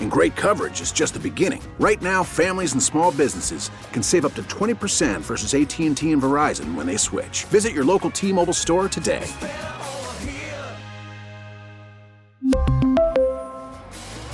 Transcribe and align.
And 0.00 0.10
great 0.10 0.36
coverage 0.36 0.80
is 0.80 0.92
just 0.92 1.14
the 1.14 1.20
beginning. 1.20 1.62
Right 1.80 2.00
now, 2.00 2.22
families 2.22 2.74
and 2.74 2.82
small 2.82 3.10
businesses 3.10 3.70
can 3.92 4.02
save 4.02 4.24
up 4.24 4.34
to 4.34 4.42
20% 4.44 5.22
versus 5.22 5.54
AT&T 5.54 6.12
and 6.12 6.22
Verizon 6.22 6.74
when 6.76 6.86
they 6.86 6.96
switch. 6.96 7.44
Visit 7.44 7.72
your 7.72 7.84
local 7.84 8.10
T-Mobile 8.10 8.52
store 8.52 8.88
today. 8.88 9.26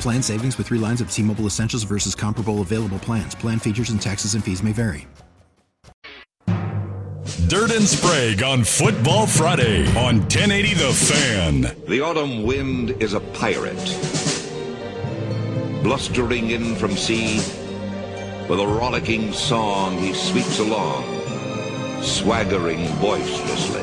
Plan 0.00 0.23
savings 0.23 0.56
with 0.56 0.69
three 0.69 0.78
lines 0.78 1.00
of 1.02 1.10
T 1.10 1.23
Mobile 1.23 1.46
Essentials 1.46 1.83
versus 1.83 2.14
comparable 2.14 2.62
available 2.62 2.98
plans. 2.98 3.34
Plan 3.34 3.58
features 3.58 3.91
and 3.91 4.00
taxes 4.00 4.34
and 4.34 4.42
fees 4.42 4.62
may 4.62 4.72
vary. 4.72 5.06
Dirt 7.48 7.70
and 7.72 7.86
Sprague 7.86 8.42
on 8.42 8.64
Football 8.64 9.27
Friday 9.27 9.86
on 9.88 10.20
1080 10.20 10.75
The 10.75 10.92
Fan. 10.92 11.61
The 11.86 12.00
autumn 12.00 12.44
wind 12.44 12.91
is 13.03 13.12
a 13.12 13.20
pirate, 13.20 13.77
blustering 15.83 16.50
in 16.50 16.75
from 16.77 16.97
sea. 16.97 17.36
With 18.48 18.61
a 18.61 18.67
rollicking 18.67 19.33
song, 19.33 19.98
he 19.98 20.12
sweeps 20.12 20.59
along, 20.59 21.05
swaggering 22.03 22.84
boisterously. 22.98 23.83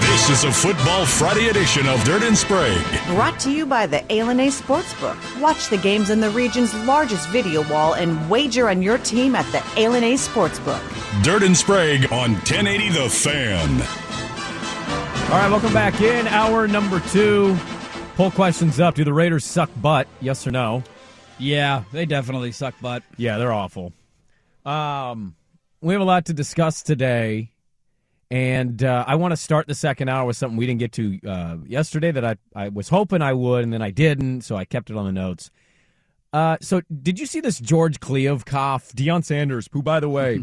This 0.00 0.30
is 0.30 0.44
a 0.44 0.52
Football 0.52 1.04
Friday 1.04 1.48
edition 1.48 1.86
of 1.86 2.02
Dirt 2.04 2.22
and 2.22 2.36
Sprague. 2.36 2.82
Brought 3.08 3.38
to 3.40 3.50
you 3.50 3.66
by 3.66 3.86
the 3.86 3.98
ilani 4.08 4.48
Sportsbook. 4.48 5.40
Watch 5.40 5.68
the 5.68 5.76
games 5.76 6.10
in 6.10 6.20
the 6.20 6.30
region's 6.30 6.74
largest 6.86 7.28
video 7.28 7.68
wall 7.70 7.94
and 7.94 8.28
wager 8.30 8.68
on 8.68 8.80
your 8.82 8.98
team 8.98 9.34
at 9.34 9.44
the 9.52 9.58
ilani 9.80 10.14
Sportsbook. 10.14 10.82
Dirt 11.22 11.42
and 11.42 11.56
Sprague 11.56 12.10
on 12.12 12.32
1080 12.32 12.88
The 12.90 13.10
Fan. 13.10 13.70
All 15.30 15.38
right, 15.38 15.50
welcome 15.50 15.72
back 15.72 16.00
in. 16.00 16.26
Hour 16.28 16.66
number 16.66 17.00
two. 17.10 17.56
Poll 18.16 18.30
questions 18.30 18.80
up. 18.80 18.94
Do 18.94 19.04
the 19.04 19.12
Raiders 19.12 19.44
suck 19.44 19.68
butt? 19.76 20.08
Yes 20.22 20.46
or 20.46 20.50
no? 20.50 20.82
Yeah, 21.38 21.84
they 21.92 22.06
definitely 22.06 22.50
suck 22.50 22.74
butt. 22.80 23.02
Yeah, 23.18 23.36
they're 23.36 23.52
awful. 23.52 23.92
Um, 24.64 25.36
we 25.82 25.92
have 25.92 26.00
a 26.00 26.06
lot 26.06 26.24
to 26.24 26.32
discuss 26.32 26.82
today, 26.82 27.52
and 28.30 28.82
uh, 28.82 29.04
I 29.06 29.16
want 29.16 29.32
to 29.32 29.36
start 29.36 29.66
the 29.66 29.74
second 29.74 30.08
hour 30.08 30.24
with 30.24 30.38
something 30.38 30.56
we 30.56 30.64
didn't 30.64 30.78
get 30.78 30.92
to 30.92 31.20
uh, 31.28 31.56
yesterday 31.66 32.10
that 32.10 32.24
I, 32.24 32.36
I 32.54 32.68
was 32.68 32.88
hoping 32.88 33.20
I 33.20 33.34
would, 33.34 33.64
and 33.64 33.70
then 33.70 33.82
I 33.82 33.90
didn't, 33.90 34.40
so 34.40 34.56
I 34.56 34.64
kept 34.64 34.88
it 34.88 34.96
on 34.96 35.04
the 35.04 35.12
notes. 35.12 35.50
Uh, 36.32 36.56
so, 36.62 36.80
did 37.02 37.20
you 37.20 37.26
see 37.26 37.40
this 37.40 37.60
George 37.60 38.00
Kliavkoff, 38.00 38.94
Deion 38.94 39.26
Sanders, 39.26 39.68
who, 39.72 39.82
by 39.82 40.00
the 40.00 40.08
way, 40.08 40.42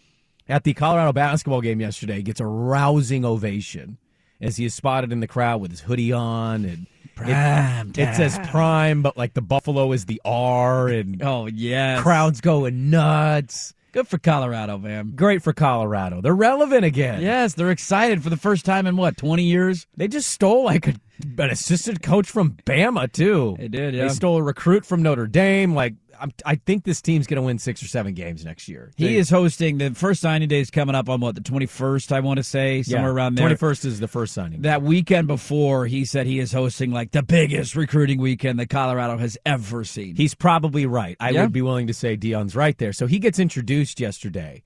at 0.50 0.64
the 0.64 0.74
Colorado 0.74 1.14
basketball 1.14 1.62
game 1.62 1.80
yesterday, 1.80 2.20
gets 2.20 2.40
a 2.40 2.46
rousing 2.46 3.24
ovation 3.24 3.96
as 4.42 4.58
he 4.58 4.66
is 4.66 4.74
spotted 4.74 5.10
in 5.10 5.20
the 5.20 5.26
crowd 5.26 5.62
with 5.62 5.70
his 5.70 5.80
hoodie 5.80 6.12
on 6.12 6.66
and 6.66 6.86
Prime 7.14 7.90
it, 7.90 7.98
it 7.98 8.14
says 8.16 8.38
prime, 8.48 9.02
but 9.02 9.16
like 9.16 9.34
the 9.34 9.42
buffalo 9.42 9.92
is 9.92 10.06
the 10.06 10.20
R, 10.24 10.88
and 10.88 11.22
Oh, 11.22 11.46
yeah, 11.46 12.00
crowds 12.02 12.40
going 12.40 12.90
nuts. 12.90 13.74
Good 13.94 14.08
for 14.08 14.18
Colorado, 14.18 14.76
man. 14.76 15.12
Great 15.14 15.40
for 15.40 15.52
Colorado. 15.52 16.20
They're 16.20 16.34
relevant 16.34 16.84
again. 16.84 17.22
Yes, 17.22 17.54
they're 17.54 17.70
excited 17.70 18.24
for 18.24 18.28
the 18.28 18.36
first 18.36 18.64
time 18.64 18.88
in 18.88 18.96
what, 18.96 19.16
20 19.16 19.44
years? 19.44 19.86
They 19.96 20.08
just 20.08 20.30
stole 20.30 20.64
like 20.64 20.88
a, 20.88 20.94
an 21.38 21.50
assistant 21.50 22.02
coach 22.02 22.28
from 22.28 22.56
Bama 22.66 23.12
too. 23.12 23.54
They 23.56 23.68
did, 23.68 23.94
yeah. 23.94 24.08
They 24.08 24.12
stole 24.12 24.38
a 24.38 24.42
recruit 24.42 24.84
from 24.84 25.02
Notre 25.02 25.28
Dame. 25.28 25.76
Like 25.76 25.94
I'm, 26.20 26.32
I 26.46 26.56
think 26.56 26.84
this 26.84 27.00
team's 27.02 27.26
going 27.26 27.36
to 27.36 27.42
win 27.42 27.58
six 27.58 27.82
or 27.82 27.86
seven 27.88 28.14
games 28.14 28.44
next 28.44 28.68
year. 28.68 28.92
He 28.96 29.06
They- 29.06 29.16
is 29.16 29.30
hosting 29.30 29.78
the 29.78 29.90
first 29.94 30.20
signing 30.20 30.48
day 30.48 30.60
is 30.60 30.70
coming 30.70 30.94
up 30.94 31.08
on 31.08 31.20
what, 31.20 31.34
the 31.34 31.40
21st, 31.40 32.12
I 32.12 32.20
want 32.20 32.36
to 32.38 32.42
say, 32.44 32.82
somewhere 32.82 33.10
around 33.12 33.34
there. 33.36 33.44
Twenty 33.44 33.56
first 33.56 33.84
is 33.84 34.00
the 34.00 34.08
first 34.08 34.32
signing. 34.34 34.62
That 34.62 34.82
weekend 34.82 35.26
before, 35.26 35.86
he 35.86 36.04
said 36.04 36.26
he 36.26 36.38
is 36.38 36.52
hosting 36.52 36.90
like 36.90 37.12
the 37.12 37.22
biggest 37.22 37.74
recruiting 37.76 38.20
weekend 38.20 38.58
that 38.60 38.68
Colorado 38.68 39.18
has 39.18 39.36
ever 39.46 39.84
seen. 39.84 40.16
He's 40.16 40.34
probably 40.34 40.86
right. 40.86 41.16
I 41.20 41.30
Yeah. 41.30 41.42
would 41.42 41.52
be 41.52 41.62
willing 41.62 41.86
to 41.88 41.94
say 41.94 42.16
Deion's 42.16 42.54
right 42.56 42.76
there. 42.78 42.92
So 42.92 43.06
he 43.06 43.18
gets 43.18 43.38
introduced 43.38 44.00
yesterday. 44.00 44.62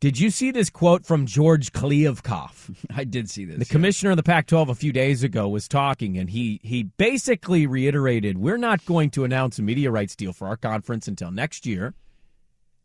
Did 0.00 0.18
you 0.18 0.30
see 0.30 0.50
this 0.50 0.70
quote 0.70 1.04
from 1.04 1.26
George 1.26 1.72
Kliavkoff? 1.72 2.74
I 2.96 3.04
did 3.04 3.28
see 3.28 3.44
this. 3.44 3.58
The 3.58 3.66
yeah. 3.66 3.72
commissioner 3.72 4.12
of 4.12 4.16
the 4.16 4.22
Pac-12 4.22 4.70
a 4.70 4.74
few 4.74 4.92
days 4.92 5.22
ago 5.22 5.46
was 5.46 5.68
talking, 5.68 6.16
and 6.16 6.30
he 6.30 6.58
he 6.62 6.84
basically 6.84 7.66
reiterated, 7.66 8.38
"We're 8.38 8.56
not 8.56 8.86
going 8.86 9.10
to 9.10 9.24
announce 9.24 9.58
a 9.58 9.62
media 9.62 9.90
rights 9.90 10.16
deal 10.16 10.32
for 10.32 10.48
our 10.48 10.56
conference 10.56 11.06
until 11.06 11.30
next 11.30 11.66
year." 11.66 11.92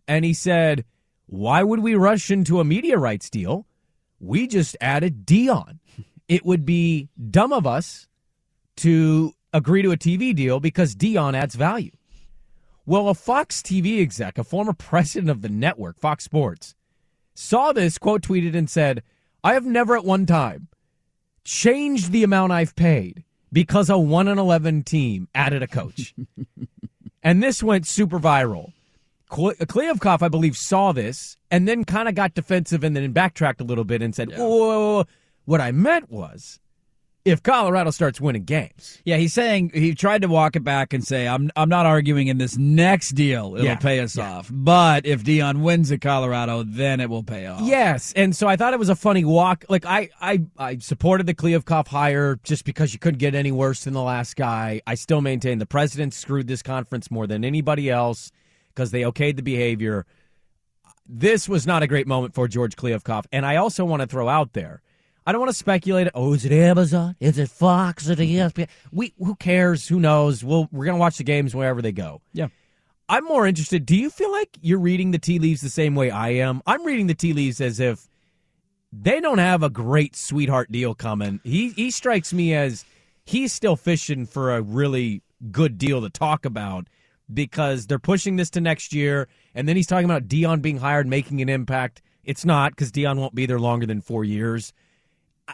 And 0.09 0.25
he 0.25 0.33
said, 0.33 0.83
"Why 1.25 1.63
would 1.63 1.79
we 1.79 1.95
rush 1.95 2.29
into 2.29 2.59
a 2.59 2.65
media 2.65 2.97
rights 2.97 3.29
deal? 3.29 3.65
We 4.19 4.45
just 4.45 4.75
added 4.81 5.25
Deion. 5.25 5.79
It 6.27 6.45
would 6.45 6.65
be 6.65 7.07
dumb 7.29 7.53
of 7.53 7.65
us 7.65 8.09
to 8.77 9.33
agree 9.53 9.83
to 9.83 9.91
a 9.93 9.97
TV 9.97 10.35
deal 10.35 10.59
because 10.59 10.95
Deion 10.95 11.33
adds 11.33 11.55
value." 11.55 11.91
Well, 12.85 13.07
a 13.07 13.15
Fox 13.15 13.61
TV 13.61 14.01
exec, 14.01 14.37
a 14.37 14.43
former 14.43 14.73
president 14.77 15.29
of 15.29 15.41
the 15.41 15.49
network, 15.49 15.97
Fox 15.97 16.25
Sports, 16.25 16.75
saw 17.35 17.71
this, 17.71 17.99
quote 17.99 18.23
tweeted, 18.23 18.55
and 18.55 18.69
said, 18.69 19.03
I 19.43 19.53
have 19.53 19.65
never 19.65 19.95
at 19.95 20.03
one 20.03 20.25
time 20.25 20.69
changed 21.43 22.11
the 22.11 22.23
amount 22.23 22.51
I've 22.51 22.75
paid 22.75 23.23
because 23.53 23.89
a 23.89 23.97
1 23.97 24.27
and 24.27 24.39
11 24.39 24.83
team 24.83 25.27
added 25.35 25.61
a 25.61 25.67
coach. 25.67 26.15
and 27.23 27.43
this 27.43 27.61
went 27.61 27.85
super 27.85 28.19
viral. 28.19 28.73
Kle- 29.29 29.53
Kliavkoff, 29.53 30.21
I 30.21 30.29
believe, 30.29 30.57
saw 30.57 30.91
this 30.91 31.37
and 31.51 31.67
then 31.67 31.85
kind 31.85 32.09
of 32.09 32.15
got 32.15 32.33
defensive 32.33 32.83
and 32.83 32.95
then 32.95 33.11
backtracked 33.11 33.61
a 33.61 33.65
little 33.65 33.83
bit 33.83 34.01
and 34.01 34.15
said, 34.15 34.29
whoa, 34.29 34.47
whoa, 34.47 34.93
whoa. 34.95 35.05
What 35.45 35.61
I 35.61 35.71
meant 35.71 36.09
was 36.09 36.59
if 37.25 37.41
Colorado 37.41 37.89
starts 37.89 38.21
winning 38.21 38.43
games. 38.43 39.01
Yeah, 39.03 39.17
he's 39.17 39.33
saying 39.33 39.71
he 39.73 39.95
tried 39.95 40.21
to 40.21 40.27
walk 40.27 40.55
it 40.55 40.63
back 40.63 40.93
and 40.93 41.03
say, 41.03 41.27
"I'm 41.27 41.49
I'm 41.55 41.69
not 41.69 41.87
arguing 41.87 42.27
in 42.27 42.37
this 42.37 42.55
next 42.55 43.09
deal 43.09 43.55
it'll 43.55 43.65
Yeah, 43.65 43.75
pay 43.75 43.99
us 43.99 44.15
yeah. 44.15 44.31
off, 44.31 44.49
but 44.53 45.07
if 45.07 45.23
Deion 45.23 45.61
wins 45.61 45.91
at 45.91 46.01
Colorado, 46.01 46.63
then 46.63 46.99
it 46.99 47.09
will 47.09 47.23
pay 47.23 47.47
off." 47.47 47.61
Yes, 47.61 48.13
and 48.15 48.35
so 48.35 48.47
I 48.47 48.55
thought 48.55 48.73
it 48.73 48.79
was 48.79 48.89
a 48.89 48.95
funny 48.95 49.25
walk. 49.25 49.65
Like 49.67 49.85
I, 49.85 50.09
I, 50.21 50.43
I 50.57 50.77
supported 50.77 51.25
the 51.25 51.33
Kliavkoff 51.33 51.87
hire 51.87 52.39
just 52.43 52.63
because 52.63 52.93
you 52.93 52.99
couldn't 52.99 53.17
get 53.19 53.33
any 53.33 53.51
worse 53.51 53.83
than 53.85 53.93
the 53.95 54.03
last 54.03 54.35
guy. 54.35 54.81
I 54.85 54.93
still 54.93 55.21
maintain 55.21 55.57
the 55.57 55.65
president 55.65 56.13
screwed 56.13 56.47
this 56.47 56.61
conference 56.61 57.09
more 57.09 57.25
than 57.25 57.43
anybody 57.43 57.89
else 57.89 58.31
because 58.69 58.91
they 58.91 59.01
okayed 59.01 59.35
the 59.35 59.41
behavior. 59.43 60.05
This 61.07 61.49
was 61.49 61.65
not 61.65 61.81
a 61.83 61.87
great 61.87 62.07
moment 62.07 62.35
for 62.35 62.47
George 62.47 62.75
Kliavkoff, 62.75 63.25
and 63.31 63.45
I 63.45 63.55
also 63.55 63.83
want 63.83 64.01
to 64.01 64.07
throw 64.07 64.29
out 64.29 64.53
there. 64.53 64.81
I 65.25 65.31
don't 65.31 65.41
want 65.41 65.51
to 65.51 65.57
speculate. 65.57 66.07
Oh, 66.13 66.33
is 66.33 66.45
it 66.45 66.51
Amazon? 66.51 67.15
Is 67.19 67.39
it 67.39 67.49
Fox? 67.49 68.03
Is 68.03 68.11
it 68.11 68.19
ESPN? 68.19 68.67
We 68.91 69.13
who 69.17 69.35
cares? 69.35 69.87
Who 69.87 69.99
knows? 69.99 70.43
We'll 70.43 70.69
we're 70.71 70.85
gonna 70.85 70.97
watch 70.97 71.17
the 71.17 71.23
games 71.23 71.55
wherever 71.55 71.81
they 71.81 71.91
go. 71.91 72.21
Yeah. 72.33 72.47
I'm 73.07 73.25
more 73.25 73.45
interested. 73.45 73.85
Do 73.85 73.95
you 73.95 74.09
feel 74.09 74.31
like 74.31 74.57
you're 74.61 74.79
reading 74.79 75.11
the 75.11 75.19
tea 75.19 75.37
leaves 75.37 75.61
the 75.61 75.69
same 75.69 75.93
way 75.95 76.09
I 76.09 76.29
am? 76.29 76.61
I'm 76.65 76.83
reading 76.83 77.07
the 77.07 77.13
tea 77.13 77.33
leaves 77.33 77.61
as 77.61 77.79
if 77.79 78.07
they 78.91 79.19
don't 79.19 79.37
have 79.37 79.61
a 79.61 79.69
great 79.69 80.15
sweetheart 80.15 80.71
deal 80.71 80.95
coming. 80.95 81.39
He 81.43 81.69
he 81.69 81.91
strikes 81.91 82.33
me 82.33 82.53
as 82.53 82.85
he's 83.25 83.53
still 83.53 83.75
fishing 83.75 84.25
for 84.25 84.55
a 84.55 84.61
really 84.61 85.21
good 85.51 85.77
deal 85.77 86.01
to 86.01 86.09
talk 86.09 86.45
about 86.45 86.87
because 87.33 87.87
they're 87.87 87.99
pushing 87.99 88.35
this 88.35 88.51
to 88.51 88.61
next 88.61 88.93
year, 88.93 89.27
and 89.55 89.67
then 89.67 89.75
he's 89.75 89.87
talking 89.87 90.05
about 90.05 90.27
Deion 90.27 90.61
being 90.61 90.77
hired, 90.77 91.07
making 91.07 91.41
an 91.41 91.49
impact. 91.49 92.01
It's 92.23 92.45
not 92.45 92.71
because 92.71 92.91
Deion 92.91 93.17
won't 93.17 93.35
be 93.35 93.45
there 93.45 93.59
longer 93.59 93.85
than 93.85 94.01
four 94.01 94.23
years. 94.23 94.73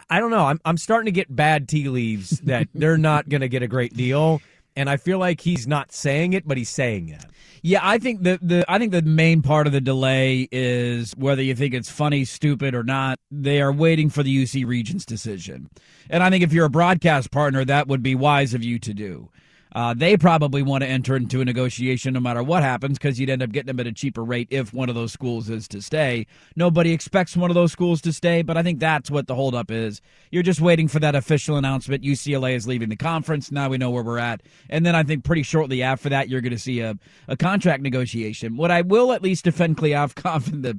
I- 0.08 0.20
don't 0.20 0.30
know. 0.30 0.46
I'm 0.46 0.60
I'm 0.64 0.76
starting 0.76 1.06
to 1.06 1.12
get 1.12 1.34
bad 1.34 1.68
tea 1.68 1.88
leaves 1.88 2.30
that 2.44 2.68
they're 2.74 2.98
not 2.98 3.28
going 3.28 3.40
to 3.42 3.48
get 3.48 3.62
a 3.62 3.68
great 3.68 3.94
deal, 3.94 4.40
and 4.76 4.88
I 4.88 4.96
feel 4.96 5.18
like 5.18 5.40
he's 5.40 5.66
not 5.66 5.92
saying 5.92 6.32
it, 6.32 6.46
but 6.46 6.56
he's 6.56 6.70
saying 6.70 7.08
it. 7.08 7.24
Yeah, 7.64 7.78
I 7.82 7.98
think 7.98 8.24
the, 8.24 8.40
the 8.42 8.64
I 8.68 8.78
think 8.78 8.90
the 8.90 9.02
main 9.02 9.40
part 9.40 9.66
of 9.68 9.72
the 9.72 9.80
delay 9.80 10.48
is 10.50 11.12
whether 11.16 11.42
you 11.42 11.54
think 11.54 11.74
it's 11.74 11.90
funny, 11.90 12.24
stupid, 12.24 12.74
or 12.74 12.82
not. 12.82 13.18
They 13.30 13.60
are 13.62 13.72
waiting 13.72 14.10
for 14.10 14.22
the 14.22 14.42
UC 14.42 14.66
Regents 14.66 15.04
decision, 15.04 15.70
and 16.10 16.22
I 16.22 16.30
think 16.30 16.42
if 16.42 16.52
you're 16.52 16.66
a 16.66 16.70
broadcast 16.70 17.30
partner, 17.30 17.64
that 17.64 17.86
would 17.86 18.02
be 18.02 18.14
wise 18.14 18.52
of 18.54 18.64
you 18.64 18.78
to 18.80 18.92
do. 18.94 19.30
Uh, 19.74 19.94
they 19.94 20.16
probably 20.16 20.62
want 20.62 20.82
to 20.82 20.88
enter 20.88 21.16
into 21.16 21.40
a 21.40 21.44
negotiation 21.44 22.14
no 22.14 22.20
matter 22.20 22.42
what 22.42 22.62
happens 22.62 22.98
because 22.98 23.18
you'd 23.18 23.30
end 23.30 23.42
up 23.42 23.50
getting 23.50 23.68
them 23.68 23.80
at 23.80 23.86
a 23.86 23.92
cheaper 23.92 24.22
rate 24.22 24.48
if 24.50 24.72
one 24.72 24.88
of 24.88 24.94
those 24.94 25.12
schools 25.12 25.48
is 25.48 25.66
to 25.68 25.80
stay. 25.80 26.26
Nobody 26.56 26.92
expects 26.92 27.36
one 27.36 27.50
of 27.50 27.54
those 27.54 27.72
schools 27.72 28.00
to 28.02 28.12
stay, 28.12 28.42
but 28.42 28.56
I 28.56 28.62
think 28.62 28.80
that's 28.80 29.10
what 29.10 29.26
the 29.26 29.34
holdup 29.34 29.70
is. 29.70 30.00
You're 30.30 30.42
just 30.42 30.60
waiting 30.60 30.88
for 30.88 30.98
that 31.00 31.14
official 31.14 31.56
announcement. 31.56 32.04
UCLA 32.04 32.54
is 32.54 32.66
leaving 32.66 32.90
the 32.90 32.96
conference. 32.96 33.50
Now 33.50 33.68
we 33.68 33.78
know 33.78 33.90
where 33.90 34.02
we're 34.02 34.18
at. 34.18 34.42
And 34.68 34.84
then 34.84 34.94
I 34.94 35.02
think 35.02 35.24
pretty 35.24 35.42
shortly 35.42 35.82
after 35.82 36.08
that, 36.10 36.28
you're 36.28 36.40
going 36.40 36.52
to 36.52 36.58
see 36.58 36.80
a, 36.80 36.96
a 37.28 37.36
contract 37.36 37.82
negotiation. 37.82 38.56
What 38.56 38.70
I 38.70 38.82
will 38.82 39.12
at 39.12 39.22
least 39.22 39.44
defend 39.44 39.78
Kliavkoff 39.78 40.52
in 40.52 40.62
the 40.62 40.78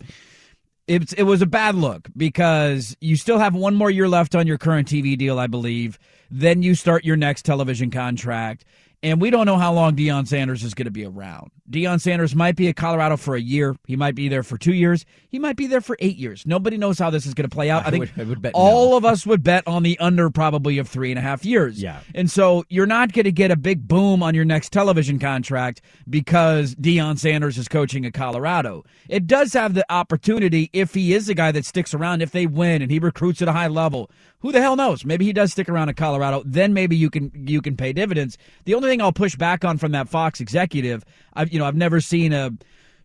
it, 0.87 1.17
it 1.17 1.23
was 1.23 1.41
a 1.41 1.45
bad 1.45 1.75
look 1.75 2.09
because 2.15 2.95
you 2.99 3.15
still 3.15 3.39
have 3.39 3.55
one 3.55 3.75
more 3.75 3.89
year 3.89 4.09
left 4.09 4.35
on 4.35 4.47
your 4.47 4.57
current 4.57 4.87
TV 4.87 5.17
deal, 5.17 5.39
I 5.39 5.47
believe. 5.47 5.97
Then 6.35 6.63
you 6.63 6.73
start 6.73 7.05
your 7.05 7.15
next 7.15 7.45
television 7.45 7.91
contract. 7.91 8.65
And 9.03 9.19
we 9.19 9.29
don't 9.29 9.45
know 9.45 9.57
how 9.57 9.73
long 9.73 9.97
Deion 9.97 10.25
Sanders 10.25 10.63
is 10.63 10.73
going 10.73 10.85
to 10.85 10.91
be 10.91 11.05
around. 11.05 11.51
Deion 11.69 11.99
Sanders 11.99 12.33
might 12.33 12.55
be 12.55 12.69
at 12.69 12.77
Colorado 12.77 13.17
for 13.17 13.35
a 13.35 13.41
year. 13.41 13.75
He 13.85 13.97
might 13.97 14.15
be 14.15 14.29
there 14.29 14.43
for 14.43 14.57
two 14.57 14.73
years. 14.73 15.05
He 15.27 15.39
might 15.39 15.57
be 15.57 15.67
there 15.67 15.81
for 15.81 15.97
eight 15.99 16.15
years. 16.15 16.45
Nobody 16.45 16.77
knows 16.77 16.99
how 16.99 17.09
this 17.09 17.25
is 17.25 17.33
going 17.33 17.49
to 17.49 17.53
play 17.53 17.69
out. 17.69 17.83
I, 17.83 17.87
I 17.87 17.91
think 17.91 17.99
would, 17.99 18.11
I 18.17 18.23
would 18.23 18.51
all 18.53 18.91
no. 18.91 18.97
of 18.97 19.03
us 19.03 19.25
would 19.25 19.43
bet 19.43 19.67
on 19.67 19.83
the 19.83 19.99
under 19.99 20.29
probably 20.29 20.77
of 20.77 20.87
three 20.87 21.11
and 21.11 21.19
a 21.19 21.21
half 21.21 21.43
years. 21.43 21.81
Yeah. 21.81 21.99
And 22.15 22.31
so 22.31 22.63
you're 22.69 22.85
not 22.85 23.11
going 23.11 23.25
to 23.25 23.31
get 23.33 23.51
a 23.51 23.57
big 23.57 23.85
boom 23.89 24.23
on 24.23 24.35
your 24.35 24.45
next 24.45 24.71
television 24.71 25.19
contract 25.19 25.81
because 26.09 26.73
Deion 26.75 27.19
Sanders 27.19 27.57
is 27.57 27.67
coaching 27.67 28.05
at 28.05 28.13
Colorado. 28.13 28.85
It 29.09 29.27
does 29.27 29.51
have 29.51 29.73
the 29.73 29.85
opportunity 29.89 30.69
if 30.71 30.93
he 30.93 31.13
is 31.13 31.27
a 31.27 31.33
guy 31.33 31.51
that 31.51 31.65
sticks 31.65 31.93
around, 31.93 32.21
if 32.21 32.31
they 32.31 32.45
win 32.45 32.81
and 32.81 32.89
he 32.89 32.99
recruits 32.99 33.41
at 33.41 33.49
a 33.49 33.53
high 33.53 33.67
level. 33.67 34.09
Who 34.43 34.51
the 34.51 34.61
hell 34.61 34.75
knows? 34.75 35.05
Maybe 35.05 35.23
he 35.23 35.31
does 35.31 35.53
stick 35.53 35.69
around 35.69 35.87
at 35.87 35.95
Colorado. 35.95 36.43
Then 36.45 36.73
maybe 36.73 36.97
you 36.97 37.09
can 37.09 37.31
you 37.33 37.61
can 37.61 37.77
pay 37.77 37.93
dividends. 37.93 38.37
The 38.65 38.73
only 38.73 38.89
thing 38.89 39.01
I'll 39.01 39.13
push 39.13 39.37
back 39.37 39.63
on 39.63 39.77
from 39.77 39.93
that 39.93 40.09
Fox 40.09 40.41
executive, 40.41 41.05
I've 41.33 41.51
you 41.51 41.59
know 41.59 41.65
I've 41.65 41.77
never 41.77 42.01
seen 42.01 42.33
a 42.33 42.51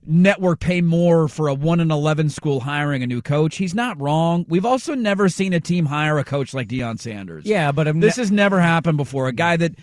network 0.05 0.59
pay 0.59 0.81
more 0.81 1.29
for 1.29 1.49
a 1.49 1.55
1 1.55 1.81
in 1.81 1.91
11 1.91 2.31
school 2.31 2.61
hiring 2.61 3.05
a 3.05 3.07
new 3.07 3.23
coach. 3.23 3.57
He's 3.57 3.75
not 3.75 4.01
wrong. 4.01 4.47
We've 4.49 4.65
also 4.65 4.95
never 4.95 5.29
seen 5.29 5.53
a 5.53 5.61
team 5.61 5.87
hire 5.87 6.19
a 6.19 6.25
coach 6.25 6.55
like 6.55 6.67
Deion 6.67 6.99
Sanders. 6.99 7.45
Yeah, 7.45 7.71
but 7.71 7.87
I'm 7.87 8.01
this 8.01 8.17
ne- 8.17 8.23
has 8.23 8.33
never 8.33 8.61
happened 8.61 8.97
before. 8.97 9.29
A 9.29 9.33
guy 9.33 9.57
that 9.57 9.77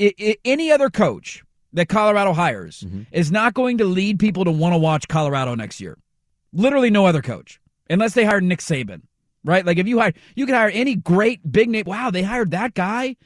I- 0.00 0.14
I- 0.18 0.36
any 0.46 0.72
other 0.72 0.88
coach 0.88 1.44
that 1.74 1.90
Colorado 1.90 2.32
hires 2.32 2.84
mm-hmm. 2.86 3.02
is 3.12 3.30
not 3.30 3.52
going 3.52 3.76
to 3.78 3.84
lead 3.84 4.18
people 4.18 4.46
to 4.46 4.50
want 4.50 4.72
to 4.72 4.78
watch 4.78 5.08
Colorado 5.08 5.54
next 5.54 5.78
year. 5.78 5.98
Literally 6.54 6.90
no 6.90 7.04
other 7.04 7.20
coach, 7.20 7.60
unless 7.90 8.14
they 8.14 8.24
hire 8.24 8.40
Nick 8.40 8.60
Saban 8.60 9.02
right? 9.44 9.64
Like 9.64 9.78
if 9.78 9.86
you 9.86 9.98
hire, 9.98 10.12
you 10.34 10.46
could 10.46 10.54
hire 10.54 10.70
any 10.70 10.96
great 10.96 11.40
big 11.50 11.68
name. 11.68 11.84
Wow, 11.86 12.10
they 12.10 12.22
hired 12.22 12.50
that 12.52 12.74
guy. 12.74 13.16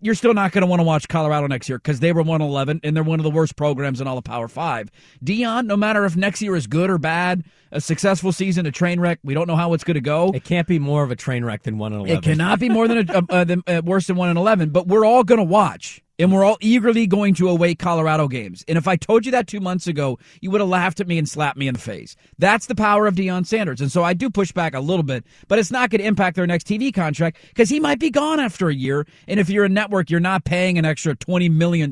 You're 0.00 0.14
still 0.14 0.34
not 0.34 0.52
going 0.52 0.62
to 0.62 0.66
want 0.66 0.80
to 0.80 0.84
watch 0.84 1.08
Colorado 1.08 1.46
next 1.46 1.66
year 1.68 1.78
because 1.78 2.00
they 2.00 2.12
were 2.12 2.20
111 2.20 2.80
and 2.82 2.94
they're 2.94 3.02
one 3.02 3.20
of 3.20 3.24
the 3.24 3.30
worst 3.30 3.56
programs 3.56 4.02
in 4.02 4.06
all 4.06 4.18
of 4.18 4.24
Power 4.24 4.48
Five. 4.48 4.90
Deion, 5.24 5.66
no 5.66 5.76
matter 5.76 6.04
if 6.04 6.14
next 6.14 6.42
year 6.42 6.54
is 6.56 6.66
good 6.66 6.90
or 6.90 6.98
bad, 6.98 7.44
a 7.72 7.80
successful 7.80 8.30
season, 8.30 8.66
a 8.66 8.70
train 8.70 9.00
wreck, 9.00 9.18
we 9.22 9.32
don't 9.32 9.46
know 9.46 9.56
how 9.56 9.72
it's 9.72 9.84
going 9.84 9.94
to 9.94 10.02
go. 10.02 10.30
It 10.34 10.44
can't 10.44 10.68
be 10.68 10.78
more 10.78 11.04
of 11.04 11.10
a 11.10 11.16
train 11.16 11.42
wreck 11.42 11.62
than 11.62 11.78
1 11.78 11.92
11. 11.94 12.16
It 12.16 12.22
cannot 12.22 12.60
be 12.60 12.68
more 12.68 12.86
than, 12.86 13.08
a, 13.08 13.24
uh, 13.30 13.44
than 13.44 13.62
uh, 13.66 13.80
worse 13.82 14.06
than 14.06 14.16
1 14.16 14.28
and 14.28 14.38
11, 14.38 14.70
but 14.70 14.86
we're 14.86 15.06
all 15.06 15.24
going 15.24 15.38
to 15.38 15.44
watch 15.44 16.02
and 16.18 16.32
we're 16.32 16.44
all 16.44 16.58
eagerly 16.60 17.06
going 17.06 17.34
to 17.34 17.48
await 17.48 17.78
Colorado 17.78 18.28
games. 18.28 18.64
And 18.68 18.78
if 18.78 18.86
I 18.86 18.96
told 18.96 19.26
you 19.26 19.32
that 19.32 19.46
two 19.46 19.60
months 19.60 19.86
ago, 19.86 20.18
you 20.40 20.50
would 20.50 20.60
have 20.60 20.70
laughed 20.70 21.00
at 21.00 21.08
me 21.08 21.18
and 21.18 21.28
slapped 21.28 21.58
me 21.58 21.68
in 21.68 21.74
the 21.74 21.80
face. 21.80 22.16
That's 22.38 22.66
the 22.66 22.74
power 22.74 23.06
of 23.06 23.14
Deion 23.14 23.46
Sanders. 23.46 23.80
And 23.80 23.90
so 23.90 24.02
I 24.02 24.14
do 24.14 24.30
push 24.30 24.52
back 24.52 24.74
a 24.74 24.80
little 24.80 25.02
bit, 25.02 25.24
but 25.48 25.58
it's 25.58 25.70
not 25.70 25.90
going 25.90 26.00
to 26.00 26.06
impact 26.06 26.36
their 26.36 26.46
next 26.46 26.66
TV 26.66 26.94
contract 26.94 27.38
because 27.48 27.68
he 27.68 27.80
might 27.80 27.98
be 27.98 28.10
gone 28.10 28.40
after 28.40 28.68
a 28.68 28.74
year. 28.74 29.06
And 29.26 29.40
if 29.40 29.48
you're 29.48 29.64
a 29.64 29.68
network, 29.68 30.10
you're 30.10 30.20
not 30.20 30.44
paying 30.44 30.78
an 30.78 30.84
extra 30.84 31.16
$20 31.16 31.50
million 31.50 31.90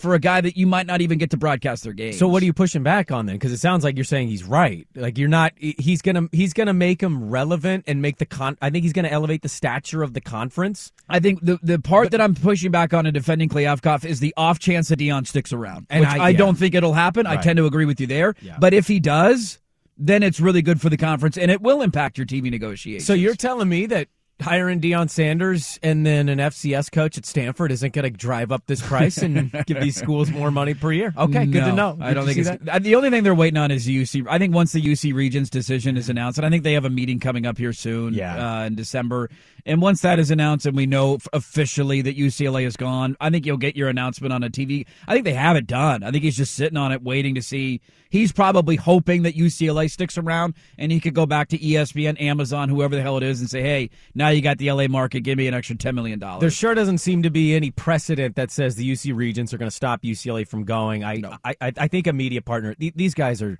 for 0.00 0.14
a 0.14 0.18
guy 0.18 0.40
that 0.40 0.56
you 0.56 0.66
might 0.66 0.86
not 0.86 1.00
even 1.00 1.18
get 1.18 1.30
to 1.30 1.36
broadcast 1.36 1.84
their 1.84 1.92
game. 1.92 2.14
So 2.14 2.26
what 2.26 2.42
are 2.42 2.46
you 2.46 2.52
pushing 2.52 2.82
back 2.82 3.10
on 3.10 3.26
then? 3.26 3.36
Because 3.36 3.52
it 3.52 3.58
sounds 3.58 3.84
like 3.84 3.96
you're 3.96 4.04
saying 4.04 4.28
he's 4.28 4.44
right. 4.44 4.86
Like 4.94 5.18
you're 5.18 5.28
not. 5.28 5.52
He's 5.56 6.02
gonna 6.02 6.28
he's 6.32 6.52
gonna 6.52 6.72
make 6.72 7.02
him 7.02 7.30
relevant 7.30 7.84
and 7.86 8.00
make 8.00 8.18
the 8.18 8.26
con. 8.26 8.56
I 8.62 8.70
think 8.70 8.82
he's 8.82 8.92
gonna 8.94 9.08
elevate 9.08 9.42
the 9.42 9.48
stature 9.48 10.02
of 10.02 10.14
the 10.14 10.20
conference. 10.20 10.92
I 11.08 11.20
think 11.20 11.40
the 11.42 11.58
the 11.62 11.78
part 11.78 12.06
but, 12.06 12.12
that 12.12 12.20
I'm 12.20 12.34
pushing 12.34 12.70
back 12.70 12.94
on 12.94 13.06
and 13.06 13.14
defending 13.30 13.48
Kliavkoff 13.48 14.04
is 14.04 14.18
the 14.18 14.34
off 14.36 14.58
chance 14.58 14.88
that 14.88 14.98
Deion 14.98 15.24
sticks 15.26 15.52
around, 15.52 15.86
and 15.88 16.00
which 16.00 16.08
I, 16.08 16.26
I 16.26 16.32
don't 16.32 16.56
think 16.56 16.74
it'll 16.74 16.94
happen. 16.94 17.26
Right. 17.26 17.38
I 17.38 17.42
tend 17.42 17.58
to 17.58 17.66
agree 17.66 17.84
with 17.84 18.00
you 18.00 18.08
there. 18.08 18.34
Yeah. 18.40 18.56
But 18.58 18.74
if 18.74 18.88
he 18.88 18.98
does, 18.98 19.60
then 19.96 20.24
it's 20.24 20.40
really 20.40 20.62
good 20.62 20.80
for 20.80 20.88
the 20.88 20.96
conference, 20.96 21.38
and 21.38 21.48
it 21.50 21.60
will 21.60 21.80
impact 21.80 22.18
your 22.18 22.26
TV 22.26 22.50
negotiations. 22.50 23.06
So 23.06 23.12
you're 23.12 23.36
telling 23.36 23.68
me 23.68 23.86
that 23.86 24.08
hiring 24.40 24.80
Deion 24.80 25.10
Sanders 25.10 25.78
and 25.82 26.04
then 26.04 26.28
an 26.28 26.38
FCS 26.38 26.90
coach 26.90 27.18
at 27.18 27.26
Stanford 27.26 27.72
isn't 27.72 27.92
going 27.92 28.04
to 28.04 28.10
drive 28.10 28.52
up 28.52 28.66
this 28.66 28.80
price 28.80 29.18
and 29.18 29.52
give 29.66 29.80
these 29.80 29.96
schools 29.96 30.30
more 30.30 30.50
money 30.50 30.74
per 30.74 30.92
year. 30.92 31.12
Okay, 31.16 31.44
no, 31.44 31.52
good 31.52 31.64
to 31.64 31.72
know. 31.72 31.98
I 32.00 32.14
don't 32.14 32.26
think 32.26 32.38
it's 32.38 32.50
that? 32.50 32.82
the 32.82 32.94
only 32.94 33.10
thing 33.10 33.22
they're 33.22 33.34
waiting 33.34 33.58
on 33.58 33.70
is 33.70 33.86
UC. 33.86 34.26
I 34.28 34.38
think 34.38 34.54
once 34.54 34.72
the 34.72 34.82
UC 34.82 35.14
Regents 35.14 35.50
decision 35.50 35.96
is 35.96 36.08
announced, 36.08 36.38
and 36.38 36.46
I 36.46 36.50
think 36.50 36.64
they 36.64 36.74
have 36.74 36.84
a 36.84 36.90
meeting 36.90 37.20
coming 37.20 37.46
up 37.46 37.58
here 37.58 37.72
soon, 37.72 38.14
yeah. 38.14 38.60
Uh, 38.60 38.64
in 38.64 38.74
December. 38.74 39.30
And 39.66 39.82
once 39.82 40.00
that 40.02 40.18
is 40.18 40.30
announced 40.30 40.66
and 40.66 40.76
we 40.76 40.86
know 40.86 41.18
officially 41.32 42.02
that 42.02 42.16
UCLA 42.16 42.66
is 42.66 42.76
gone, 42.76 43.16
I 43.20 43.30
think 43.30 43.46
you'll 43.46 43.56
get 43.56 43.76
your 43.76 43.88
announcement 43.88 44.32
on 44.32 44.42
a 44.42 44.50
TV. 44.50 44.86
I 45.06 45.12
think 45.12 45.24
they 45.24 45.34
have 45.34 45.56
it 45.56 45.66
done. 45.66 46.02
I 46.02 46.10
think 46.10 46.24
he's 46.24 46.36
just 46.36 46.54
sitting 46.54 46.78
on 46.78 46.92
it 46.92 47.02
waiting 47.02 47.34
to 47.34 47.42
see. 47.42 47.80
He's 48.08 48.32
probably 48.32 48.76
hoping 48.76 49.22
that 49.22 49.36
UCLA 49.36 49.90
sticks 49.90 50.18
around 50.18 50.54
and 50.78 50.90
he 50.90 50.98
could 50.98 51.14
go 51.14 51.26
back 51.26 51.48
to 51.48 51.58
ESPN, 51.58 52.20
Amazon, 52.20 52.68
whoever 52.68 52.96
the 52.96 53.02
hell 53.02 53.16
it 53.16 53.22
is, 53.22 53.40
and 53.40 53.48
say, 53.48 53.62
hey, 53.62 53.90
now 54.14 54.29
you 54.30 54.42
got 54.42 54.58
the 54.58 54.70
LA 54.70 54.88
market. 54.88 55.20
Give 55.20 55.36
me 55.38 55.46
an 55.46 55.54
extra 55.54 55.76
$10 55.76 55.94
million. 55.94 56.18
There 56.40 56.50
sure 56.50 56.74
doesn't 56.74 56.98
seem 56.98 57.22
to 57.22 57.30
be 57.30 57.54
any 57.54 57.70
precedent 57.70 58.36
that 58.36 58.50
says 58.50 58.76
the 58.76 58.90
UC 58.90 59.14
Regents 59.14 59.54
are 59.54 59.58
going 59.58 59.70
to 59.70 59.74
stop 59.74 60.02
UCLA 60.02 60.46
from 60.46 60.64
going. 60.64 61.04
I, 61.04 61.16
no. 61.16 61.36
I, 61.44 61.54
I, 61.60 61.72
I 61.76 61.88
think 61.88 62.06
a 62.06 62.12
media 62.12 62.42
partner, 62.42 62.74
these 62.78 63.14
guys 63.14 63.42
are 63.42 63.58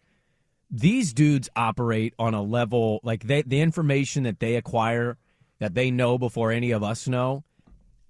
these 0.71 1.13
dudes 1.13 1.49
operate 1.57 2.15
on 2.19 2.35
a 2.35 2.43
level 2.43 3.01
like 3.03 3.25
they 3.25 3.43
the 3.43 3.61
information 3.61 4.23
that 4.23 4.39
they 4.39 4.55
acquire 4.55 5.19
that 5.59 5.75
they 5.75 5.91
know 5.91 6.17
before 6.17 6.53
any 6.53 6.71
of 6.71 6.83
us 6.83 7.09
know. 7.09 7.45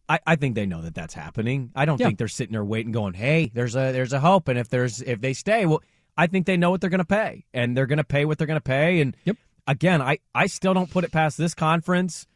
I, 0.08 0.18
I 0.26 0.36
think 0.36 0.56
they 0.56 0.66
know 0.66 0.82
that 0.82 0.94
that's 0.94 1.14
happening. 1.14 1.70
I 1.74 1.84
don't 1.84 2.00
yeah. 2.00 2.06
think 2.06 2.18
they're 2.18 2.28
sitting 2.28 2.52
there 2.52 2.64
waiting, 2.64 2.92
going, 2.92 3.14
"Hey, 3.14 3.50
there's 3.54 3.76
a 3.76 3.92
there's 3.92 4.12
a 4.12 4.20
hope," 4.20 4.48
and 4.48 4.58
if 4.58 4.68
there's 4.68 5.00
if 5.02 5.20
they 5.20 5.32
stay, 5.32 5.66
well, 5.66 5.82
I 6.16 6.26
think 6.26 6.46
they 6.46 6.56
know 6.56 6.70
what 6.70 6.80
they're 6.80 6.90
going 6.90 6.98
to 6.98 7.04
pay, 7.04 7.46
and 7.54 7.76
they're 7.76 7.86
going 7.86 7.98
to 7.98 8.04
pay 8.04 8.24
what 8.24 8.36
they're 8.36 8.46
going 8.46 8.58
to 8.58 8.60
pay. 8.60 9.00
And 9.00 9.16
yep. 9.24 9.36
again, 9.66 10.02
I 10.02 10.18
I 10.34 10.46
still 10.46 10.74
don't 10.74 10.90
put 10.90 11.04
it 11.04 11.12
past 11.12 11.38
this 11.38 11.54
conference 11.54 12.26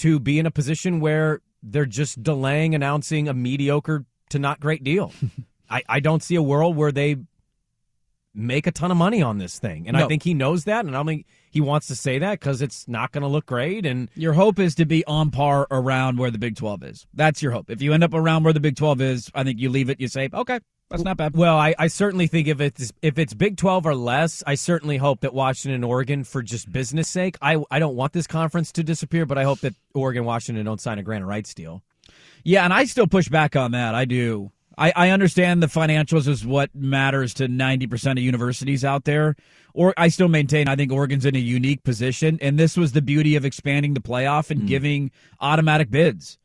to 0.00 0.18
be 0.18 0.38
in 0.38 0.46
a 0.46 0.50
position 0.50 1.00
where 1.00 1.40
they're 1.62 1.86
just 1.86 2.22
delaying 2.22 2.74
announcing 2.74 3.28
a 3.28 3.34
mediocre 3.34 4.04
to 4.30 4.38
not 4.38 4.60
great 4.60 4.82
deal. 4.82 5.12
I, 5.70 5.82
I 5.88 6.00
don't 6.00 6.22
see 6.22 6.34
a 6.34 6.42
world 6.42 6.76
where 6.76 6.90
they 6.90 7.16
make 8.34 8.66
a 8.66 8.70
ton 8.70 8.90
of 8.90 8.96
money 8.96 9.22
on 9.22 9.38
this 9.38 9.58
thing. 9.58 9.86
And 9.86 9.96
no. 9.96 10.04
I 10.04 10.08
think 10.08 10.22
he 10.22 10.34
knows 10.34 10.64
that. 10.64 10.84
And 10.84 10.96
I 10.96 11.02
think 11.02 11.26
he 11.50 11.60
wants 11.60 11.88
to 11.88 11.96
say 11.96 12.18
that 12.18 12.40
because 12.40 12.62
it's 12.62 12.86
not 12.88 13.12
going 13.12 13.22
to 13.22 13.28
look 13.28 13.46
great. 13.46 13.84
And 13.84 14.08
your 14.14 14.32
hope 14.32 14.58
is 14.58 14.74
to 14.76 14.84
be 14.84 15.04
on 15.04 15.30
par 15.30 15.66
around 15.70 16.18
where 16.18 16.30
the 16.30 16.38
Big 16.38 16.56
12 16.56 16.82
is. 16.84 17.06
That's 17.12 17.42
your 17.42 17.52
hope. 17.52 17.70
If 17.70 17.82
you 17.82 17.92
end 17.92 18.04
up 18.04 18.14
around 18.14 18.44
where 18.44 18.52
the 18.52 18.60
Big 18.60 18.76
12 18.76 19.00
is, 19.00 19.30
I 19.34 19.44
think 19.44 19.60
you 19.60 19.68
leave 19.68 19.90
it, 19.90 20.00
you 20.00 20.08
say, 20.08 20.28
okay. 20.32 20.60
That's 20.90 21.04
not 21.04 21.16
bad. 21.16 21.36
Well, 21.36 21.56
I, 21.56 21.72
I 21.78 21.86
certainly 21.86 22.26
think 22.26 22.48
if 22.48 22.60
it's 22.60 22.92
if 23.00 23.16
it's 23.16 23.32
Big 23.32 23.56
Twelve 23.56 23.86
or 23.86 23.94
less, 23.94 24.42
I 24.44 24.56
certainly 24.56 24.96
hope 24.96 25.20
that 25.20 25.32
Washington 25.32 25.76
and 25.76 25.84
Oregon, 25.84 26.24
for 26.24 26.42
just 26.42 26.70
business 26.72 27.08
sake, 27.08 27.36
I 27.40 27.62
I 27.70 27.78
don't 27.78 27.94
want 27.94 28.12
this 28.12 28.26
conference 28.26 28.72
to 28.72 28.82
disappear, 28.82 29.24
but 29.24 29.38
I 29.38 29.44
hope 29.44 29.60
that 29.60 29.74
Oregon, 29.94 30.24
Washington 30.24 30.64
don't 30.64 30.80
sign 30.80 30.98
a 30.98 31.04
grant 31.04 31.22
of 31.22 31.28
rights 31.28 31.54
deal. 31.54 31.82
Yeah, 32.42 32.64
and 32.64 32.72
I 32.72 32.84
still 32.86 33.06
push 33.06 33.28
back 33.28 33.54
on 33.54 33.70
that. 33.70 33.94
I 33.94 34.04
do. 34.04 34.50
I, 34.76 34.92
I 34.96 35.10
understand 35.10 35.62
the 35.62 35.66
financials 35.66 36.26
is 36.26 36.44
what 36.44 36.74
matters 36.74 37.34
to 37.34 37.48
90% 37.48 38.12
of 38.12 38.18
universities 38.18 38.84
out 38.84 39.04
there. 39.04 39.36
Or 39.74 39.92
I 39.96 40.08
still 40.08 40.28
maintain 40.28 40.68
I 40.68 40.74
think 40.74 40.90
Oregon's 40.90 41.26
in 41.26 41.36
a 41.36 41.40
unique 41.40 41.84
position, 41.84 42.38
and 42.40 42.58
this 42.58 42.76
was 42.76 42.92
the 42.92 43.02
beauty 43.02 43.36
of 43.36 43.44
expanding 43.44 43.94
the 43.94 44.00
playoff 44.00 44.50
and 44.50 44.62
mm. 44.62 44.66
giving 44.66 45.10
automatic 45.38 45.90
bids. 45.90 46.38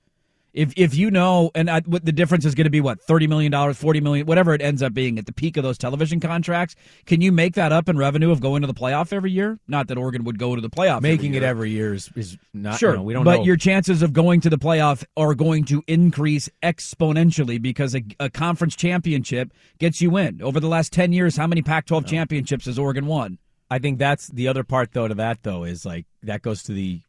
If 0.55 0.73
if 0.77 0.95
you 0.95 1.11
know, 1.11 1.51
and 1.53 1.69
I, 1.69 1.81
what 1.81 2.05
the 2.05 2.13
difference 2.13 2.45
is 2.45 2.55
going 2.55 2.63
to 2.63 2.71
be, 2.71 2.79
what 2.79 3.01
thirty 3.01 3.27
million 3.27 3.51
dollars, 3.51 3.77
forty 3.77 3.99
million, 3.99 4.25
whatever 4.25 4.53
it 4.53 4.61
ends 4.61 4.81
up 4.81 4.93
being 4.93 5.19
at 5.19 5.25
the 5.25 5.33
peak 5.33 5.57
of 5.57 5.63
those 5.63 5.77
television 5.77 6.21
contracts, 6.21 6.75
can 7.05 7.19
you 7.19 7.33
make 7.33 7.55
that 7.55 7.73
up 7.73 7.89
in 7.89 7.97
revenue 7.97 8.31
of 8.31 8.39
going 8.39 8.61
to 8.61 8.67
the 8.67 8.73
playoff 8.73 9.11
every 9.11 9.31
year? 9.31 9.59
Not 9.67 9.89
that 9.89 9.97
Oregon 9.97 10.23
would 10.23 10.39
go 10.39 10.55
to 10.55 10.61
the 10.61 10.69
playoff. 10.69 11.01
Making 11.01 11.35
every 11.35 11.37
it 11.37 11.43
every 11.43 11.71
year 11.71 11.93
is, 11.93 12.09
is 12.15 12.37
not 12.53 12.79
sure. 12.79 12.91
You 12.91 12.97
know, 12.97 13.03
we 13.03 13.13
don't. 13.13 13.25
But 13.25 13.39
know. 13.39 13.43
your 13.43 13.57
chances 13.57 14.01
of 14.01 14.13
going 14.13 14.39
to 14.41 14.49
the 14.49 14.57
playoff 14.57 15.03
are 15.17 15.35
going 15.35 15.65
to 15.65 15.83
increase 15.87 16.49
exponentially 16.63 17.61
because 17.61 17.93
a, 17.93 18.03
a 18.21 18.29
conference 18.29 18.77
championship 18.77 19.51
gets 19.77 20.01
you 20.01 20.15
in. 20.15 20.41
Over 20.41 20.61
the 20.61 20.69
last 20.69 20.93
ten 20.93 21.11
years, 21.11 21.35
how 21.35 21.47
many 21.47 21.63
Pac-12 21.63 22.03
no. 22.03 22.07
championships 22.07 22.65
has 22.65 22.79
Oregon 22.79 23.07
won? 23.07 23.39
I 23.69 23.79
think 23.79 23.99
that's 23.99 24.27
the 24.27 24.47
other 24.47 24.63
part, 24.63 24.93
though. 24.93 25.09
To 25.09 25.15
that, 25.15 25.43
though, 25.43 25.65
is 25.65 25.85
like 25.85 26.05
that 26.23 26.41
goes 26.41 26.63
to 26.63 26.71
the 26.71 27.01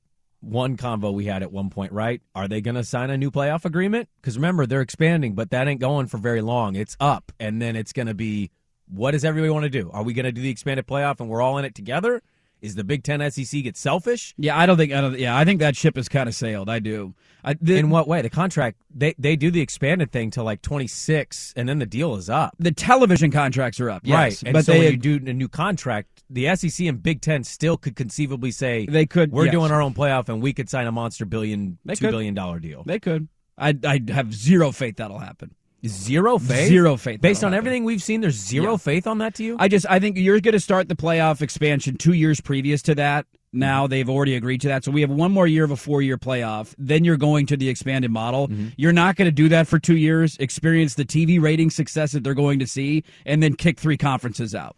one 0.47 0.77
convo 0.77 1.13
we 1.13 1.27
had 1.27 1.43
at 1.43 1.53
one 1.53 1.71
point, 1.71 1.93
right? 1.93 2.23
Are 2.35 2.49
they 2.49 2.61
going 2.61 2.77
to 2.77 2.85
sign 2.85 3.11
a 3.11 3.17
new 3.19 3.31
playoff 3.31 3.65
agreement? 3.65 4.09
Because 4.21 4.37
remember, 4.37 4.67
they're 4.67 4.81
expanding, 4.81 5.35
but 5.35 5.51
that 5.51 5.69
ain't 5.69 5.81
going 5.81 6.07
for 6.07 6.19
very 6.19 6.41
long. 6.41 6.77
It's 6.77 6.97
up, 7.01 7.33
and 7.41 7.61
then 7.61 7.77
it's 7.77 7.93
going 7.93 8.07
to 8.07 8.15
be 8.15 8.51
what 8.89 9.11
does 9.13 9.25
everybody 9.25 9.51
want 9.51 9.65
to 9.65 9.71
do? 9.71 9.91
Are 9.93 10.03
we 10.03 10.15
going 10.15 10.27
to 10.27 10.33
do 10.33 10.41
the 10.41 10.51
expanded 10.51 10.87
playoff 10.87 11.19
and 11.21 11.29
we're 11.29 11.43
all 11.43 11.59
in 11.59 11.65
it 11.65 11.75
together? 11.75 12.23
Is 12.63 12.75
the 12.75 12.85
Big 12.85 13.05
Ten 13.05 13.31
SEC 13.31 13.63
get 13.63 13.77
selfish? 13.77 14.35
Yeah, 14.39 14.59
I 14.59 14.65
don't 14.65 14.79
think. 14.79 14.91
I 14.93 15.01
don't. 15.03 15.19
Yeah, 15.19 15.37
I 15.37 15.45
think 15.45 15.61
that 15.61 15.77
ship 15.77 15.97
has 15.97 16.09
kind 16.09 16.27
of 16.27 16.35
sailed. 16.35 16.71
I 16.71 16.79
do. 16.79 17.15
I, 17.45 17.55
the, 17.61 17.77
In 17.77 17.91
what 17.91 18.09
way? 18.09 18.23
The 18.23 18.31
contract 18.31 18.79
they 18.93 19.15
they 19.19 19.37
do 19.37 19.51
the 19.51 19.61
expanded 19.61 20.11
thing 20.11 20.31
till 20.31 20.45
like 20.45 20.63
26, 20.63 21.53
and 21.55 21.69
then 21.69 21.79
the 21.79 21.87
deal 21.87 22.15
is 22.17 22.31
up. 22.31 22.55
the 22.59 22.73
television 22.73 23.31
contracts 23.31 23.79
are 23.79 23.91
up, 23.91 24.03
yes, 24.05 24.15
right, 24.17 24.43
and 24.43 24.53
but 24.55 24.65
so 24.65 24.73
they 24.73 24.79
when 24.79 24.93
you 24.93 24.97
do 24.97 25.31
a 25.31 25.35
new 25.35 25.49
contract, 25.49 26.16
the 26.31 26.55
SEC 26.57 26.87
and 26.87 27.03
Big 27.03 27.21
Ten 27.21 27.45
still 27.45 27.77
could 27.77 27.97
conceivably 27.97 28.51
say 28.51 28.87
They 28.87 29.07
could, 29.07 29.33
We're 29.33 29.45
yes. 29.47 29.53
doing 29.53 29.71
our 29.71 29.81
own 29.83 29.95
playoff, 29.95 30.29
and 30.29 30.43
we 30.43 30.53
could 30.53 30.69
sign 30.69 30.87
a 30.87 30.93
monster 30.93 31.25
billion, 31.25 31.79
They 31.85 31.95
two 31.95 32.07
could. 32.07 32.11
billion 32.11 32.35
dollar 32.35 32.59
deal. 32.59 32.83
they 32.85 32.99
could. 32.99 33.29
I 33.59 33.75
I 33.85 34.01
have 34.13 34.35
zero 34.35 34.73
faith 34.73 34.97
that'll 34.97 35.19
happen. 35.19 35.55
Zero 35.87 36.39
faith. 36.39 36.69
Zero 36.69 36.97
faith 36.97 37.21
Based 37.21 37.45
on 37.45 37.53
happen. 37.53 37.59
everything 37.67 37.85
we've 37.85 38.03
seen, 38.03 38.21
there's 38.21 38.35
zero 38.35 38.73
Yeah. 38.73 38.77
faith 38.79 39.07
on 39.07 39.19
that 39.19 39.35
to 39.37 39.45
you. 39.45 39.57
I 39.59 39.69
just 39.69 39.87
I 39.89 40.01
think 40.01 40.17
you're 40.19 40.41
going 40.41 40.53
to 40.53 40.61
start 40.61 40.89
the 40.89 40.97
playoff 40.97 41.43
expansion 41.43 41.97
two 41.97 42.13
years 42.15 42.41
previous 42.41 42.83
to 42.83 42.95
that. 42.97 43.27
Mm-hmm. 43.27 43.59
Now 43.61 43.87
they've 43.87 44.09
already 44.09 44.35
agreed 44.35 44.61
to 44.63 44.69
that, 44.69 44.85
so 44.85 44.91
we 44.91 45.01
have 45.03 45.11
one 45.11 45.31
more 45.33 45.47
year 45.47 45.63
of 45.65 45.71
a 45.71 45.77
four-year 45.77 46.19
playoff. 46.19 46.75
Then 46.77 47.05
you're 47.05 47.17
going 47.17 47.47
to 47.47 47.57
the 47.57 47.69
expanded 47.69 48.11
model. 48.11 48.49
Mm-hmm. 48.49 48.69
You're 48.77 48.93
not 48.93 49.15
going 49.17 49.27
to 49.27 49.33
do 49.33 49.49
that 49.51 49.69
for 49.69 49.79
two 49.79 49.97
years. 49.97 50.37
Experience 50.39 50.95
the 50.95 51.05
TV 51.05 51.41
rating 51.41 51.71
success 51.71 52.13
that 52.13 52.25
they're 52.25 52.35
going 52.35 52.59
to 52.59 52.67
see, 52.67 53.05
and 53.25 53.43
then 53.43 53.55
kick 53.55 53.79
three 53.79 53.97
conferences 53.97 54.55
out. 54.55 54.77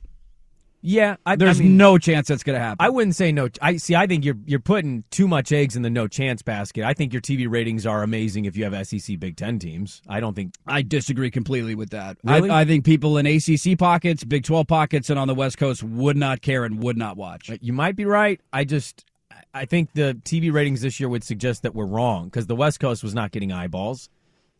Yeah, 0.80 1.16
I, 1.26 1.36
There's 1.36 1.58
I 1.58 1.64
mean, 1.64 1.76
no 1.76 1.98
chance 1.98 2.28
that's 2.28 2.44
going 2.44 2.54
to 2.54 2.64
happen. 2.64 2.84
I 2.84 2.88
wouldn't 2.88 3.16
say 3.16 3.32
no. 3.32 3.48
I 3.60 3.78
see. 3.78 3.96
I 3.96 4.06
think 4.06 4.24
you're 4.24 4.38
you're 4.46 4.60
putting 4.60 5.04
too 5.10 5.26
much 5.26 5.50
eggs 5.50 5.74
in 5.74 5.82
the 5.82 5.90
no 5.90 6.06
chance 6.06 6.42
basket. 6.42 6.84
I 6.84 6.94
think 6.94 7.12
your 7.12 7.22
TV 7.22 7.50
ratings 7.50 7.84
are 7.84 8.02
amazing 8.02 8.44
if 8.44 8.56
you 8.56 8.64
have 8.64 8.86
SEC 8.86 9.18
Big 9.18 9.36
Ten 9.36 9.58
teams. 9.58 10.02
I 10.08 10.20
don't 10.20 10.34
think 10.34 10.54
I 10.66 10.82
disagree 10.82 11.30
completely 11.30 11.74
with 11.74 11.90
that. 11.90 12.16
Really? 12.22 12.50
I, 12.50 12.60
I 12.60 12.64
think 12.64 12.84
people 12.84 13.18
in 13.18 13.26
ACC 13.26 13.76
pockets, 13.78 14.22
Big 14.22 14.44
12 14.44 14.66
pockets, 14.68 15.10
and 15.10 15.18
on 15.18 15.26
the 15.26 15.34
West 15.34 15.58
Coast 15.58 15.82
would 15.82 16.16
not 16.16 16.42
care 16.42 16.64
and 16.64 16.80
would 16.82 16.96
not 16.96 17.16
watch. 17.16 17.50
you 17.60 17.72
might 17.72 17.96
be 17.96 18.04
right. 18.04 18.40
I 18.52 18.64
just 18.64 19.04
I 19.54 19.64
think 19.64 19.92
the 19.94 20.20
TV 20.24 20.52
ratings 20.52 20.82
this 20.82 21.00
year 21.00 21.08
would 21.08 21.24
suggest 21.24 21.62
that 21.62 21.74
we're 21.74 21.86
wrong 21.86 22.26
because 22.26 22.46
the 22.46 22.56
West 22.56 22.78
Coast 22.78 23.02
was 23.02 23.14
not 23.14 23.32
getting 23.32 23.52
eyeballs. 23.52 24.08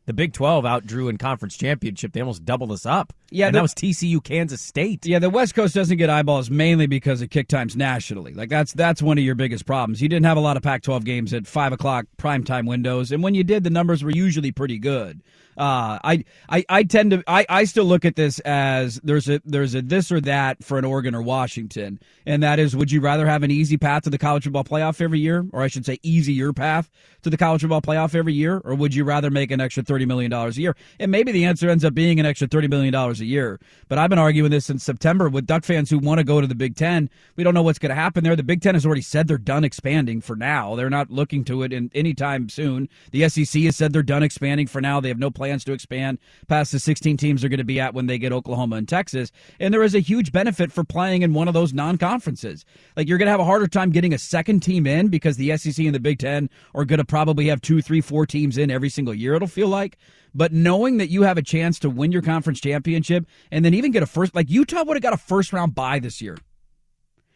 The 0.09 0.15
Big 0.15 0.33
Twelve 0.33 0.65
outdrew 0.65 1.11
in 1.11 1.19
conference 1.19 1.55
championship. 1.55 2.15
They 2.15 2.21
almost 2.23 2.47
doubled 2.47 2.73
us 2.73 2.87
up. 2.87 3.13
Yeah, 3.31 3.49
and 3.49 3.55
the- 3.55 3.59
that 3.59 3.63
was 3.63 3.75
TCU, 3.75 4.25
Kansas 4.25 4.63
State. 4.63 5.05
Yeah, 5.05 5.19
the 5.19 5.29
West 5.29 5.55
Coast 5.55 5.75
doesn't 5.75 5.99
get 5.99 6.09
eyeballs 6.09 6.49
mainly 6.49 6.87
because 6.87 7.21
of 7.21 7.29
kick 7.29 7.47
times 7.47 7.77
nationally. 7.77 8.33
Like 8.33 8.49
that's 8.49 8.73
that's 8.73 9.03
one 9.03 9.19
of 9.19 9.25
your 9.25 9.35
biggest 9.35 9.67
problems. 9.67 10.01
You 10.01 10.09
didn't 10.09 10.25
have 10.25 10.39
a 10.39 10.41
lot 10.41 10.57
of 10.57 10.63
Pac-12 10.63 11.05
games 11.05 11.35
at 11.35 11.47
five 11.47 11.75
o'clock 11.75 12.07
primetime 12.17 12.67
windows, 12.67 13.13
and 13.13 13.23
when 13.23 13.35
you 13.35 13.45
did, 13.45 13.65
the 13.65 13.71
numbers 13.71 14.03
were 14.03 14.11
usually 14.11 14.51
pretty 14.51 14.79
good. 14.79 15.21
Uh, 15.59 15.99
I, 16.05 16.25
I 16.49 16.65
I 16.69 16.83
tend 16.85 17.11
to 17.11 17.25
I, 17.27 17.45
I 17.49 17.65
still 17.65 17.85
look 17.85 18.05
at 18.05 18.15
this 18.15 18.39
as 18.41 19.01
there's 19.03 19.29
a 19.29 19.41
there's 19.45 19.75
a 19.75 19.83
this 19.83 20.13
or 20.13 20.21
that 20.21 20.63
for 20.63 20.79
an 20.79 20.85
Oregon 20.85 21.17
or 21.17 21.23
Washington, 21.23 21.99
and 22.25 22.43
that 22.45 22.61
is 22.61 22.77
would 22.77 22.93
you 22.93 23.01
rather 23.01 23.27
have 23.27 23.43
an 23.43 23.51
easy 23.51 23.77
path 23.77 24.05
to 24.05 24.11
the 24.11 24.19
college 24.19 24.45
football 24.45 24.63
playoff 24.63 25.01
every 25.01 25.19
year, 25.19 25.45
or 25.53 25.63
I 25.63 25.67
should 25.67 25.85
say 25.85 25.99
easier 26.05 26.53
path 26.53 26.89
to 27.23 27.31
the 27.31 27.37
college 27.37 27.63
football 27.63 27.83
playoff 27.83 28.15
every 28.15 28.35
year, 28.35 28.63
or 28.65 28.77
would 28.77 28.95
you 28.95 29.03
rather 29.03 29.31
make 29.31 29.51
an 29.51 29.61
extra 29.61 29.83
thirty 29.83 30.07
million 30.07 30.31
dollars 30.31 30.57
a 30.59 30.61
year? 30.61 30.77
And 31.01 31.11
maybe 31.11 31.33
the 31.33 31.45
answer 31.45 31.69
ends 31.69 31.85
up 31.85 31.93
being 31.93 32.21
an 32.21 32.27
extra 32.27 32.47
thirty 32.47 32.69
million 32.69 32.93
dollars 32.93 33.21
a 33.21 33.27
year. 33.27 33.59
But 33.89 33.99
I've 33.99 34.11
been 34.11 34.19
arguing 34.19 34.53
this 34.53 34.67
since 34.67 34.85
September 34.85 35.29
with 35.29 35.47
Duck 35.47 35.65
fans 35.65 35.91
who 35.91 35.99
want 35.99 36.19
to 36.19 36.25
go 36.25 36.41
to 36.41 36.47
the 36.47 36.55
Big 36.55 36.77
Ten. 36.77 37.11
We 37.35 37.43
don't 37.43 37.55
know 37.55 37.63
what's 37.63 37.81
going 37.81 37.91
to 37.91 37.97
happen 37.97 38.23
there. 38.23 38.37
The 38.37 38.45
Big 38.45 38.63
Ten 38.63 38.75
has 38.75 38.87
already 38.87 39.03
said 39.03 39.27
they're 39.27 39.39
done 39.39 39.65
expanding 39.65 40.21
for 40.21 40.37
now. 40.37 40.77
They're 40.77 40.89
not 40.89 41.11
looking 41.11 41.45
to 41.47 41.63
it 41.65 41.73
in 41.73 41.91
anytime 41.95 42.49
soon. 42.49 42.89
The 43.11 43.29
SEC 43.29 43.63
has 43.63 43.77
said 43.77 43.93
they're 43.93 44.03
done 44.03 44.23
expanding 44.23 44.69
for 44.69 44.81
now. 44.81 45.01
They 45.01 45.09
have 45.09 45.19
no 45.19 45.31
plans 45.49 45.65
to 45.65 45.73
expand 45.73 46.19
past 46.47 46.73
the 46.73 46.79
16 46.79 47.17
teams 47.17 47.41
they're 47.41 47.49
going 47.49 47.59
to 47.59 47.65
be 47.65 47.81
at 47.81 47.95
when 47.95 48.07
they 48.07 48.19
get 48.19 48.33
Oklahoma 48.33 48.77
and 48.77 48.87
Texas. 48.87 49.33
And 49.59 49.73
there 49.73 49.83
is 49.83 49.95
a 49.95 50.01
huge 50.01 50.31
benefit 50.31 50.71
for 50.71 50.85
playing 50.85 51.23
in 51.23 51.33
one 51.33 51.49
of 51.49 51.55
those 51.55 51.73
non-conferences. 51.73 52.67
Like 52.97 53.09
you're 53.09 53.17
going 53.17 53.27
to 53.27 53.31
have 53.31 53.41
a 53.41 53.45
harder 53.45 53.67
time 53.67 53.91
getting 53.91 54.13
a 54.13 54.19
second 54.19 54.61
team 54.61 54.87
in 54.87 55.09
because 55.09 55.39
the 55.39 55.57
SEC 55.57 55.87
and 55.87 55.95
the 55.95 56.01
Big 56.01 56.19
Ten 56.19 56.51
are 56.75 56.85
going 56.85 56.99
to 56.99 57.05
probably 57.05 57.47
have 57.47 57.63
two, 57.63 57.81
three, 57.81 58.03
four 58.03 58.27
teams 58.27 58.59
in 58.59 58.71
every 58.71 58.91
single 58.91 59.15
year. 59.15 59.35
It'll 59.35 59.49
feel 59.49 59.69
like. 59.69 59.97
But 60.35 60.53
knowing 60.53 60.99
that 60.99 61.09
you 61.09 61.23
have 61.23 61.39
a 61.39 61.43
chance 61.43 61.79
to 61.79 61.89
win 61.89 62.13
your 62.13 62.23
conference 62.23 62.61
championship 62.61 63.25
and 63.51 63.65
then 63.65 63.73
even 63.73 63.91
get 63.91 64.03
a 64.03 64.07
first, 64.07 64.35
like 64.35 64.51
Utah 64.51 64.85
would 64.85 64.97
have 64.97 65.03
got 65.03 65.15
a 65.15 65.19
first 65.19 65.55
round 65.55 65.75
bye 65.75 65.99
this 65.99 66.21
year 66.21 66.37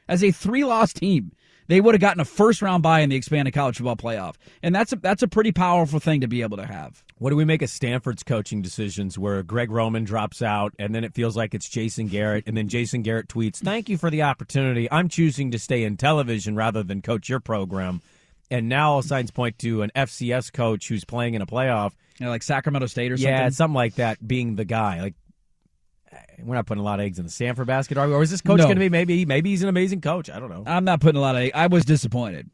as 0.06 0.22
a 0.22 0.30
three 0.30 0.64
loss 0.64 0.92
team. 0.92 1.32
They 1.72 1.80
would 1.80 1.94
have 1.94 2.02
gotten 2.02 2.20
a 2.20 2.26
first 2.26 2.60
round 2.60 2.82
bye 2.82 3.00
in 3.00 3.08
the 3.08 3.16
expanded 3.16 3.54
college 3.54 3.78
football 3.78 3.96
playoff, 3.96 4.34
and 4.62 4.74
that's 4.74 4.92
a 4.92 4.96
that's 4.96 5.22
a 5.22 5.26
pretty 5.26 5.52
powerful 5.52 6.00
thing 6.00 6.20
to 6.20 6.26
be 6.28 6.42
able 6.42 6.58
to 6.58 6.66
have. 6.66 7.02
What 7.16 7.30
do 7.30 7.36
we 7.36 7.46
make 7.46 7.62
of 7.62 7.70
Stanford's 7.70 8.22
coaching 8.22 8.60
decisions 8.60 9.18
where 9.18 9.42
Greg 9.42 9.70
Roman 9.70 10.04
drops 10.04 10.42
out 10.42 10.74
and 10.78 10.94
then 10.94 11.02
it 11.02 11.14
feels 11.14 11.34
like 11.34 11.54
it's 11.54 11.66
Jason 11.70 12.08
Garrett 12.08 12.44
and 12.46 12.54
then 12.58 12.68
Jason 12.68 13.00
Garrett 13.00 13.28
tweets, 13.28 13.56
"Thank 13.56 13.88
you 13.88 13.96
for 13.96 14.10
the 14.10 14.20
opportunity. 14.20 14.86
I'm 14.92 15.08
choosing 15.08 15.50
to 15.52 15.58
stay 15.58 15.84
in 15.84 15.96
television 15.96 16.56
rather 16.56 16.82
than 16.82 17.00
coach 17.00 17.30
your 17.30 17.40
program." 17.40 18.02
And 18.50 18.68
now 18.68 18.92
all 18.92 19.02
signs 19.02 19.30
point 19.30 19.58
to 19.60 19.80
an 19.80 19.90
FCS 19.96 20.52
coach 20.52 20.88
who's 20.88 21.06
playing 21.06 21.32
in 21.32 21.40
a 21.40 21.46
playoff. 21.46 21.92
You 22.18 22.26
know, 22.26 22.30
like 22.32 22.42
Sacramento 22.42 22.86
State 22.88 23.12
or 23.12 23.14
Yeah, 23.14 23.38
something. 23.38 23.52
something 23.52 23.74
like 23.76 23.94
that 23.94 24.28
being 24.28 24.56
the 24.56 24.66
guy. 24.66 25.00
Like 25.00 25.14
Uh, 26.12 26.16
we're 26.42 26.54
not 26.54 26.66
putting 26.66 26.80
a 26.80 26.84
lot 26.84 27.00
of 27.00 27.06
eggs 27.06 27.18
in 27.18 27.24
the 27.24 27.30
Stanford 27.30 27.66
basket, 27.66 27.96
are 27.96 28.06
we? 28.06 28.14
Or 28.14 28.22
is 28.22 28.30
this 28.30 28.40
coach 28.40 28.58
No. 28.58 28.64
going 28.64 28.76
to 28.76 28.80
be 28.80 28.88
maybe 28.88 29.24
maybe 29.24 29.50
he's 29.50 29.62
an 29.62 29.68
amazing 29.68 30.00
coach? 30.00 30.28
I 30.28 30.38
don't 30.38 30.50
know. 30.50 30.64
I'm 30.66 30.84
not 30.84 31.00
putting 31.00 31.18
a 31.18 31.22
lot 31.22 31.36
of. 31.36 31.50
I 31.54 31.66
was 31.68 31.84
disappointed. 31.84 32.50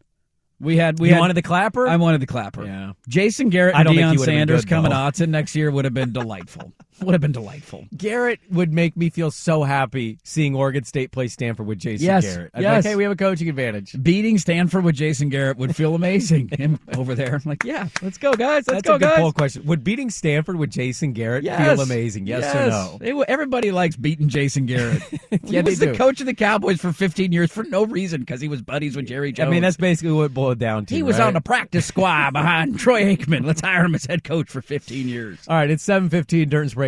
We 0.60 0.76
had 0.76 0.98
we 0.98 1.08
you 1.08 1.14
had, 1.14 1.20
wanted 1.20 1.34
the 1.34 1.42
clapper? 1.42 1.86
I 1.86 1.96
wanted 1.96 2.20
the 2.20 2.26
clapper. 2.26 2.64
Yeah. 2.64 2.92
Jason 3.08 3.48
Garrett 3.48 3.76
and 3.76 3.84
don't 3.84 3.94
think 3.94 4.10
he 4.10 4.16
Deion 4.16 4.24
Sanders 4.24 4.64
coming. 4.64 4.90
Autzen 4.90 5.28
next 5.28 5.54
year 5.54 5.70
would 5.70 5.84
have 5.84 5.94
been 5.94 6.12
delightful. 6.12 6.72
would 7.00 7.12
have 7.14 7.20
been 7.20 7.32
delightful. 7.32 7.86
Garrett 7.96 8.40
would 8.50 8.72
make 8.72 8.96
me 8.96 9.10
feel 9.10 9.30
so 9.30 9.62
happy 9.62 10.18
seeing 10.24 10.54
Oregon 10.54 10.84
State 10.84 11.12
play 11.12 11.28
Stanford 11.28 11.66
with 11.66 11.78
Jason 11.78 12.06
Yes, 12.06 12.24
Garrett. 12.24 12.50
I'd 12.54 12.62
yes. 12.62 12.84
like, 12.84 12.90
hey, 12.90 12.96
we 12.96 13.02
have 13.04 13.12
a 13.12 13.16
coaching 13.16 13.48
advantage. 13.48 13.94
Beating 14.02 14.38
Stanford 14.38 14.84
with 14.84 14.94
Jason 14.94 15.28
Garrett 15.28 15.56
would 15.58 15.74
feel 15.76 15.94
amazing. 15.94 16.48
Him 16.58 16.78
over 16.96 17.14
there, 17.14 17.34
I'm 17.34 17.42
like, 17.44 17.64
yeah, 17.64 17.88
let's 18.02 18.18
go, 18.18 18.32
guys. 18.34 18.66
Let's 18.68 18.82
That's 18.82 18.88
go, 18.88 18.94
a 18.94 18.98
good 18.98 19.04
guys. 19.06 19.18
poll 19.18 19.32
question. 19.32 19.64
Would 19.66 19.84
beating 19.84 20.10
Stanford 20.10 20.56
with 20.56 20.70
Jason 20.70 21.12
Garrett 21.12 21.44
Yes. 21.44 21.74
feel 21.76 21.80
amazing? 21.80 22.26
Yes, 22.26 22.54
or 22.54 22.68
no? 22.70 22.98
It 23.00 23.26
everybody 23.28 23.70
likes 23.70 23.96
beating 23.96 24.28
Jason 24.28 24.66
Garrett. 24.66 25.02
Yeah, 25.44 25.62
he 25.62 25.70
was 25.70 25.78
the 25.78 25.86
do. 25.86 25.94
coach 25.94 26.20
of 26.20 26.26
the 26.26 26.34
Cowboys 26.34 26.80
for 26.80 26.92
15 26.92 27.32
years 27.32 27.50
for 27.50 27.62
no 27.64 27.84
reason 27.84 28.20
because 28.20 28.40
he 28.40 28.48
was 28.48 28.60
buddies 28.62 28.96
with 28.96 29.06
Jerry 29.06 29.34
I 29.38 29.44
mean, 29.46 29.62
that's 29.62 29.76
basically 29.76 30.12
what 30.12 30.24
it 30.24 30.34
boiled 30.34 30.58
down 30.58 30.86
to. 30.86 30.94
he 30.94 31.02
was 31.02 31.18
right? 31.18 31.26
on 31.26 31.34
the 31.34 31.40
practice 31.40 31.86
squad 31.86 32.32
behind 32.32 32.78
Troy 32.78 33.04
Aikman. 33.14 33.44
Let's 33.44 33.60
hire 33.60 33.84
him 33.84 33.94
as 33.94 34.04
head 34.06 34.24
coach 34.24 34.48
for 34.48 34.60
15 34.62 35.08
years. 35.08 35.38
All 35.48 35.56
right, 35.56 35.70
it's 35.70 35.86
7.15, 35.86 36.48
Durton's 36.48 36.74
break. 36.74 36.88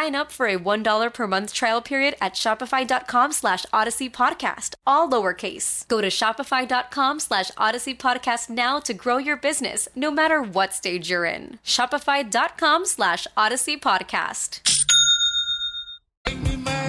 up 0.09 0.31
for 0.31 0.47
a 0.47 0.57
$1 0.57 1.13
per 1.13 1.27
month 1.27 1.53
trial 1.53 1.81
period 1.81 2.15
at 2.19 2.33
shopify.com 2.33 3.31
slash 3.31 3.65
odyssey 3.71 4.09
podcast, 4.09 4.73
all 4.87 5.09
lowercase. 5.09 5.87
Go 5.87 6.01
to 6.01 6.07
shopify.com 6.07 7.19
slash 7.19 7.51
odyssey 7.57 7.93
podcast 7.93 8.49
now 8.49 8.79
to 8.79 8.93
grow 8.93 9.17
your 9.17 9.37
business, 9.37 9.87
no 9.95 10.11
matter 10.11 10.41
what 10.41 10.73
stage 10.73 11.09
you're 11.09 11.25
in. 11.25 11.59
Shopify.com 11.63 12.85
slash 12.85 13.27
odyssey 13.37 13.77
podcast. 13.77 14.71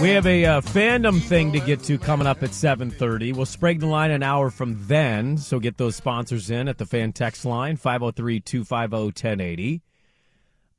We 0.03 0.11
have 0.11 0.27
a 0.27 0.45
uh, 0.45 0.61
fandom 0.61 1.19
thing 1.21 1.53
to 1.53 1.61
get 1.61 1.85
to 1.85 1.99
coming 1.99 2.27
up 2.27 2.43
at 2.43 2.51
7.30. 2.51 3.37
We'll 3.37 3.47
sprig 3.47 3.79
the 3.79 3.87
line 3.87 4.11
an 4.11 4.25
hour 4.25 4.51
from 4.51 4.77
then, 4.89 5.39
so 5.39 5.61
get 5.61 5.79
those 5.79 5.95
sponsors 5.95 6.51
in 6.51 6.67
at 6.67 6.79
the 6.79 6.87
fan 6.87 7.13
text 7.13 7.45
line, 7.45 7.77
503-250-1080. 7.77 9.81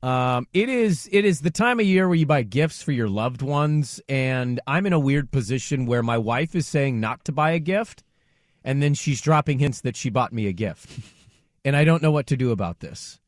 Um, 0.04 0.46
it 0.52 0.68
is 0.68 1.08
it 1.10 1.24
is 1.24 1.40
the 1.40 1.50
time 1.50 1.80
of 1.80 1.86
year 1.86 2.06
where 2.06 2.14
you 2.14 2.26
buy 2.26 2.42
gifts 2.42 2.82
for 2.82 2.92
your 2.92 3.08
loved 3.08 3.40
ones, 3.40 4.02
and 4.06 4.60
I'm 4.66 4.84
in 4.84 4.92
a 4.92 4.98
weird 4.98 5.30
position 5.30 5.86
where 5.86 6.02
my 6.02 6.18
wife 6.18 6.54
is 6.54 6.68
saying 6.68 7.00
not 7.00 7.24
to 7.24 7.32
buy 7.32 7.52
a 7.52 7.58
gift, 7.58 8.04
and 8.62 8.82
then 8.82 8.92
she's 8.92 9.22
dropping 9.22 9.60
hints 9.60 9.80
that 9.80 9.96
she 9.96 10.10
bought 10.10 10.30
me 10.30 10.46
a 10.46 10.52
gift. 10.52 10.90
and 11.64 11.74
I 11.74 11.84
don't 11.84 12.02
know 12.02 12.10
what 12.10 12.26
to 12.26 12.36
do 12.36 12.50
about 12.50 12.80
this 12.80 13.18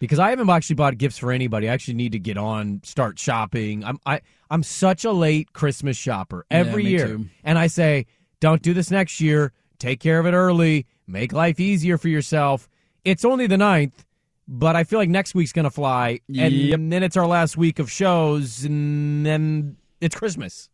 because 0.00 0.18
I 0.18 0.28
haven't 0.28 0.50
actually 0.50 0.76
bought 0.76 0.98
gifts 0.98 1.16
for 1.16 1.32
anybody. 1.32 1.66
I 1.66 1.72
actually 1.72 1.94
need 1.94 2.12
to 2.12 2.18
get 2.18 2.36
on, 2.36 2.82
start 2.84 3.18
shopping. 3.18 3.82
I'm 3.82 3.98
I 4.04 4.20
I'm 4.50 4.62
such 4.62 5.06
a 5.06 5.12
late 5.12 5.54
Christmas 5.54 5.96
shopper 5.96 6.44
every 6.50 6.84
me 6.84 6.90
year, 6.90 7.06
too. 7.06 7.26
and 7.42 7.58
I 7.58 7.68
say, 7.68 8.04
don't 8.38 8.60
do 8.60 8.74
this 8.74 8.90
next 8.90 9.18
year. 9.18 9.54
Take 9.78 10.00
care 10.00 10.18
of 10.18 10.26
it 10.26 10.34
early. 10.34 10.84
Make 11.06 11.32
life 11.32 11.58
easier 11.58 11.96
for 11.96 12.08
yourself. 12.08 12.68
It's 13.02 13.24
only 13.24 13.46
the 13.46 13.56
9th, 13.56 14.04
but 14.48 14.74
I 14.74 14.82
feel 14.84 14.98
like 14.98 15.10
next 15.10 15.34
week's 15.34 15.52
gonna 15.52 15.70
fly, 15.70 16.20
and 16.34 16.52
Yep. 16.52 16.80
then 16.84 17.02
it's 17.02 17.16
our 17.16 17.26
last 17.26 17.56
week 17.58 17.78
of 17.78 17.90
shows, 17.90 18.64
and 18.64 19.24
then 19.26 19.76
it's 20.00 20.16
Christmas, 20.16 20.70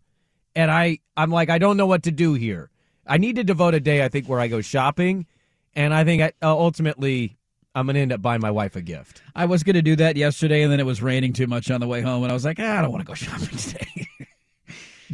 and 0.55 0.71
I 0.71 1.01
I'm 1.17 1.31
like 1.31 1.51
I 1.51 1.59
don't 1.59 1.77
know 1.77 1.87
what 1.87 2.05
to 2.05 2.13
do 2.13 2.35
here. 2.35 2.71
I 3.07 3.19
need 3.19 3.37
to 3.37 3.45
devote 3.45 3.75
a 3.75 3.81
day, 3.81 4.03
I 4.05 4.09
think, 4.09 4.29
where 4.29 4.41
I 4.41 4.47
go 4.49 4.61
shopping, 4.63 5.27
and 5.75 5.93
I 5.93 6.05
think 6.05 6.23
I, 6.23 6.33
uh, 6.41 6.57
ultimately 6.57 7.37
I'm 7.75 7.87
gonna 7.87 7.99
end 7.99 8.13
up 8.13 8.23
buying 8.23 8.41
my 8.41 8.53
wife 8.53 8.77
a 8.77 8.81
gift. 8.81 9.21
I 9.35 9.47
was 9.47 9.65
going 9.65 9.75
to 9.75 9.83
do 9.83 9.97
that 9.97 10.17
yesterday, 10.17 10.63
and 10.63 10.71
then 10.71 10.79
it 10.79 10.87
was 10.87 11.03
raining 11.03 11.33
too 11.33 11.49
much 11.49 11.71
on 11.73 11.81
the 11.81 11.89
way 11.89 12.01
home, 12.03 12.23
and 12.23 12.31
I 12.31 12.35
was 12.35 12.45
like, 12.45 12.59
ah, 12.61 12.79
I 12.79 12.83
don't 12.83 12.93
want 12.93 13.03
to 13.03 13.07
go 13.07 13.15
shopping 13.15 13.59
today. 13.59 14.07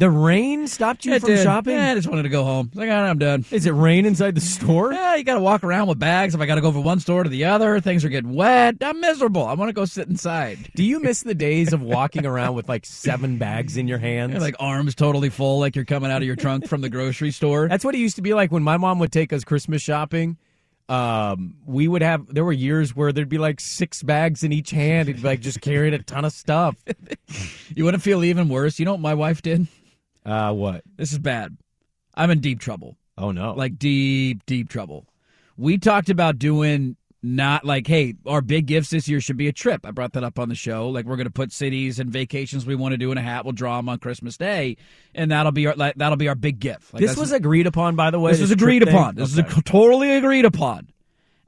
The 0.01 0.09
rain 0.09 0.65
stopped 0.65 1.05
you 1.05 1.13
It 1.13 1.19
from 1.19 1.29
did. 1.29 1.43
shopping. 1.43 1.75
Yeah, 1.75 1.91
I 1.91 1.93
just 1.93 2.07
wanted 2.07 2.23
to 2.23 2.29
go 2.29 2.43
home. 2.43 2.71
Like, 2.73 2.89
I'm 2.89 3.19
done. 3.19 3.45
Is 3.51 3.67
it 3.67 3.71
rain 3.75 4.07
inside 4.07 4.33
the 4.33 4.41
store? 4.41 4.91
Yeah, 4.91 5.15
you 5.15 5.23
got 5.23 5.35
to 5.35 5.41
walk 5.41 5.63
around 5.63 5.89
with 5.89 5.99
bags. 5.99 6.33
If 6.33 6.41
I 6.41 6.47
got 6.47 6.55
to 6.55 6.61
go 6.61 6.71
from 6.71 6.83
one 6.83 6.99
store 6.99 7.21
to 7.21 7.29
the 7.29 7.45
other, 7.45 7.79
things 7.79 8.03
are 8.03 8.09
getting 8.09 8.33
wet. 8.33 8.77
I'm 8.81 8.99
miserable. 8.99 9.45
I 9.45 9.53
want 9.53 9.69
to 9.69 9.73
go 9.73 9.85
sit 9.85 10.07
inside. 10.07 10.71
Do 10.73 10.83
you 10.83 10.99
miss 11.01 11.21
the 11.21 11.35
days 11.35 11.71
of 11.71 11.83
walking 11.83 12.25
around 12.25 12.55
with 12.55 12.67
like 12.67 12.83
seven 12.83 13.37
bags 13.37 13.77
in 13.77 13.87
your 13.87 13.99
hands? 13.99 14.31
You're 14.31 14.41
like 14.41 14.55
arms 14.59 14.95
totally 14.95 15.29
full, 15.29 15.59
like 15.59 15.75
you're 15.75 15.85
coming 15.85 16.09
out 16.09 16.23
of 16.23 16.25
your 16.25 16.35
trunk 16.35 16.65
from 16.67 16.81
the 16.81 16.89
grocery 16.89 17.29
store. 17.29 17.67
That's 17.67 17.85
what 17.85 17.93
it 17.93 17.99
used 17.99 18.15
to 18.15 18.23
be 18.23 18.33
like 18.33 18.51
when 18.51 18.63
my 18.63 18.77
mom 18.77 18.97
would 18.97 19.11
take 19.11 19.31
us 19.31 19.43
Christmas 19.43 19.83
shopping. 19.83 20.35
Um, 20.89 21.57
we 21.67 21.87
would 21.87 22.01
have 22.01 22.25
there 22.33 22.43
were 22.43 22.51
years 22.51 22.95
where 22.95 23.13
there'd 23.13 23.29
be 23.29 23.37
like 23.37 23.59
six 23.59 24.01
bags 24.01 24.43
in 24.43 24.51
each 24.51 24.71
hand. 24.71 25.09
It'd 25.09 25.23
like 25.23 25.41
just 25.41 25.61
carrying 25.61 25.93
a 25.93 25.99
ton 26.01 26.25
of 26.25 26.33
stuff. 26.33 26.75
You 27.73 27.85
want 27.85 27.93
to 27.95 28.01
feel 28.01 28.21
even 28.25 28.49
worse? 28.49 28.79
You 28.79 28.85
know 28.85 28.91
what 28.91 28.99
my 28.99 29.13
wife 29.13 29.41
did? 29.41 29.65
Uh, 30.25 30.53
what? 30.53 30.83
This 30.97 31.11
is 31.11 31.19
bad. 31.19 31.57
I'm 32.15 32.29
in 32.29 32.39
deep 32.39 32.59
trouble. 32.59 32.97
Oh 33.17 33.31
no! 33.31 33.53
Like 33.53 33.77
deep, 33.77 34.45
deep 34.45 34.69
trouble. 34.69 35.07
We 35.57 35.77
talked 35.77 36.09
about 36.09 36.39
doing 36.39 36.95
not 37.23 37.63
like, 37.63 37.85
hey, 37.85 38.15
our 38.25 38.41
big 38.41 38.65
gifts 38.65 38.89
this 38.89 39.07
year 39.07 39.21
should 39.21 39.37
be 39.37 39.47
a 39.47 39.51
trip. 39.51 39.85
I 39.85 39.91
brought 39.91 40.13
that 40.13 40.23
up 40.23 40.39
on 40.39 40.49
the 40.49 40.55
show. 40.55 40.89
Like 40.89 41.05
we're 41.05 41.17
going 41.17 41.27
to 41.27 41.31
put 41.31 41.51
cities 41.51 41.99
and 41.99 42.09
vacations 42.09 42.65
we 42.65 42.73
want 42.73 42.93
to 42.93 42.97
do 42.97 43.11
in 43.11 43.17
a 43.17 43.21
hat. 43.21 43.45
We'll 43.45 43.51
draw 43.51 43.77
them 43.77 43.89
on 43.89 43.99
Christmas 43.99 44.37
Day, 44.37 44.77
and 45.13 45.29
that'll 45.31 45.51
be 45.51 45.67
our 45.67 45.75
like, 45.75 45.95
that'll 45.95 46.17
be 46.17 46.27
our 46.29 46.35
big 46.35 46.59
gift. 46.59 46.93
Like, 46.93 47.01
this 47.01 47.17
was 47.17 47.31
agreed 47.31 47.67
upon, 47.67 47.95
by 47.95 48.09
the 48.11 48.19
way. 48.19 48.31
this 48.31 48.41
was 48.41 48.51
agreed 48.51 48.83
thing? 48.83 48.93
upon. 48.93 49.15
This 49.15 49.37
Okay. 49.37 49.47
is 49.47 49.63
totally 49.65 50.11
agreed 50.15 50.45
upon. 50.45 50.89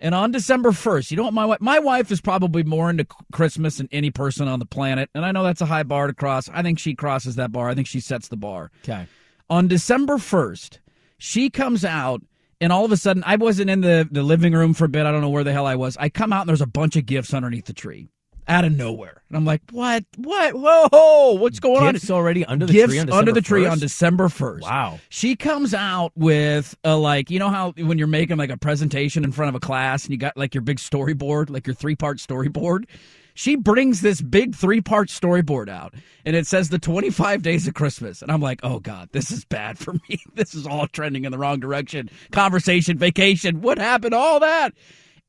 And 0.04 0.14
on 0.14 0.32
December 0.32 0.72
1st, 0.72 1.12
you 1.12 1.18
know 1.18 1.24
what 1.24 1.34
my 1.34 1.46
wife 1.46 1.62
my 1.62 1.80
wife 1.80 2.12
is 2.12 2.20
probably 2.20 2.64
more 2.64 2.90
into 2.90 3.08
Christmas 3.32 3.78
than 3.78 3.88
any 3.94 4.12
person 4.12 4.50
on 4.50 4.60
the 4.60 4.66
planet. 4.66 5.10
And 5.16 5.26
I 5.26 5.32
know 5.32 5.46
that's 5.46 5.62
a 5.62 5.66
high 5.66 5.84
bar 5.84 6.08
to 6.08 6.14
cross. 6.14 6.50
I 6.50 6.62
think 6.62 6.78
she 6.78 6.94
crosses 6.94 7.36
that 7.38 7.54
bar. 7.54 7.70
I 7.70 7.74
think 7.74 7.88
she 7.88 8.02
sets 8.02 8.28
the 8.28 8.36
bar. 8.36 8.70
okay. 8.84 9.08
On 9.50 9.70
December 9.70 10.18
1st, 10.18 10.80
she 11.18 11.50
comes 11.50 11.86
out 11.86 12.22
and 12.60 12.74
all 12.74 12.84
of 12.84 12.92
a 12.92 12.98
sudden 12.98 13.24
I 13.26 13.38
wasn't 13.38 13.70
in 13.70 13.80
the, 13.80 14.06
the 14.12 14.24
living 14.24 14.52
room 14.52 14.74
for 14.74 14.86
a 14.86 14.90
bit. 14.90 15.06
I 15.06 15.12
don't 15.12 15.22
know 15.22 15.30
where 15.30 15.44
the 15.46 15.54
hell 15.54 15.66
I 15.66 15.76
was. 15.76 15.96
I 15.98 16.10
come 16.10 16.34
out 16.34 16.42
and 16.42 16.50
there's 16.50 16.62
a 16.62 16.68
bunch 16.68 16.98
of 16.98 17.06
gifts 17.06 17.34
underneath 17.34 17.66
the 17.66 17.74
tree. 17.74 18.10
Out 18.48 18.66
of 18.66 18.76
nowhere. 18.76 19.24
And 19.30 19.38
I'm 19.38 19.46
like, 19.46 19.62
what? 19.72 20.04
What? 20.18 20.54
Whoa, 20.54 21.34
what's 21.34 21.60
going 21.60 21.76
Gifts 21.76 21.88
on? 21.88 21.96
It's 21.96 22.12
already 22.12 22.46
under 22.46 22.66
the 22.66 22.74
Gifts 22.74 22.92
tree 22.92 23.00
on 23.00 23.12
under 23.12 23.32
the 23.32 23.42
tree 23.42 23.66
on 23.66 23.80
December 23.80 24.28
1st. 24.28 24.62
Wow. 24.62 25.00
She 25.10 25.36
comes 25.36 25.74
out 25.74 26.12
with 26.16 26.76
a 26.84 26.96
like, 26.96 27.32
you 27.32 27.40
know 27.40 27.50
how 27.50 27.72
when 27.72 27.98
you're 27.98 28.08
making 28.08 28.38
like 28.38 28.50
a 28.50 28.58
presentation 28.58 29.24
in 29.24 29.32
front 29.32 29.50
of 29.50 29.56
a 29.56 29.60
class 29.60 30.04
and 30.04 30.12
you 30.12 30.18
got 30.18 30.38
like 30.38 30.54
your 30.54 30.62
big 30.62 30.78
storyboard, 30.78 31.50
like 31.50 31.66
your 31.66 31.74
three 31.74 31.96
part 31.96 32.18
storyboard. 32.18 32.86
She 33.34 33.56
brings 33.56 34.02
this 34.02 34.22
big 34.22 34.56
three 34.56 34.82
part 34.82 35.10
storyboard 35.10 35.70
out 35.70 35.96
and 36.26 36.36
it 36.36 36.46
says 36.46 36.70
the 36.70 36.78
25 36.78 37.42
days 37.42 37.68
of 37.68 37.74
Christmas. 37.74 38.22
And 38.22 38.32
I'm 38.32 38.42
like, 38.42 38.60
oh 38.62 38.80
God, 38.80 39.10
this 39.14 39.32
is 39.32 39.46
bad 39.46 39.80
for 39.80 39.94
me. 39.94 40.22
This 40.36 40.54
is 40.54 40.68
all 40.68 40.88
trending 40.88 41.26
in 41.26 41.32
the 41.32 41.38
wrong 41.38 41.60
direction. 41.60 42.10
Conversation, 42.32 42.98
vacation, 42.98 43.62
what 43.62 43.78
happened? 43.78 44.14
All 44.14 44.40
that. 44.42 44.74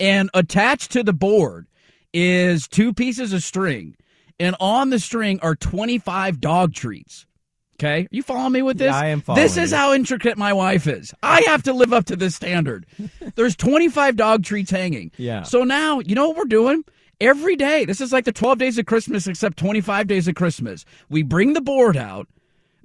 And 0.01 0.29
attached 0.35 0.91
to 0.93 1.03
the 1.03 1.13
board 1.13 1.67
is 2.15 2.67
two 2.67 2.95
pieces 2.95 3.33
of 3.35 3.43
string. 3.43 3.97
And 4.41 4.57
on 4.59 4.91
the 4.91 4.99
string 4.99 5.39
are 5.43 5.55
25 5.55 6.41
dog 6.41 6.73
treats. 6.73 7.27
Okay. 7.75 8.07
You 8.11 8.23
following 8.23 8.53
me 8.53 8.63
with 8.63 8.79
this? 8.79 8.93
Yeah, 8.93 8.99
I 8.99 9.07
am 9.07 9.21
following. 9.21 9.43
This 9.43 9.57
is 9.57 9.73
you. 9.73 9.77
how 9.77 9.93
intricate 9.93 10.39
my 10.39 10.53
wife 10.53 10.87
is. 10.87 11.13
I 11.23 11.43
have 11.47 11.65
to 11.65 11.73
live 11.73 11.93
up 11.93 12.07
to 12.07 12.17
this 12.17 12.35
standard. 12.35 12.87
There's 13.35 13.57
25 13.57 14.17
dog 14.17 14.45
treats 14.45 14.71
hanging. 14.71 15.11
Yeah. 15.17 15.43
So 15.43 15.65
now, 15.65 15.99
you 16.01 16.15
know 16.15 16.29
what 16.29 16.37
we're 16.37 16.45
doing? 16.45 16.85
Every 17.21 17.57
day, 17.57 17.85
this 17.85 18.01
is 18.01 18.13
like 18.13 18.25
the 18.25 18.33
12 18.33 18.59
days 18.59 18.79
of 18.79 18.87
Christmas, 18.87 19.27
except 19.27 19.57
25 19.57 20.07
days 20.07 20.29
of 20.29 20.35
Christmas. 20.35 20.85
We 21.09 21.23
bring 21.23 21.53
the 21.53 21.61
board 21.61 21.97
out. 21.97 22.29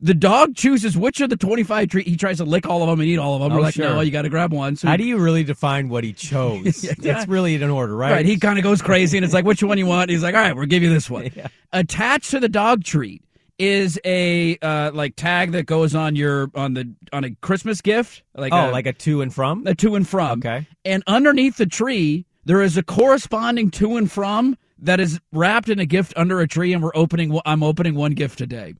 The 0.02 0.14
dog 0.14 0.56
chooses 0.56 0.98
which 0.98 1.20
of 1.22 1.30
the 1.30 1.36
25 1.36 1.90
treats. 1.90 2.10
He 2.10 2.16
tries 2.16 2.38
to 2.38 2.46
lick 2.46 2.66
all 2.66 2.82
of 2.84 2.90
them 2.90 3.00
and 3.00 3.10
eat 3.10 3.18
all 3.18 3.36
of 3.36 3.42
them. 3.42 3.52
Oh, 3.52 3.56
We're 3.56 3.62
like, 3.62 3.74
sure. 3.74 3.90
no, 3.90 4.00
you 4.02 4.12
got 4.12 4.22
to 4.22 4.30
grab 4.30 4.54
one. 4.54 4.76
So 4.76 4.88
How 4.88 4.96
do 4.96 5.04
you 5.04 5.18
really 5.18 5.44
define 5.44 5.90
what 5.90 6.04
he 6.04 6.14
chose? 6.14 6.84
Yeah. 6.90 6.94
That's 6.98 7.28
really 7.28 7.56
in 7.56 7.70
order, 7.70 7.96
right? 7.96 8.12
Right. 8.12 8.26
He 8.26 8.38
kind 8.40 8.58
of 8.58 8.64
goes 8.64 8.82
crazy 8.82 9.18
and 9.18 9.26
it's 9.26 9.34
like, 9.34 9.46
which 9.46 9.62
one 9.62 9.78
you 9.78 9.86
want? 9.86 10.10
He's 10.10 10.24
like, 10.24 10.34
all 10.34 10.42
right, 10.42 10.56
we'll 10.56 10.66
give 10.66 10.82
you 10.84 10.90
this 10.90 11.10
one. 11.10 11.30
Attached 11.74 12.32
to 12.32 12.40
the 12.40 12.50
dog 12.50 12.84
treat 12.84 13.24
is 13.60 14.00
a 14.06 14.58
uh, 14.62 14.92
like 14.94 15.16
tag 15.18 15.52
that 15.52 15.66
goes 15.66 15.94
on 15.94 16.16
your 16.16 16.50
on 16.56 16.74
the 16.74 16.92
on 17.12 17.26
a 17.26 17.32
Christmas 17.42 17.82
gift, 17.82 18.24
like 18.34 18.54
oh, 18.54 18.70
a, 18.70 18.72
like 18.72 18.86
a 18.86 18.94
to 18.94 19.22
and 19.22 19.34
from. 19.34 19.68
a 19.68 19.76
to 19.76 19.96
and 19.96 20.08
from. 20.08 20.40
Okay. 20.40 20.66
And 20.86 21.04
underneath 21.06 21.58
the 21.58 21.66
tree, 21.66 22.26
there 22.46 22.62
is 22.62 22.78
a 22.78 22.84
corresponding 22.84 23.70
to 23.72 23.98
and 23.98 24.10
from 24.10 24.58
that 24.80 25.00
is 25.02 25.20
wrapped 25.34 25.68
in 25.70 25.80
a 25.80 25.86
gift 25.86 26.14
under 26.16 26.40
a 26.40 26.48
tree, 26.48 26.72
and 26.74 26.82
we're 26.82 26.96
opening. 26.96 27.38
I'm 27.46 27.62
opening 27.62 27.96
one 27.96 28.14
gift 28.14 28.38
today. 28.38 28.76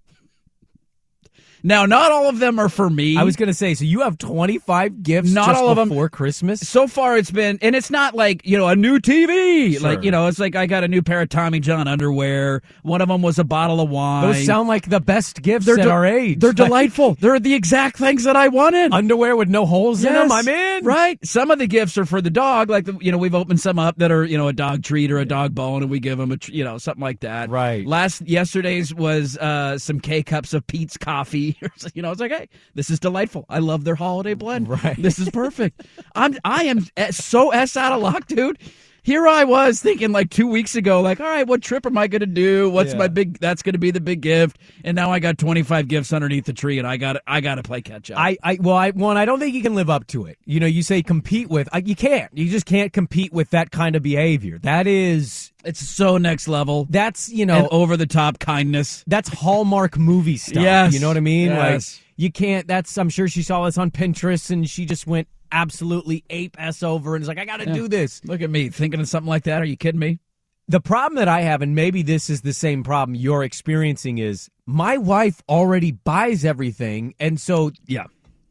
Now, 1.64 1.86
not 1.86 2.12
all 2.12 2.30
of 2.30 2.40
them 2.40 2.60
are 2.60 2.70
for 2.70 2.90
me. 2.90 3.18
I 3.18 3.24
was 3.24 3.36
going 3.36 3.48
to 3.48 3.54
say, 3.54 3.74
so 3.74 3.84
you 3.86 4.02
have 4.02 4.18
25 4.18 5.04
gifts 5.04 5.32
Not 5.32 5.56
all 5.56 5.76
them. 5.76 5.90
before 5.90 6.10
Christmas? 6.10 6.60
so 6.62 6.88
far 6.88 7.18
it's 7.18 7.32
been 7.32 7.58
and 7.62 7.76
it's 7.76 7.90
not 7.90 8.16
like 8.16 8.46
you 8.46 8.58
know 8.58 8.68
a 8.68 8.76
new 8.76 9.00
tv 9.00 9.74
Sure. 9.74 9.82
like 9.82 10.04
you 10.04 10.12
know 10.12 10.28
it's 10.28 10.40
like 10.40 10.56
i 10.56 10.66
got 10.66 10.84
a 10.84 10.88
new 10.88 11.02
pair 11.02 11.22
of 11.22 11.30
tommy 11.30 11.60
john 11.60 11.88
underwear 11.88 12.62
one 12.84 13.02
of 13.02 13.08
them 13.08 13.22
was 13.22 13.40
a 13.40 13.44
bottle 13.44 13.80
of 13.82 13.90
wine 13.90 14.24
Those 14.32 14.46
sound 14.46 14.68
like 14.68 14.88
the 14.90 15.00
best 15.00 15.42
gifts 15.42 15.66
they're 15.66 15.80
at 15.80 15.84
de- 15.86 15.90
our 15.90 16.06
age. 16.06 16.40
they're 16.40 16.50
Like, 16.52 16.56
delightful 16.58 17.16
they're 17.20 17.40
the 17.40 17.54
exact 17.54 17.98
things 17.98 18.24
that 18.26 18.36
i 18.36 18.48
wanted 18.48 18.94
Underwear 18.94 19.36
with 19.36 19.50
no 19.50 19.66
holes 19.66 20.04
in 20.04 20.14
them, 20.14 20.32
I'm 20.32 20.48
in. 20.48 20.84
Right. 20.86 21.20
Some 21.26 21.52
of 21.52 21.60
the 21.60 21.68
gifts 21.68 21.98
are 21.98 22.06
for 22.06 22.22
the 22.22 22.30
dog. 22.30 22.70
Like, 22.70 22.86
the, 22.86 22.98
you 23.02 23.12
know, 23.12 23.18
we've 23.18 23.36
opened 23.36 23.60
some 23.60 23.78
up 23.80 23.98
that 23.98 24.12
are, 24.12 24.24
you 24.26 24.38
know, 24.38 24.48
a 24.48 24.54
dog 24.54 24.84
treat 24.84 25.12
or 25.12 25.18
a 25.20 25.26
dog 25.26 25.54
bone, 25.54 25.82
and 25.84 25.92
we 25.92 26.00
give 26.00 26.18
them 26.18 26.32
a, 26.32 26.38
you 26.48 26.64
know, 26.64 26.78
something 26.78 27.02
like 27.02 27.20
that. 27.22 27.50
Right. 27.50 27.86
Last, 27.86 28.22
yesterday's 28.28 28.94
was 28.94 29.38
uh, 29.38 29.78
some 29.78 30.00
K 30.00 30.24
cups 30.24 30.54
of 30.54 30.66
Peet's 30.68 30.98
coffee. 30.98 31.49
you 31.94 32.02
know, 32.02 32.12
it's 32.12 32.22
like, 32.22 32.32
hey, 32.32 32.50
this 32.76 32.90
is 32.90 33.00
delightful. 33.00 33.46
I 33.50 33.60
love 33.60 33.84
their 33.84 33.96
holiday 33.96 34.34
blend. 34.34 34.68
Right. 34.68 34.96
This 34.98 35.20
is 35.20 35.30
perfect. 35.30 35.84
I'm, 36.16 36.38
I 36.44 36.66
am 36.66 36.86
so 37.12 37.50
S 37.52 37.76
out 37.78 37.94
of 37.94 38.02
luck, 38.02 38.28
dude. 38.28 38.58
Here 39.02 39.28
I 39.28 39.46
was 39.46 39.82
thinking 39.82 40.12
like 40.12 40.30
two 40.30 40.46
weeks 40.48 40.76
ago, 40.76 41.02
like, 41.02 41.20
all 41.22 41.26
right, 41.26 41.48
what 41.48 41.62
trip 41.64 41.86
am 41.86 41.98
I 41.98 42.08
going 42.08 42.20
to 42.20 42.26
do? 42.28 42.70
What's 42.70 42.92
Yeah. 42.92 42.98
my 43.00 43.08
big? 43.08 43.40
That's 43.40 43.64
going 43.64 43.74
to 43.74 43.80
be 43.80 43.92
the 43.92 44.02
big 44.02 44.22
gift. 44.22 44.60
And 44.84 44.94
now 44.94 45.10
I 45.10 45.20
got 45.20 45.38
25 45.38 45.88
gifts 45.88 46.12
underneath 46.12 46.46
the 46.46 46.54
tree, 46.54 46.78
and 46.78 46.86
I 46.88 46.98
got, 46.98 47.16
I 47.26 47.40
got 47.40 47.56
to 47.56 47.64
play 47.64 47.82
catch 47.82 48.12
up. 48.12 48.20
I, 48.20 48.38
I, 48.44 48.58
well, 48.62 48.76
I, 48.76 48.92
one, 48.92 49.18
I 49.18 49.24
don't 49.26 49.40
think 49.40 49.56
you 49.56 49.64
can 49.64 49.74
live 49.74 49.90
up 49.90 50.06
to 50.08 50.26
it. 50.26 50.38
You 50.46 50.60
know, 50.60 50.66
you 50.68 50.84
say 50.84 51.02
compete 51.02 51.50
with, 51.50 51.70
I, 51.72 51.78
you 51.80 51.96
can't. 51.96 52.30
You 52.38 52.50
just 52.50 52.66
can't 52.66 52.92
compete 52.92 53.32
with 53.32 53.50
that 53.52 53.72
kind 53.72 53.96
of 53.96 54.04
behavior. 54.04 54.60
That 54.60 54.86
is, 54.86 55.49
it's 55.66 55.80
so 55.88 56.18
next 56.18 56.48
level. 56.48 56.88
that's, 56.90 57.30
you 57.30 57.46
know, 57.46 57.58
and 57.60 57.68
over 57.72 57.98
the 57.98 58.08
top 58.08 58.40
kindness. 58.40 59.04
that's 59.08 59.30
Hallmark 59.30 59.98
movie 59.98 60.38
stuff. 60.38 60.64
Yes. 60.64 60.94
You 60.94 61.00
know 61.00 61.08
what 61.08 61.18
I 61.18 61.22
mean? 61.22 61.50
Like, 61.50 61.72
Yes. 61.74 62.02
you 62.16 62.32
can't, 62.32 62.68
that's, 62.68 62.98
I'm 62.98 63.10
sure 63.10 63.28
she 63.28 63.42
saw 63.44 63.66
this 63.66 63.78
on 63.78 63.92
Pinterest 63.92 64.50
and 64.52 64.70
she 64.70 64.86
just 64.86 65.06
went 65.08 65.28
absolutely 65.52 66.24
ape 66.30 66.56
S 66.60 66.84
over 66.84 67.16
and 67.16 67.22
is 67.24 67.28
like, 67.28 67.40
I 67.40 67.46
got 67.46 67.58
to 67.58 67.68
Yeah. 67.68 67.74
do 67.74 67.88
this. 67.88 68.22
Look 68.26 68.42
at 68.42 68.50
me 68.50 68.70
thinking 68.70 69.00
of 69.00 69.08
something 69.10 69.30
like 69.30 69.44
that. 69.44 69.62
Are 69.62 69.66
you 69.66 69.76
kidding 69.78 70.00
me? 70.00 70.20
The 70.68 70.80
problem 70.80 71.16
that 71.18 71.28
I 71.28 71.42
have, 71.42 71.62
and 71.64 71.74
maybe 71.74 72.04
this 72.04 72.30
is 72.30 72.42
the 72.42 72.54
same 72.54 72.84
problem 72.84 73.16
you're 73.16 73.44
experiencing, 73.44 74.20
is 74.20 74.50
my 74.68 74.98
wife 74.98 75.42
already 75.50 75.92
buys 75.92 76.46
everything. 76.46 77.16
And 77.20 77.42
so 77.42 77.72
Yeah. 77.88 78.06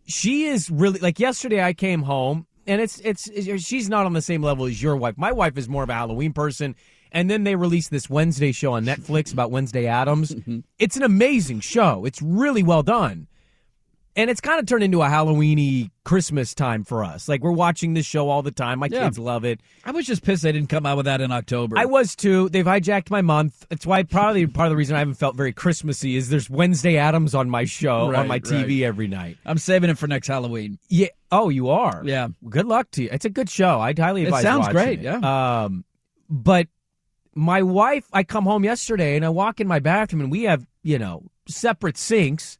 she 0.06 0.44
is 0.46 0.68
really 0.70 0.98
like 0.98 1.20
yesterday 1.20 1.62
I 1.62 1.72
came 1.74 2.02
home 2.02 2.46
and 2.66 2.80
it's 2.80 2.98
it's, 3.00 3.28
it's 3.28 3.62
she's 3.64 3.88
not 3.88 4.04
on 4.04 4.12
the 4.14 4.20
same 4.22 4.42
level 4.42 4.66
as 4.66 4.82
your 4.82 4.96
wife. 4.96 5.14
My 5.16 5.30
wife 5.30 5.56
is 5.56 5.68
more 5.68 5.84
of 5.84 5.90
a 5.90 5.94
Halloween 5.94 6.32
person. 6.32 6.74
And 7.12 7.30
then 7.30 7.44
they 7.44 7.56
released 7.56 7.90
this 7.90 8.08
Wednesday 8.10 8.52
show 8.52 8.72
on 8.74 8.84
Netflix 8.84 9.32
about 9.32 9.50
Wednesday 9.50 9.86
Addams. 9.86 10.34
It's 10.78 10.96
an 10.96 11.02
amazing 11.02 11.60
show. 11.60 12.04
It's 12.04 12.20
really 12.22 12.62
well 12.62 12.82
done. 12.82 13.26
And 14.16 14.28
it's 14.30 14.40
kind 14.40 14.58
of 14.58 14.66
turned 14.66 14.82
into 14.82 15.00
a 15.00 15.06
Halloweeny 15.06 15.92
Christmas 16.02 16.52
time 16.52 16.82
for 16.82 17.04
us. 17.04 17.28
Like 17.28 17.40
we're 17.40 17.52
watching 17.52 17.94
this 17.94 18.04
show 18.04 18.28
all 18.28 18.42
the 18.42 18.50
time. 18.50 18.80
My 18.80 18.88
Yeah. 18.90 19.04
kids 19.04 19.16
love 19.16 19.44
it. 19.44 19.60
I 19.84 19.92
was 19.92 20.06
just 20.06 20.24
pissed 20.24 20.42
they 20.42 20.50
didn't 20.50 20.70
come 20.70 20.86
out 20.86 20.96
with 20.96 21.06
that 21.06 21.20
in 21.20 21.30
October. 21.30 21.78
I 21.78 21.84
was 21.84 22.16
too. 22.16 22.48
They've 22.48 22.64
hijacked 22.66 23.10
my 23.10 23.22
month. 23.22 23.64
That's 23.70 23.86
why 23.86 24.02
probably 24.02 24.44
part 24.48 24.66
of 24.66 24.70
the 24.70 24.76
reason 24.76 24.96
I 24.96 24.98
haven't 24.98 25.14
felt 25.14 25.36
very 25.36 25.52
Christmassy 25.52 26.16
is 26.16 26.30
there's 26.30 26.50
Wednesday 26.50 26.96
Addams 26.96 27.32
on 27.32 27.48
my 27.48 27.64
show 27.64 28.12
on 28.12 28.26
my 28.26 28.40
TV 28.40 28.82
every 28.84 29.06
night. 29.06 29.36
I'm 29.46 29.58
saving 29.58 29.88
it 29.88 29.98
for 29.98 30.08
next 30.08 30.26
Halloween. 30.26 30.80
Yeah. 30.88 31.08
Oh, 31.30 31.48
you 31.48 31.68
are. 31.68 32.02
Yeah. 32.04 32.28
Good 32.48 32.66
luck 32.66 32.90
to 32.92 33.04
you. 33.04 33.10
It's 33.12 33.24
a 33.24 33.30
good 33.30 33.48
show. 33.48 33.78
I'd 33.78 34.00
highly 34.00 34.24
advise 34.24 34.40
It 34.40 34.48
sounds 34.48 34.68
great, 34.70 34.98
it. 34.98 35.04
yeah. 35.04 35.62
Um, 35.64 35.84
but 36.28 36.66
my 37.38 37.62
wife, 37.62 38.08
I 38.12 38.24
come 38.24 38.44
home 38.44 38.64
yesterday 38.64 39.14
and 39.14 39.24
I 39.24 39.28
walk 39.28 39.60
in 39.60 39.68
my 39.68 39.78
bathroom 39.78 40.22
and 40.22 40.30
we 40.30 40.42
have 40.42 40.66
you 40.82 40.98
know 40.98 41.22
separate 41.48 41.96
sinks, 41.96 42.58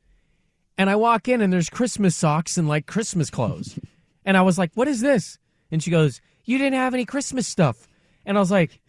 and 0.77 0.88
I 0.88 0.95
walk 0.95 1.27
in 1.27 1.41
and 1.41 1.53
there's 1.53 1.69
Christmas 1.69 2.14
socks 2.14 2.57
and 2.57 2.69
like 2.69 2.87
Christmas 2.87 3.29
clothes, 3.29 3.79
and 4.25 4.37
I 4.37 4.43
was 4.43 4.57
like, 4.57 4.71
"What 4.75 4.87
is 4.87 5.01
this?" 5.01 5.38
And 5.73 5.83
she 5.83 5.91
goes, 5.91 6.21
"You 6.45 6.59
didn't 6.59 6.79
have 6.79 6.95
any 6.95 7.05
Christmas 7.05 7.49
stuff," 7.49 7.88
and 8.25 8.37
I 8.38 8.41
was 8.41 8.53
like, 8.53 8.81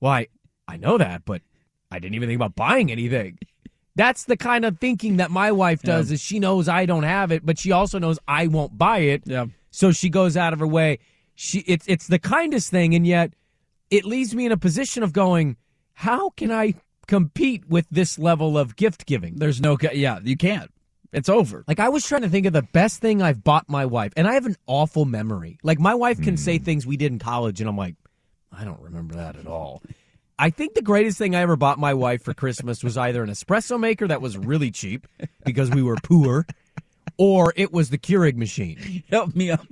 "Why? 0.00 0.26
I 0.66 0.76
know 0.76 0.98
that, 0.98 1.24
but 1.24 1.40
I 1.90 1.98
didn't 1.98 2.14
even 2.14 2.28
think 2.28 2.38
about 2.38 2.54
buying 2.54 2.92
anything." 2.92 3.38
That's 3.94 4.24
the 4.24 4.36
kind 4.36 4.66
of 4.66 4.78
thinking 4.78 5.16
that 5.16 5.30
my 5.30 5.50
wife 5.50 5.82
does 5.82 6.12
is 6.12 6.20
she 6.20 6.38
knows 6.38 6.68
I 6.68 6.86
don't 6.86 7.02
have 7.02 7.32
it, 7.32 7.44
but 7.44 7.58
she 7.58 7.72
also 7.72 7.98
knows 7.98 8.18
I 8.28 8.46
won't 8.46 8.76
buy 8.78 8.98
it. 8.98 9.22
Yeah. 9.24 9.46
So 9.70 9.92
she 9.92 10.08
goes 10.08 10.36
out 10.36 10.52
of 10.52 10.60
her 10.60 10.68
way. 10.68 10.98
She 11.34 11.60
it's 11.60 11.86
it's 11.88 12.06
the 12.06 12.18
kindest 12.18 12.70
thing 12.70 12.94
and 12.94 13.06
yet 13.06 13.32
it 13.90 14.04
leaves 14.04 14.34
me 14.34 14.46
in 14.46 14.52
a 14.52 14.56
position 14.56 15.02
of 15.02 15.12
going, 15.12 15.56
how 15.94 16.30
can 16.30 16.50
I 16.50 16.74
compete 17.06 17.68
with 17.68 17.86
this 17.90 18.18
level 18.18 18.56
of 18.58 18.76
gift 18.76 19.06
giving? 19.06 19.36
There's 19.36 19.60
no. 19.60 19.76
Yeah, 19.80 20.20
you 20.22 20.36
can't. 20.36 20.70
It's 21.12 21.28
over. 21.28 21.64
Like 21.66 21.80
I 21.80 21.88
was 21.88 22.06
trying 22.06 22.22
to 22.22 22.28
think 22.28 22.46
of 22.46 22.52
the 22.52 22.62
best 22.62 23.00
thing 23.00 23.22
I've 23.22 23.42
bought 23.42 23.68
my 23.68 23.86
wife, 23.86 24.12
and 24.16 24.28
I 24.28 24.34
have 24.34 24.46
an 24.46 24.56
awful 24.66 25.04
memory. 25.04 25.58
Like 25.62 25.80
my 25.80 25.94
wife 25.94 26.20
can 26.20 26.36
say 26.36 26.58
hmm. 26.58 26.64
things 26.64 26.86
we 26.86 26.96
did 26.96 27.12
in 27.12 27.18
college, 27.18 27.60
and 27.60 27.68
I'm 27.68 27.76
like, 27.76 27.96
I 28.52 28.64
don't 28.64 28.80
remember 28.80 29.14
that 29.14 29.36
at 29.36 29.46
all. 29.46 29.82
I 30.38 30.50
think 30.50 30.74
the 30.74 30.82
greatest 30.82 31.18
thing 31.18 31.34
I 31.34 31.40
ever 31.40 31.56
bought 31.56 31.80
my 31.80 31.94
wife 31.94 32.22
for 32.22 32.32
Christmas 32.32 32.84
was 32.84 32.96
either 32.96 33.24
an 33.24 33.30
espresso 33.30 33.80
maker 33.80 34.06
that 34.06 34.22
was 34.22 34.38
really 34.38 34.70
cheap 34.70 35.08
because 35.44 35.70
we 35.70 35.82
were 35.82 35.96
poor, 35.96 36.46
or 37.16 37.52
it 37.56 37.72
was 37.72 37.90
the 37.90 37.98
Keurig 37.98 38.36
machine. 38.36 39.02
Help 39.10 39.34
me 39.34 39.50
out. 39.50 39.66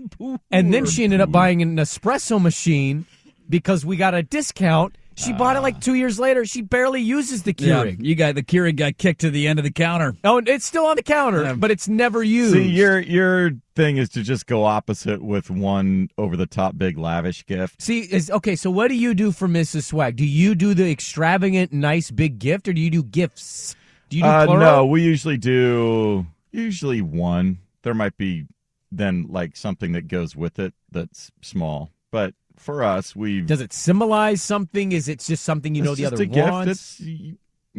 And 0.50 0.74
then 0.74 0.86
she 0.86 1.04
ended 1.04 1.20
up 1.20 1.28
hmm. 1.28 1.32
buying 1.32 1.62
an 1.62 1.76
espresso 1.76 2.40
machine 2.40 3.06
because 3.48 3.84
we 3.84 3.96
got 3.96 4.14
a 4.14 4.22
discount. 4.22 4.96
She 5.18 5.32
bought 5.32 5.56
it 5.56 5.60
like 5.60 5.80
two 5.80 5.94
years 5.94 6.18
later. 6.18 6.44
She 6.44 6.60
barely 6.60 7.00
uses 7.00 7.42
the 7.44 7.54
Yeah, 7.56 7.84
Keurig. 7.84 8.04
you 8.04 8.14
got 8.14 8.34
the 8.34 8.42
Keurig 8.42 8.76
got 8.76 8.98
kicked 8.98 9.22
to 9.22 9.30
the 9.30 9.48
end 9.48 9.58
of 9.58 9.62
the 9.64 9.70
counter. 9.70 10.14
Oh, 10.24 10.42
it's 10.46 10.66
still 10.66 10.84
on 10.84 10.96
the 10.96 11.02
counter, 11.02 11.42
Yeah. 11.42 11.54
but 11.54 11.70
it's 11.70 11.88
never 11.88 12.22
used. 12.22 12.52
See, 12.52 12.68
your 12.68 13.00
your 13.00 13.52
thing 13.74 13.96
is 13.96 14.10
to 14.10 14.22
just 14.22 14.46
go 14.46 14.64
opposite 14.64 15.22
with 15.22 15.48
one 15.48 16.10
over 16.18 16.36
the 16.36 16.44
top 16.44 16.76
big 16.76 16.98
lavish 16.98 17.46
gift. 17.46 17.80
See, 17.80 18.00
is 18.00 18.30
okay. 18.30 18.56
So, 18.56 18.70
what 18.70 18.88
do 18.88 18.94
you 18.94 19.14
do 19.14 19.32
for 19.32 19.48
Mrs. 19.48 19.84
Swag? 19.84 20.16
Do 20.16 20.26
you 20.26 20.54
do 20.54 20.74
the 20.74 20.90
extravagant, 20.90 21.72
nice, 21.72 22.10
big 22.10 22.38
gift, 22.38 22.68
or 22.68 22.74
do 22.74 22.80
you 22.82 22.90
do 22.90 23.02
gifts? 23.02 23.74
Do 24.10 24.18
you 24.18 24.22
do 24.22 24.28
Uh, 24.28 24.44
plural? 24.44 24.60
no, 24.66 24.84
we 24.86 25.02
usually 25.02 25.38
do 25.38 26.26
usually 26.52 27.00
one. 27.00 27.56
There 27.84 27.94
might 27.94 28.18
be 28.18 28.44
then 28.92 29.24
like 29.30 29.56
something 29.56 29.92
that 29.92 30.08
goes 30.08 30.36
with 30.36 30.58
it 30.58 30.74
that's 30.92 31.30
small, 31.40 31.90
but 32.12 32.34
for 32.56 32.82
us, 32.82 33.14
we 33.14 33.40
Does 33.42 33.60
it 33.60 33.72
symbolize 33.72 34.42
something? 34.42 34.92
Is 34.92 35.08
it 35.08 35.20
just 35.20 35.44
something 35.44 35.74
you 35.74 35.82
know 35.82 35.94
the 35.94 36.02
just 36.02 36.12
other 36.14 36.22
a 36.22 36.26
gift 36.26 36.50
wants? 36.50 36.66
that's 36.66 37.00
you 37.00 37.36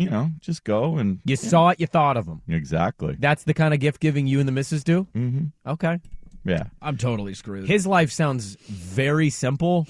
know 0.10 0.30
just 0.40 0.64
go 0.64 0.98
and 0.98 1.20
You 1.26 1.36
saw 1.36 1.70
it, 1.70 1.80
you 1.80 1.88
thought 1.88 2.18
of 2.18 2.26
them. 2.26 2.42
exactly. 2.48 3.16
That's 3.20 3.44
the 3.44 3.54
kind 3.54 3.74
of 3.74 3.80
gift 3.80 4.00
giving 4.00 4.28
you 4.28 4.40
and 4.40 4.48
the 4.48 4.52
missus 4.52 4.84
do. 4.84 5.08
hmm 5.14 5.46
Okay. 5.66 6.00
Yeah, 6.46 6.66
I'm 6.82 6.98
totally 6.98 7.34
screwed. 7.34 7.68
His 7.68 7.86
life 7.86 8.10
sounds 8.12 8.56
very 8.70 9.30
simple 9.30 9.86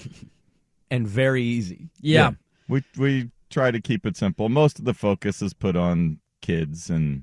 and 0.90 1.06
very 1.06 1.42
easy. 1.44 1.90
yeah. 2.00 2.32
we 2.68 2.82
we 2.96 3.30
try 3.50 3.70
to 3.70 3.80
keep 3.80 4.04
it 4.06 4.16
simple. 4.16 4.48
Most 4.48 4.78
of 4.78 4.84
the 4.84 4.94
focus 4.94 5.40
is 5.40 5.52
put 5.54 5.76
on 5.76 6.18
kids 6.42 6.90
and 6.90 7.22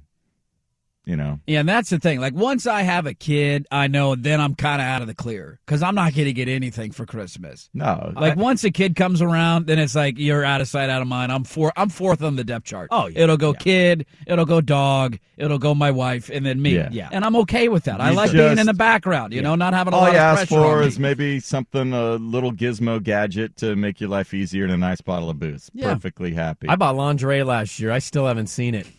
you 1.05 1.15
know 1.15 1.39
Yeah, 1.47 1.59
and 1.61 1.69
that's 1.69 1.89
the 1.89 1.99
thing. 1.99 2.19
Like 2.19 2.33
once 2.33 2.67
I 2.67 2.81
have 2.81 3.05
a 3.05 3.13
kid, 3.13 3.67
I 3.71 3.87
know 3.87 4.15
then 4.15 4.41
I'm 4.41 4.55
kind 4.55 4.81
of 4.81 4.87
out 4.87 5.01
of 5.01 5.07
the 5.07 5.15
clear 5.15 5.59
because 5.65 5.81
I'm 5.83 5.95
not 5.95 6.13
going 6.13 6.25
to 6.25 6.33
get 6.33 6.47
anything 6.47 6.91
for 6.91 7.05
Christmas. 7.05 7.69
no 7.73 8.11
Like 8.15 8.35
once 8.37 8.63
a 8.63 8.71
kid 8.71 8.95
comes 8.95 9.21
around, 9.21 9.67
then 9.67 9.79
it's 9.79 9.95
like 9.95 10.17
you're 10.17 10.43
out 10.43 10.61
of 10.61 10.67
sight, 10.67 10.89
out 10.89 11.01
of 11.01 11.07
mind. 11.07 11.31
I'm 11.31 11.43
four. 11.43 11.71
I'm 11.75 11.89
fourth 11.89 12.21
on 12.21 12.35
the 12.35 12.43
depth 12.43 12.65
chart. 12.65 12.89
Oh, 12.91 13.07
yeah, 13.07 13.23
it'll 13.23 13.37
go 13.37 13.51
yeah. 13.51 13.59
kid, 13.59 14.05
it'll 14.27 14.45
go 14.45 14.61
dog, 14.61 15.17
it'll 15.37 15.59
go 15.59 15.75
my 15.75 15.91
wife, 15.91 16.29
and 16.29 16.45
then 16.45 16.61
me. 16.61 16.75
Yeah. 16.75 16.89
Yeah. 16.91 17.09
and 17.11 17.23
I'm 17.25 17.35
okay 17.37 17.69
with 17.69 17.85
that. 17.85 18.01
I 18.01 18.11
You 18.11 18.15
like 18.15 18.31
being 18.31 18.57
in 18.57 18.65
the 18.65 18.73
background. 18.73 19.33
You 19.33 19.41
know, 19.41 19.55
not 19.55 19.73
having 19.73 19.93
a 19.93 19.95
all 19.95 20.03
lot 20.03 20.11
you 20.13 20.17
of 20.17 20.23
ask 20.23 20.47
pressure 20.47 20.61
for 20.61 20.77
on 20.79 20.83
is 20.87 20.97
me. 20.99 21.03
maybe 21.03 21.39
something 21.39 21.93
a 21.93 22.13
little 22.15 22.51
gizmo 22.51 23.01
gadget 23.01 23.57
to 23.57 23.75
make 23.75 23.99
your 23.99 24.09
life 24.09 24.33
easier 24.33 24.63
and 24.63 24.73
a 24.73 24.77
nice 24.77 25.01
bottle 25.01 25.29
of 25.29 25.39
booze. 25.39 25.69
Yeah. 25.73 25.93
Perfectly 25.93 26.33
happy. 26.33 26.67
I 26.67 26.75
bought 26.75 26.95
lingerie 26.95 27.43
last 27.43 27.79
year. 27.79 27.91
I 27.91 27.99
still 27.99 28.25
haven't 28.25 28.47
seen 28.47 28.75
it. 28.75 28.87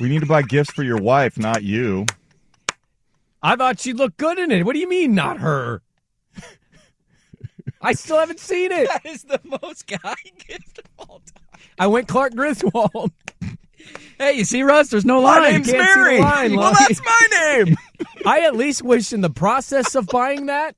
we 0.00 0.08
need 0.08 0.20
to 0.20 0.26
buy 0.26 0.42
gifts 0.42 0.72
for 0.72 0.82
your 0.82 0.98
wife, 0.98 1.38
not 1.38 1.62
you. 1.62 2.06
I 3.42 3.56
thought 3.56 3.80
she'd 3.80 3.96
look 3.96 4.16
good 4.16 4.38
in 4.38 4.50
it. 4.50 4.64
What 4.64 4.74
do 4.74 4.78
you 4.80 4.88
mean, 4.88 5.14
not 5.14 5.38
her? 5.38 5.82
I 7.82 7.92
still 7.94 8.18
haven't 8.18 8.40
seen 8.40 8.70
it. 8.72 8.88
That 8.88 9.06
is 9.06 9.22
the 9.24 9.40
most 9.62 9.86
guy 9.86 10.14
gift 10.46 10.78
of 10.80 10.84
all 10.98 11.22
time. 11.24 11.60
I 11.78 11.86
went 11.86 12.08
Clark 12.08 12.34
Griswold. 12.34 13.10
Hey, 14.18 14.34
you 14.34 14.44
see, 14.44 14.62
Russ? 14.62 14.90
There's 14.90 15.06
no 15.06 15.20
line. 15.20 15.50
name's 15.50 15.66
You 15.68 15.74
can't 15.74 15.88
see 15.88 15.94
the 15.94 16.04
Mary. 16.04 16.20
line, 16.20 16.56
Well, 16.56 16.72
Lonnie. 16.72 16.76
that's 16.88 17.00
my 17.02 17.26
name. 17.64 17.76
I 18.26 18.40
at 18.40 18.54
least 18.54 18.82
wish 18.82 19.14
in 19.14 19.22
the 19.22 19.30
process 19.30 19.94
of 19.94 20.06
buying 20.08 20.46
that, 20.46 20.76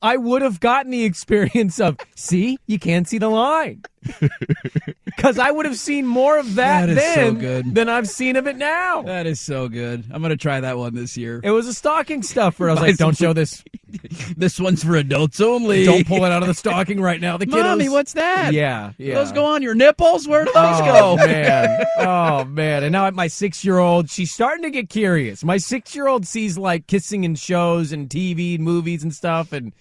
I 0.00 0.16
would 0.16 0.40
have 0.40 0.58
gotten 0.58 0.90
the 0.90 1.04
experience 1.04 1.78
of, 1.78 1.98
see, 2.16 2.56
you 2.66 2.78
can't 2.78 3.06
see 3.06 3.18
the 3.18 3.28
line. 3.28 3.82
Because 5.04 5.38
I 5.38 5.50
would 5.50 5.66
have 5.66 5.76
seen 5.76 6.06
more 6.06 6.38
of 6.38 6.54
that, 6.56 6.86
That 6.86 7.14
so 7.14 7.20
then 7.20 7.38
good. 7.38 7.74
than 7.74 7.88
I've 7.88 8.08
seen 8.08 8.36
of 8.36 8.46
it 8.46 8.56
now. 8.56 9.02
That 9.02 9.26
is 9.26 9.40
so 9.40 9.68
good. 9.68 10.04
I'm 10.10 10.22
gonna 10.22 10.36
try 10.36 10.60
that 10.60 10.78
one 10.78 10.94
this 10.94 11.16
year. 11.16 11.40
It 11.44 11.50
was 11.50 11.66
a 11.66 11.74
stocking 11.74 12.22
stuffer. 12.22 12.68
I 12.68 12.72
was 12.72 12.80
like, 12.80 12.96
don't 12.96 13.16
show 13.16 13.32
this. 13.32 13.62
this 14.36 14.58
one's 14.58 14.82
for 14.82 14.96
adults 14.96 15.40
only. 15.40 15.84
Don't 15.84 16.06
pull 16.06 16.24
it 16.24 16.32
out 16.32 16.42
of 16.42 16.48
the 16.48 16.54
stocking 16.54 17.00
right 17.00 17.20
now. 17.20 17.36
The 17.36 17.46
kiddos. 17.46 17.62
Mommy, 17.62 17.88
what's 17.88 18.14
that? 18.14 18.52
Yeah, 18.52 18.92
yeah. 18.96 19.14
Those 19.14 19.32
go 19.32 19.44
on 19.44 19.62
your 19.62 19.74
nipples? 19.74 20.26
Where 20.26 20.44
do 20.44 20.52
those 20.52 20.80
oh, 20.80 21.16
go? 21.16 21.26
man. 21.26 21.84
Oh 21.98 22.44
man. 22.44 22.82
And 22.82 22.92
now 22.92 23.06
at 23.06 23.14
my 23.14 23.28
six 23.28 23.64
year 23.64 23.78
old, 23.78 24.10
she's 24.10 24.32
starting 24.32 24.62
to 24.62 24.70
get 24.70 24.88
curious. 24.88 25.44
My 25.44 25.58
six 25.58 25.94
year 25.94 26.08
old 26.08 26.26
sees 26.26 26.58
like 26.58 26.86
kissing 26.86 27.24
in 27.24 27.34
shows 27.34 27.92
and 27.92 28.08
TV 28.08 28.56
and 28.56 28.64
movies 28.64 29.02
and 29.02 29.14
stuff, 29.14 29.52
and 29.52 29.72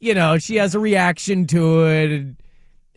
you 0.00 0.14
know, 0.14 0.38
she 0.38 0.56
has 0.56 0.74
a 0.74 0.80
reaction 0.80 1.46
to 1.48 1.84
it. 1.86 2.10
And, 2.10 2.36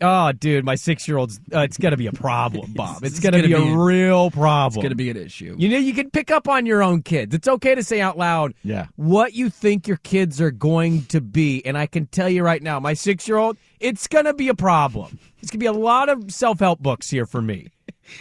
oh, 0.00 0.32
dude, 0.32 0.64
my 0.64 0.74
six 0.74 1.06
year 1.08 1.16
old's 1.18 1.38
uh, 1.54 1.60
it's 1.60 1.78
gonna 1.78 1.96
be 1.96 2.06
a 2.06 2.12
problem, 2.12 2.72
Bob. 2.76 3.02
It's, 3.04 3.16
It's 3.16 3.20
gonna, 3.20 3.38
gonna 3.38 3.48
be, 3.48 3.54
be 3.54 3.70
a 3.70 3.74
a- 3.74 3.84
real 3.84 4.30
problem. 4.30 4.78
It's 4.78 4.82
going 4.82 4.90
to 4.90 4.94
be 4.96 5.10
an 5.10 5.16
issue. 5.16 5.54
You 5.58 5.68
know, 5.68 5.78
you 5.78 5.92
can 5.94 6.10
pick 6.10 6.30
up 6.30 6.48
on 6.48 6.66
your 6.66 6.82
own 6.82 7.02
kids. 7.02 7.34
It's 7.34 7.48
okay 7.48 7.74
to 7.74 7.82
say 7.82 8.00
out 8.00 8.18
loud 8.18 8.54
Yeah. 8.62 8.86
what 8.96 9.34
you 9.34 9.48
think 9.50 9.86
your 9.88 9.96
kids 9.98 10.40
are 10.40 10.50
going 10.50 11.04
to 11.06 11.20
be. 11.20 11.64
And 11.64 11.76
I 11.78 11.86
can 11.86 12.06
tell 12.06 12.28
you 12.28 12.42
right 12.42 12.62
now, 12.62 12.78
my 12.80 12.94
six 12.94 13.26
year 13.28 13.36
old, 13.38 13.56
it's 13.80 14.06
going 14.06 14.24
to 14.26 14.34
be 14.34 14.48
a 14.48 14.54
problem. 14.54 15.18
It's 15.40 15.50
going 15.50 15.58
to 15.60 15.64
be 15.64 15.66
a 15.66 15.72
lot 15.72 16.08
of 16.08 16.30
self 16.32 16.60
help 16.60 16.80
books 16.80 17.10
here 17.10 17.26
for 17.26 17.40
me. 17.42 17.68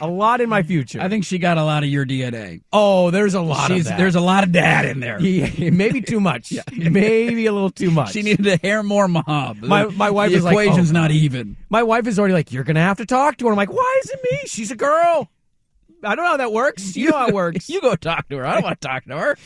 A 0.01 0.07
lot 0.07 0.41
in 0.41 0.49
my 0.49 0.63
future. 0.63 1.01
I 1.01 1.09
think 1.09 1.25
she 1.25 1.37
got 1.37 1.57
a 1.57 1.63
lot 1.63 1.83
of 1.83 1.89
your 1.89 2.05
DNA. 2.05 2.61
oh, 2.73 3.11
there's 3.11 3.33
a 3.33 3.41
lot 3.41 3.69
She's, 3.69 3.85
of 3.85 3.89
that. 3.89 3.97
There's 3.97 4.15
a 4.15 4.21
lot 4.21 4.43
of 4.43 4.51
dad 4.51 4.85
in 4.85 4.99
there. 4.99 5.19
Yeah, 5.19 5.69
maybe 5.69 6.01
too 6.01 6.19
much. 6.19 6.53
Maybe 6.73 7.45
a 7.45 7.51
little 7.51 7.69
too 7.69 7.91
much. 7.91 8.11
She 8.11 8.21
needed 8.21 8.45
a 8.47 8.57
hair 8.57 8.83
more 8.83 9.07
mob. 9.07 9.57
My- 9.61 9.85
my 9.85 10.09
wife 10.09 10.31
the 10.31 10.37
is 10.37 10.43
like, 10.43 10.53
equation's 10.53 10.91
oh, 10.91 10.93
not 10.93 11.11
even. 11.11 11.57
My 11.69 11.83
wife 11.83 12.07
is 12.07 12.19
already 12.19 12.33
like, 12.33 12.51
you're 12.51 12.63
going 12.63 12.75
to 12.75 12.81
have 12.81 12.97
to 12.97 13.05
talk 13.05 13.37
to 13.37 13.45
her. 13.45 13.51
I'm 13.51 13.57
like, 13.57 13.71
why 13.71 14.01
is 14.03 14.09
it 14.09 14.19
me? 14.31 14.39
She's 14.45 14.71
a 14.71 14.75
girl. 14.75 15.29
I 16.03 16.15
don't 16.15 16.25
know 16.25 16.31
how 16.31 16.37
that 16.37 16.51
works. 16.51 16.95
You 16.95 17.09
know 17.09 17.17
how 17.17 17.27
it 17.27 17.33
works. 17.33 17.69
You 17.75 17.81
go 17.81 17.95
talk 17.95 18.29
to 18.29 18.37
her. 18.37 18.45
I 18.45 18.53
don't 18.55 18.63
want 18.63 18.79
to 18.79 18.87
talk 18.87 19.05
to 19.05 19.17
her. 19.17 19.37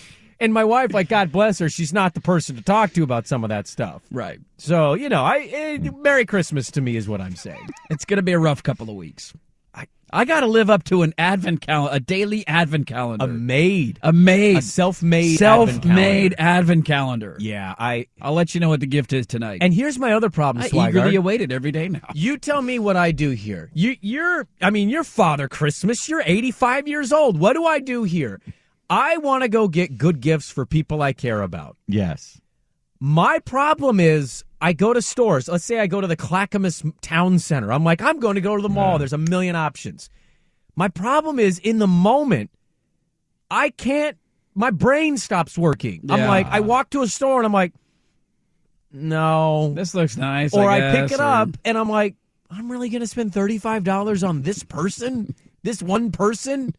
And 0.41 0.53
my 0.53 0.63
wife, 0.63 0.93
like, 0.93 1.09
God 1.09 1.31
bless 1.31 1.59
her, 1.59 1.67
she's 1.67 1.91
not 1.91 2.13
the 2.13 2.21
person 2.21 2.55
to 2.55 2.61
talk 2.61 2.93
to 2.93 3.03
about 3.03 3.27
some 3.27 3.43
of 3.43 3.49
that 3.49 3.67
stuff. 3.67 4.01
Right. 4.09 4.39
So, 4.57 4.93
you 4.93 5.09
know, 5.09 5.23
I 5.23 5.39
eh, 5.51 5.89
Merry 5.97 6.25
Christmas 6.25 6.71
to 6.71 6.81
me 6.81 6.95
is 6.95 7.09
what 7.09 7.19
I'm 7.19 7.35
saying. 7.35 7.67
It's 7.89 8.05
going 8.05 8.17
to 8.17 8.23
be 8.23 8.31
a 8.31 8.39
rough 8.39 8.63
couple 8.63 8.89
of 8.89 8.95
weeks. 8.95 9.33
I, 10.11 10.21
I 10.21 10.25
got 10.25 10.41
to 10.41 10.47
live 10.47 10.69
up 10.69 10.83
to 10.85 11.01
an 11.03 11.13
advent 11.17 11.61
calendar, 11.61 11.95
a 11.95 11.99
daily 11.99 12.45
advent 12.47 12.87
calendar. 12.87 13.25
A 13.25 13.27
made, 13.27 13.99
A 14.01 14.11
made, 14.13 14.57
A 14.57 14.61
self-made 14.61 15.37
self-made 15.37 15.73
advent 15.73 15.83
calendar. 15.83 16.35
advent 16.39 16.85
calendar. 16.85 17.37
Yeah, 17.39 17.75
I 17.77 18.07
I'll 18.21 18.33
let 18.33 18.53
you 18.53 18.59
know 18.61 18.69
what 18.69 18.79
the 18.79 18.87
gift 18.87 19.13
is 19.13 19.25
tonight. 19.27 19.59
And 19.61 19.73
here's 19.73 19.97
my 19.99 20.13
other 20.13 20.29
problem, 20.29 20.63
I 20.63 20.69
Swigart. 20.69 20.89
eagerly 20.89 21.15
await 21.15 21.41
it 21.41 21.51
every 21.51 21.71
day 21.71 21.87
now. 21.87 22.01
You 22.13 22.37
tell 22.37 22.61
me 22.61 22.79
what 22.79 22.95
I 22.97 23.11
do 23.11 23.31
here. 23.31 23.69
You 23.73 23.95
you're 24.01 24.47
I 24.61 24.69
mean, 24.69 24.89
you're 24.89 25.03
Father 25.03 25.47
Christmas. 25.47 26.07
You're 26.09 26.23
85 26.25 26.87
years 26.87 27.11
old. 27.13 27.39
What 27.39 27.53
do 27.53 27.65
I 27.65 27.79
do 27.79 28.03
here? 28.03 28.41
I 28.89 29.17
want 29.17 29.43
to 29.43 29.49
go 29.49 29.67
get 29.67 29.97
good 29.97 30.19
gifts 30.19 30.49
for 30.49 30.65
people 30.65 31.01
I 31.01 31.13
care 31.13 31.41
about. 31.43 31.77
Yes. 31.87 32.41
My 32.99 33.39
problem 33.39 33.99
is 33.99 34.43
I 34.61 34.73
go 34.73 34.93
to 34.93 35.01
stores. 35.01 35.47
Let's 35.47 35.63
say 35.63 35.79
I 35.79 35.87
go 35.87 36.01
to 36.01 36.07
the 36.07 36.15
Clackamas 36.17 36.83
Town 37.01 37.39
Center. 37.39 37.71
I'm 37.71 37.83
like, 37.83 38.01
I'm 38.01 38.19
going 38.19 38.35
to 38.35 38.41
go 38.41 38.55
to 38.55 38.61
the 38.61 38.69
mall. 38.69 38.97
There's 38.97 39.13
a 39.13 39.17
million 39.17 39.55
options. 39.55 40.09
My 40.75 40.87
problem 40.89 41.39
is 41.39 41.59
in 41.59 41.79
the 41.79 41.87
moment, 41.87 42.51
I 43.49 43.69
can't, 43.69 44.17
my 44.55 44.71
brain 44.71 45.17
stops 45.17 45.57
working. 45.57 46.01
I'm 46.09 46.19
Yeah. 46.19 46.27
like, 46.29 46.47
I 46.47 46.59
walk 46.59 46.89
to 46.91 47.01
a 47.03 47.07
store 47.07 47.37
and 47.37 47.45
I'm 47.45 47.53
like, 47.53 47.73
no. 48.91 49.73
This 49.75 49.93
looks 49.93 50.17
nice. 50.17 50.53
or 50.53 50.69
I, 50.69 50.79
guess, 50.79 50.95
pick 50.95 51.11
it 51.19 51.21
or- 51.21 51.23
up 51.23 51.49
and 51.65 51.77
I'm 51.77 51.89
like, 51.89 52.15
I'm 52.51 52.71
really 52.71 52.89
going 52.89 53.01
to 53.01 53.07
spend 53.07 53.31
$35 53.31 54.27
on 54.27 54.41
this 54.41 54.63
person? 54.63 55.35
this 55.61 55.83
one 55.83 56.11
person? 56.11 56.73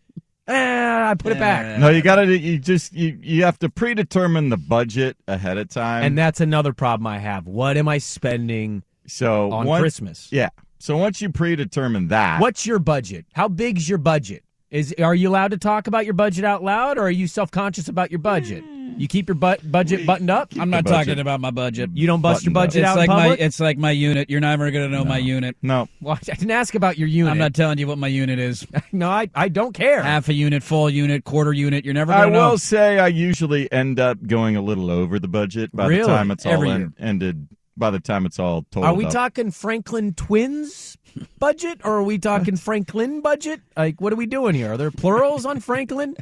Eh, 0.51 1.11
I 1.11 1.15
put 1.15 1.33
it 1.33 1.39
back. 1.39 1.79
No, 1.79 1.89
you 1.89 2.03
gotta. 2.03 2.27
You 2.37 2.59
just 2.59 2.93
you 2.93 3.19
you 3.23 3.45
have 3.45 3.59
to 3.61 3.69
predetermine 3.69 4.49
the 4.49 4.57
budget 4.57 5.17
ahead 5.29 5.57
of 5.59 5.69
time. 5.69 6.05
And 6.05 6.19
that's 6.19 6.41
another 6.41 6.73
problem 6.73 7.07
I 7.07 7.19
have. 7.19 7.47
What 7.47 7.77
am 7.77 7.89
I 7.89 7.99
spending 7.99 8.83
so 9.07 9.51
on 9.53 9.67
once- 9.67 9.81
Christmas? 9.81 10.29
Yeah. 10.33 10.51
So 10.79 10.97
once 10.97 11.21
you 11.21 11.29
predetermine 11.31 12.09
that, 12.09 12.41
What's 12.41 12.65
your 12.67 12.79
budget? 12.79 13.27
How 13.35 13.49
big's 13.49 13.89
your 13.89 13.99
budget? 13.99 14.45
Is 14.71 14.95
are 15.03 15.15
you 15.15 15.29
allowed 15.29 15.51
to 15.51 15.59
talk 15.59 15.89
about 15.89 16.05
your 16.05 16.15
budget 16.15 16.45
out 16.45 16.63
loud, 16.63 16.97
or 16.97 17.03
are 17.03 17.11
you 17.11 17.27
self 17.27 17.51
conscious 17.51 17.89
about 17.89 18.11
your 18.11 18.21
budget? 18.21 18.63
You 18.97 19.09
keep 19.09 19.29
your 19.29 19.35
bu- 19.35 19.57
budget 19.65 20.05
buttoned 20.07 20.31
up. 20.31 20.53
I'm 20.59 20.69
not 20.71 20.85
budget. 20.85 21.07
talking 21.07 21.19
about 21.21 21.41
my 21.41 21.51
budget. 21.51 21.91
You 21.95 22.07
don't 22.07 22.21
bust 22.21 22.45
your 22.45 22.53
Buttoned 22.53 22.85
up. 22.85 22.95
budget 22.97 23.07
it's 23.07 23.09
like 23.09 23.25
in 23.25 23.31
my 23.31 23.45
it's 23.45 23.61
like 23.61 23.79
my 23.79 23.91
unit. 23.93 24.29
You're 24.31 24.41
never 24.41 24.71
gonna 24.71 24.89
know 24.89 25.05
my 25.05 25.19
unit. 25.19 25.57
No. 25.63 25.89
well, 26.01 26.17
I 26.21 26.35
didn't 26.35 26.51
ask 26.51 26.75
about 26.75 26.99
your 26.99 27.09
unit. 27.09 27.31
I'm 27.33 27.39
not 27.39 27.55
telling 27.55 27.79
you 27.79 27.87
what 27.87 27.99
my 27.99 28.09
unit 28.09 28.39
is. 28.39 28.65
no, 28.93 29.09
I, 29.09 29.29
I 29.35 29.49
don't 29.49 29.73
care. 29.73 30.03
Half 30.03 30.29
a 30.29 30.35
unit, 30.35 30.63
full 30.63 30.89
unit, 30.91 31.25
quarter 31.25 31.53
unit. 31.53 31.85
You're 31.85 31.95
never 31.95 32.13
I 32.13 32.21
gonna 32.25 32.33
know. 32.33 32.41
I 32.41 32.51
will 32.51 32.59
say 32.59 32.99
I 32.99 33.09
usually 33.09 33.71
end 33.73 33.99
up 33.99 34.25
going 34.27 34.55
a 34.57 34.63
little 34.63 34.91
over 34.91 35.19
the 35.19 35.29
budget 35.29 35.75
by 35.75 35.87
Really? 35.87 36.03
the 36.03 36.09
time 36.09 36.31
it's 36.31 36.45
all 36.47 36.53
Every 36.53 36.71
en- 36.71 36.95
ended. 36.99 37.49
By 37.77 37.89
the 37.91 38.01
time 38.01 38.27
it's 38.27 38.39
all 38.39 38.67
totaled 38.71 38.85
Are 38.85 38.95
we 38.95 39.07
up. 39.07 39.13
talking 39.13 39.51
Franklin 39.51 40.13
twins 40.13 40.99
budget, 41.39 41.81
or 41.85 41.95
are 41.99 42.03
we 42.03 42.19
talking 42.19 42.57
Franklin 42.57 43.21
budget? 43.21 43.61
Like, 43.77 44.01
what 44.01 44.13
are 44.13 44.17
we 44.17 44.27
doing 44.27 44.55
here? 44.55 44.73
Are 44.73 44.77
there 44.77 44.91
plurals 44.91 45.45
on 45.47 45.61
Franklin? 45.61 46.17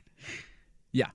Yeah. 0.93 1.11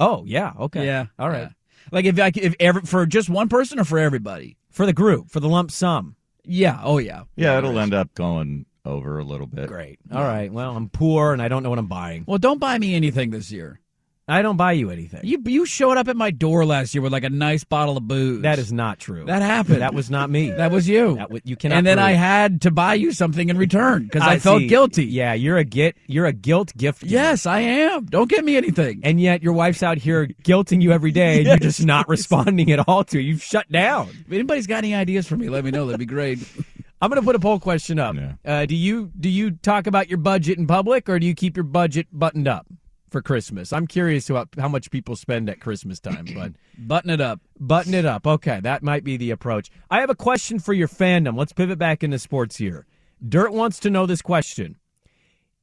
Oh, 0.00 0.24
yeah. 0.26 0.52
Okay. 0.58 0.86
Yeah. 0.86 1.06
All 1.18 1.28
right. 1.28 1.42
yeah. 1.42 1.48
Like 1.92 2.04
if 2.06 2.18
I 2.18 2.30
c- 2.30 2.40
if 2.42 2.54
ever 2.60 2.80
for 2.80 3.04
just 3.06 3.28
one 3.28 3.48
person 3.48 3.78
or 3.78 3.84
for 3.84 3.98
everybody. 3.98 4.56
For 4.70 4.86
the 4.86 4.92
group, 4.92 5.30
for 5.30 5.38
the 5.38 5.48
lump 5.48 5.70
sum. 5.70 6.16
Yeah. 6.44 6.80
Oh 6.82 6.98
yeah. 6.98 7.24
Yeah, 7.36 7.58
it'll 7.58 7.78
end 7.78 7.94
up 7.94 8.12
going 8.14 8.66
over 8.84 9.18
a 9.18 9.24
little 9.24 9.46
bit. 9.46 9.68
Great. 9.68 9.98
All 10.12 10.22
right. 10.24 10.52
Well, 10.52 10.76
I'm 10.76 10.88
poor 10.88 11.32
and 11.32 11.40
I 11.40 11.48
don't 11.48 11.62
know 11.62 11.70
what 11.70 11.78
I'm 11.78 11.86
buying. 11.86 12.24
Well, 12.26 12.38
don't 12.38 12.58
buy 12.58 12.78
me 12.78 12.94
anything 12.94 13.30
this 13.30 13.52
year. 13.52 13.80
I 14.26 14.40
don't 14.40 14.56
buy 14.56 14.72
you 14.72 14.90
anything. 14.90 15.20
You 15.22 15.42
you 15.44 15.66
showed 15.66 15.98
up 15.98 16.08
at 16.08 16.16
my 16.16 16.30
door 16.30 16.64
last 16.64 16.94
year 16.94 17.02
with 17.02 17.12
like 17.12 17.24
a 17.24 17.30
nice 17.30 17.62
bottle 17.62 17.98
of 17.98 18.08
booze. 18.08 18.40
that 18.42 18.58
is 18.58 18.72
not 18.72 18.98
true. 18.98 19.26
that 19.26 19.42
happened. 19.42 19.82
That 19.82 19.92
was 19.92 20.08
not 20.08 20.30
me. 20.30 20.50
that 20.50 20.70
was 20.70 20.88
you. 20.88 21.16
That 21.16 21.30
wa- 21.30 21.40
you 21.44 21.56
cannot. 21.56 21.76
and 21.76 21.86
then 21.86 21.98
I 21.98 22.12
had 22.12 22.62
to 22.62 22.70
buy 22.70 22.94
you 22.94 23.12
something 23.12 23.50
in 23.50 23.58
return 23.58 24.04
because 24.04 24.22
I, 24.22 24.38
felt 24.38 24.60
see. 24.60 24.66
guilty. 24.66 25.04
Yeah, 25.04 25.34
you're 25.34 25.58
a 25.58 25.64
get. 25.64 25.96
You're 26.06 26.24
a 26.24 26.32
guilt 26.32 26.74
gift. 26.74 27.02
Yes, 27.02 27.44
I 27.44 27.60
am. 27.60 28.06
Don't 28.06 28.30
get 28.30 28.44
me 28.46 28.56
anything. 28.56 29.02
And 29.04 29.20
yet 29.20 29.42
your 29.42 29.52
wife's 29.52 29.82
out 29.82 29.98
here 29.98 30.26
guilting 30.42 30.80
you 30.80 30.92
every 30.92 31.10
day, 31.10 31.38
and 31.38 31.46
you're 31.46 31.56
just 31.58 31.84
not 31.84 32.08
responding 32.08 32.72
at 32.72 32.88
all 32.88 33.04
to 33.04 33.18
it. 33.18 33.22
You've 33.22 33.42
shut 33.42 33.70
down. 33.70 34.08
If 34.08 34.32
anybody's 34.32 34.66
got 34.66 34.78
any 34.78 34.94
ideas 34.94 35.28
for 35.28 35.36
me, 35.36 35.50
let 35.50 35.64
me 35.64 35.70
know. 35.70 35.84
That'd 35.84 35.98
be 35.98 36.06
great. 36.06 36.38
I'm 37.02 37.10
going 37.10 37.20
to 37.20 37.26
put 37.26 37.36
a 37.36 37.40
poll 37.40 37.60
question 37.60 37.98
up. 37.98 38.16
Yeah. 38.16 38.32
Uh, 38.42 38.64
do 38.64 38.74
you 38.74 39.10
do 39.20 39.28
you 39.28 39.50
talk 39.50 39.86
about 39.86 40.08
your 40.08 40.16
budget 40.16 40.56
in 40.56 40.66
public, 40.66 41.10
or 41.10 41.18
do 41.18 41.26
you 41.26 41.34
keep 41.34 41.58
your 41.58 41.64
budget 41.64 42.06
buttoned 42.10 42.48
up 42.48 42.66
for 43.14 43.22
Christmas? 43.22 43.72
I'm 43.72 43.86
curious 43.86 44.28
about 44.28 44.48
how 44.58 44.66
much 44.66 44.90
people 44.90 45.14
spend 45.14 45.48
at 45.48 45.60
Christmas 45.60 46.00
time, 46.00 46.26
but 46.34 46.52
Button 46.78 47.10
it 47.10 47.20
up. 47.20 47.40
button 47.60 47.94
it 47.94 48.04
up. 48.04 48.26
Okay, 48.26 48.58
that 48.64 48.82
might 48.82 49.04
be 49.04 49.16
the 49.16 49.30
approach. 49.30 49.70
I 49.88 50.00
have 50.00 50.10
a 50.10 50.16
question 50.16 50.58
for 50.58 50.72
your 50.72 50.88
fandom. 50.88 51.38
Let's 51.38 51.52
pivot 51.52 51.78
back 51.78 52.02
into 52.02 52.18
sports 52.18 52.56
here. 52.56 52.86
Dirt 53.26 53.52
wants 53.52 53.78
to 53.80 53.90
know 53.90 54.04
this 54.06 54.20
question: 54.20 54.76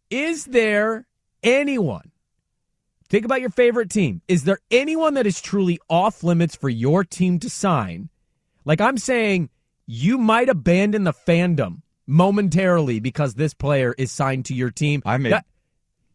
Is 0.10 0.46
there 0.46 1.06
anyone? 1.44 2.12
Think 3.10 3.26
about 3.26 3.42
your 3.42 3.50
favorite 3.50 3.90
team. 3.90 4.22
Is 4.30 4.46
there 4.46 4.60
anyone 4.72 5.16
that 5.16 5.28
is 5.28 5.42
truly 5.42 5.78
off 5.90 6.24
limits 6.24 6.56
for 6.56 6.70
your 6.70 7.04
team 7.04 7.40
to 7.40 7.50
sign? 7.50 8.08
Like 8.64 8.80
I'm 8.80 8.98
saying, 8.98 9.50
you 9.86 10.18
might 10.18 10.48
abandon 10.48 11.04
the 11.04 11.12
fandom 11.12 11.82
momentarily 12.08 13.02
because 13.02 13.34
this 13.36 13.54
player 13.54 13.94
is 13.98 14.10
signed 14.14 14.46
to 14.46 14.54
your 14.54 14.72
team. 14.72 15.02
I 15.06 15.18
made 15.18 15.34
That- 15.34 15.46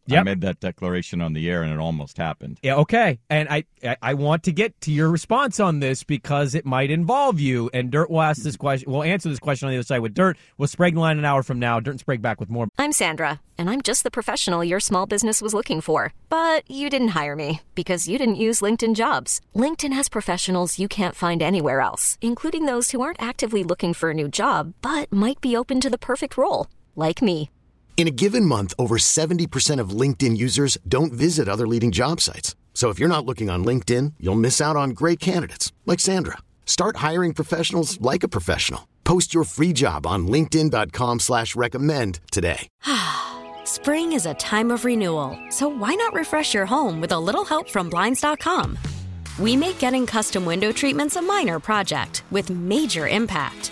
I 0.09 0.23
made 0.23 0.41
that 0.41 0.59
declaration 0.59 1.21
on 1.21 1.33
the 1.33 1.49
air, 1.49 1.63
and 1.63 1.71
it 1.71 1.79
almost 1.79 2.17
happened. 2.17 2.59
Yeah, 2.63 2.75
okay. 2.75 3.19
And 3.29 3.49
I, 3.49 3.65
I 3.83 3.97
I 4.01 4.13
want 4.13 4.43
to 4.43 4.51
get 4.51 4.79
to 4.81 4.91
your 4.91 5.09
response 5.09 5.59
on 5.59 5.79
this 5.79 6.03
because 6.03 6.55
it 6.55 6.65
might 6.65 6.91
involve 6.91 7.39
you. 7.39 7.69
And 7.73 7.91
Dirt 7.91 8.09
will 8.09 8.21
ask 8.21 8.41
this 8.41 8.53
mm-hmm. 8.53 8.61
question. 8.61 8.91
We'll 8.91 9.03
answer 9.03 9.29
this 9.29 9.39
question 9.39 9.67
on 9.67 9.71
the 9.71 9.77
other 9.77 9.83
side 9.83 9.99
with 9.99 10.13
Dirt. 10.13 10.37
We'll 10.57 10.67
Sprague 10.67 10.95
line 10.95 11.19
an 11.19 11.25
hour 11.25 11.43
from 11.43 11.59
now. 11.59 11.79
Dirt 11.79 11.91
and 11.91 11.99
Sprague 11.99 12.21
back 12.21 12.39
with 12.39 12.49
more. 12.49 12.67
I'm 12.77 12.91
Sandra, 12.91 13.41
and 13.57 13.69
I'm 13.69 13.81
just 13.81 14.03
the 14.03 14.11
professional 14.11 14.63
your 14.63 14.79
small 14.79 15.05
business 15.05 15.41
was 15.41 15.53
looking 15.53 15.81
for. 15.81 16.13
But 16.29 16.69
you 16.69 16.89
didn't 16.89 17.09
hire 17.19 17.35
me 17.35 17.61
because 17.75 18.07
you 18.07 18.17
didn't 18.17 18.35
use 18.35 18.61
LinkedIn 18.61 18.95
jobs. 18.95 19.41
LinkedIn 19.55 19.93
has 19.93 20.09
professionals 20.09 20.79
you 20.79 20.87
can't 20.87 21.15
find 21.15 21.41
anywhere 21.41 21.81
else, 21.81 22.17
including 22.21 22.65
those 22.65 22.91
who 22.91 23.01
aren't 23.01 23.21
actively 23.21 23.63
looking 23.63 23.93
for 23.93 24.11
a 24.11 24.13
new 24.13 24.27
job 24.27 24.73
but 24.81 25.11
might 25.11 25.41
be 25.41 25.55
open 25.55 25.81
to 25.81 25.89
the 25.89 25.97
perfect 25.97 26.37
role, 26.37 26.67
like 26.95 27.21
me. 27.21 27.49
In 27.97 28.07
a 28.07 28.11
given 28.11 28.45
month, 28.45 28.75
over 28.77 28.99
70% 28.99 29.79
of 29.79 29.89
LinkedIn 29.89 30.37
users 30.37 30.77
don't 30.87 31.11
visit 31.11 31.49
other 31.49 31.67
leading 31.67 31.91
job 31.91 32.21
sites. 32.21 32.55
So 32.75 32.89
if 32.89 32.99
you're 32.99 33.09
not 33.09 33.25
looking 33.25 33.49
on 33.49 33.65
LinkedIn, 33.65 34.13
you'll 34.19 34.35
miss 34.35 34.61
out 34.61 34.75
on 34.75 34.91
great 34.91 35.19
candidates 35.19 35.73
like 35.87 35.99
Sandra. 35.99 36.37
Start 36.67 36.97
hiring 36.97 37.33
professionals 37.33 37.99
like 37.99 38.21
a 38.21 38.27
professional. 38.27 38.87
Post 39.03 39.33
your 39.33 39.45
free 39.45 39.73
job 39.73 40.05
on 40.05 40.27
linkedin.com 40.27 41.19
slash 41.19 41.55
recommend 41.55 42.19
today. 42.31 42.67
Spring 43.63 44.11
is 44.11 44.27
a 44.27 44.35
time 44.35 44.69
of 44.69 44.85
renewal, 44.85 45.39
so 45.49 45.67
why 45.67 45.95
not 45.95 46.13
refresh 46.13 46.53
your 46.53 46.67
home 46.67 47.01
with 47.01 47.13
a 47.13 47.19
little 47.19 47.45
help 47.45 47.67
from 47.67 47.89
Blinds.com? 47.89 48.77
We 49.39 49.55
make 49.55 49.79
getting 49.79 50.05
custom 50.05 50.45
window 50.45 50.71
treatments 50.71 51.15
a 51.15 51.21
minor 51.21 51.59
project 51.59 52.23
with 52.29 52.49
major 52.51 53.07
impact. 53.07 53.71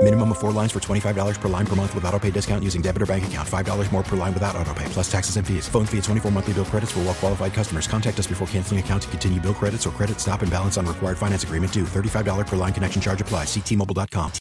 Minimum 0.00 0.30
of 0.30 0.38
four 0.38 0.52
lines 0.52 0.70
for 0.72 0.78
$25 0.78 1.40
per 1.40 1.48
line 1.48 1.66
per 1.66 1.74
month 1.74 1.92
with 1.92 2.04
auto 2.04 2.18
pay 2.20 2.30
discount 2.30 2.62
using 2.62 2.80
debit 2.80 3.02
or 3.02 3.06
bank 3.06 3.26
account. 3.26 3.48
$5 3.48 3.92
more 3.92 4.02
per 4.04 4.16
line 4.16 4.32
without 4.32 4.54
auto 4.54 4.72
pay, 4.72 4.84
plus 4.86 5.10
taxes 5.10 5.36
and 5.36 5.46
fees. 5.46 5.68
Phone 5.68 5.86
fee 5.86 5.98
at 5.98 6.04
24 6.04 6.30
monthly 6.30 6.54
bill 6.54 6.64
credits 6.64 6.92
for 6.92 7.00
all 7.00 7.06
well 7.06 7.14
qualified 7.14 7.52
customers. 7.52 7.88
Contact 7.88 8.16
us 8.16 8.28
before 8.28 8.46
canceling 8.46 8.78
account 8.78 9.02
to 9.02 9.08
continue 9.08 9.40
bill 9.40 9.54
credits 9.54 9.88
or 9.88 9.90
credit 9.90 10.20
stop 10.20 10.42
and 10.42 10.52
balance 10.52 10.78
on 10.78 10.86
required 10.86 11.18
finance 11.18 11.42
agreement 11.42 11.72
due. 11.72 11.82
$35 11.82 12.46
per 12.46 12.54
line 12.54 12.72
connection 12.72 13.02
charge 13.02 13.20
apply. 13.20 13.42
Ctmobile.com. 13.44 14.32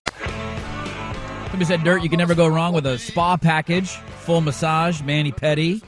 Somebody 1.47 1.65
said, 1.65 1.83
Dirt, 1.83 2.03
you 2.03 2.09
can 2.09 2.19
never 2.19 2.35
go 2.35 2.47
wrong 2.47 2.75
with 2.75 2.85
a 2.85 2.99
spa 2.99 3.35
package, 3.35 3.89
full 4.19 4.41
massage, 4.41 5.01
mani 5.01 5.31
pedi. 5.31 5.81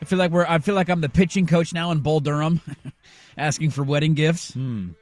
I 0.00 0.04
feel 0.06 0.18
like 0.18 0.30
we're. 0.30 0.46
I 0.46 0.60
feel 0.60 0.74
like 0.74 0.88
I'm 0.88 1.02
the 1.02 1.10
pitching 1.10 1.46
coach 1.46 1.74
now 1.74 1.90
in 1.90 2.00
Bull 2.00 2.20
Durham, 2.20 2.60
asking 3.36 3.70
for 3.70 3.82
wedding 3.82 4.14
gifts. 4.14 4.54
Hmm. 4.54 4.92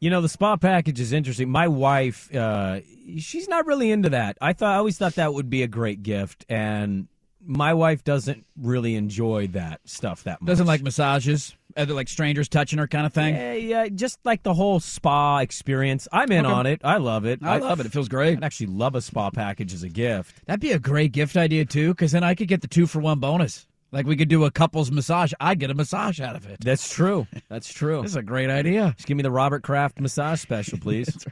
You 0.00 0.10
know, 0.10 0.20
the 0.20 0.28
spa 0.28 0.56
package 0.56 1.00
is 1.00 1.12
interesting. 1.12 1.48
My 1.50 1.68
wife, 1.68 2.34
uh, 2.34 2.80
she's 3.18 3.48
not 3.48 3.66
really 3.66 3.90
into 3.90 4.10
that. 4.10 4.36
I 4.40 4.52
thought 4.52 4.74
I 4.74 4.76
always 4.76 4.98
thought 4.98 5.14
that 5.14 5.32
would 5.32 5.48
be 5.48 5.62
a 5.62 5.68
great 5.68 6.02
gift, 6.02 6.44
and 6.50 7.08
my 7.44 7.72
wife 7.72 8.04
doesn't 8.04 8.44
really 8.60 8.94
enjoy 8.96 9.46
that 9.48 9.80
stuff 9.84 10.24
that 10.24 10.42
much. 10.42 10.48
Doesn't 10.48 10.66
like 10.66 10.82
massages, 10.82 11.54
Other 11.76 11.94
like 11.94 12.08
strangers 12.08 12.48
touching 12.48 12.78
her 12.78 12.86
kind 12.88 13.06
of 13.06 13.12
thing. 13.14 13.34
Yeah, 13.34 13.52
yeah, 13.52 13.88
just 13.88 14.18
like 14.24 14.42
the 14.42 14.52
whole 14.54 14.80
spa 14.80 15.38
experience. 15.38 16.08
I'm 16.12 16.30
in 16.32 16.44
Okay. 16.44 16.54
on 16.54 16.66
it. 16.66 16.80
I 16.84 16.96
love 16.98 17.24
it. 17.24 17.42
I 17.42 17.58
love 17.58 17.80
it. 17.80 17.86
It 17.86 17.92
feels 17.92 18.08
great. 18.08 18.36
I'd 18.38 18.44
actually 18.44 18.66
love 18.68 18.94
a 18.96 19.00
spa 19.00 19.30
package 19.30 19.72
as 19.72 19.82
a 19.82 19.88
gift. 19.88 20.44
That'd 20.46 20.60
be 20.60 20.72
a 20.72 20.78
great 20.78 21.12
gift 21.12 21.36
idea 21.36 21.64
too, 21.64 21.90
because 21.94 22.12
then 22.12 22.24
I 22.24 22.34
could 22.34 22.48
get 22.48 22.60
the 22.62 22.68
two 22.68 22.86
for 22.86 23.00
one 23.00 23.18
bonus. 23.20 23.66
Like 23.96 24.04
we 24.04 24.14
could 24.14 24.28
do 24.28 24.44
a 24.44 24.50
couples 24.50 24.90
massage. 24.90 25.32
I'd 25.40 25.58
get 25.58 25.70
a 25.70 25.74
massage 25.74 26.20
out 26.20 26.36
of 26.36 26.46
it. 26.46 26.60
That's 26.60 26.92
true. 26.92 27.26
That's 27.48 27.72
true. 27.72 28.02
This 28.02 28.10
is 28.10 28.16
a 28.16 28.22
great 28.22 28.50
idea. 28.50 28.92
Just 28.94 29.08
give 29.08 29.16
me 29.16 29.22
the 29.22 29.30
Robert 29.30 29.62
Kraft 29.62 29.98
massage 30.00 30.38
special, 30.38 30.78
please. 30.82 31.26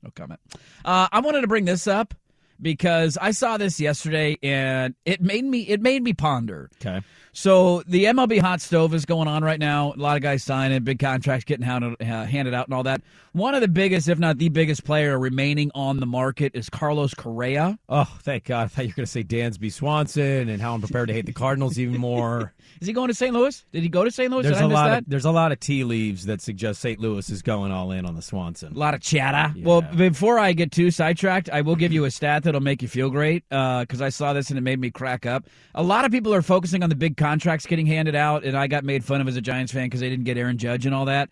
No 0.00 0.10
comment. 0.14 0.38
Uh, 0.84 1.08
I 1.10 1.18
wanted 1.18 1.40
to 1.40 1.48
bring 1.48 1.64
this 1.64 1.88
up 1.88 2.14
because 2.62 3.18
I 3.20 3.32
saw 3.32 3.56
this 3.56 3.80
yesterday 3.80 4.38
and 4.44 4.94
it 5.04 5.20
made 5.20 5.44
me 5.44 5.62
it 5.62 5.82
made 5.82 6.04
me 6.04 6.12
ponder. 6.12 6.70
Okay. 6.80 7.04
So 7.38 7.84
the 7.86 8.06
MLB 8.06 8.40
hot 8.40 8.60
stove 8.60 8.92
is 8.94 9.04
going 9.04 9.28
on 9.28 9.44
right 9.44 9.60
now. 9.60 9.92
A 9.92 9.94
lot 9.94 10.16
of 10.16 10.24
guys 10.24 10.42
signing, 10.42 10.82
big 10.82 10.98
contracts 10.98 11.44
getting 11.44 11.64
handed, 11.64 11.94
uh, 12.02 12.24
handed 12.24 12.52
out, 12.52 12.66
and 12.66 12.74
all 12.74 12.82
that. 12.82 13.00
One 13.30 13.54
of 13.54 13.60
the 13.60 13.68
biggest, 13.68 14.08
if 14.08 14.18
not 14.18 14.38
the 14.38 14.48
biggest 14.48 14.82
player 14.82 15.16
remaining 15.16 15.70
on 15.72 16.00
the 16.00 16.06
market 16.06 16.56
is 16.56 16.68
Carlos 16.68 17.14
Correa. 17.14 17.78
Oh, 17.88 18.12
thank 18.22 18.46
God! 18.46 18.64
I 18.64 18.66
thought 18.66 18.82
you 18.86 18.88
were 18.88 18.96
going 18.96 19.06
to 19.06 19.12
say 19.12 19.22
Dansby 19.22 19.72
Swanson 19.72 20.48
and 20.48 20.60
how 20.60 20.74
I'm 20.74 20.80
prepared 20.80 21.06
to 21.10 21.14
hate 21.14 21.26
the 21.26 21.32
Cardinals 21.32 21.78
even 21.78 22.00
more. 22.00 22.54
Is 22.80 22.86
he 22.86 22.92
going 22.92 23.08
to 23.08 23.14
St. 23.14 23.32
Louis? 23.32 23.64
Did 23.72 23.82
he 23.82 23.88
go 23.88 24.04
to 24.04 24.10
St. 24.10 24.30
Louis? 24.30 24.42
There's 24.42 24.56
Did 24.56 24.62
I 24.62 24.66
a 24.66 24.68
miss 24.68 24.74
lot 24.74 24.88
that? 24.88 25.02
of 25.02 25.08
there's 25.08 25.24
a 25.24 25.30
lot 25.30 25.52
of 25.52 25.58
tea 25.58 25.84
leaves 25.84 26.26
that 26.26 26.40
suggest 26.40 26.80
St. 26.80 27.00
Louis 27.00 27.28
is 27.30 27.42
going 27.42 27.72
all 27.72 27.90
in 27.92 28.04
on 28.04 28.14
the 28.14 28.22
Swanson. 28.22 28.72
A 28.72 28.78
lot 28.78 28.94
of 28.94 29.00
chatter. 29.00 29.54
Well, 29.60 29.82
before 29.82 30.38
I 30.38 30.52
get 30.52 30.70
too 30.70 30.90
sidetracked, 30.90 31.50
I 31.50 31.62
will 31.62 31.76
give 31.76 31.92
you 31.92 32.04
a 32.04 32.10
stat 32.10 32.44
that'll 32.44 32.60
make 32.60 32.82
you 32.82 32.88
feel 32.88 33.10
great 33.10 33.48
because 33.48 34.00
I 34.00 34.10
saw 34.10 34.32
this 34.32 34.50
and 34.50 34.58
it 34.58 34.62
made 34.62 34.80
me 34.80 34.90
crack 34.90 35.26
up. 35.26 35.46
A 35.74 35.82
lot 35.82 36.04
of 36.04 36.12
people 36.12 36.34
are 36.34 36.42
focusing 36.42 36.82
on 36.82 36.88
the 36.88 36.96
big 36.96 37.16
contracts 37.28 37.66
getting 37.66 37.84
handed 37.84 38.14
out, 38.14 38.44
and 38.44 38.56
I 38.56 38.68
got 38.68 38.84
made 38.84 39.04
fun 39.04 39.20
of 39.20 39.28
as 39.28 39.36
a 39.36 39.42
Giants 39.42 39.70
fan 39.70 39.84
because 39.84 40.00
they 40.00 40.08
didn't 40.08 40.24
get 40.24 40.38
Aaron 40.38 40.56
Judge 40.56 40.86
and 40.86 40.94
all 40.94 41.04
that. 41.04 41.28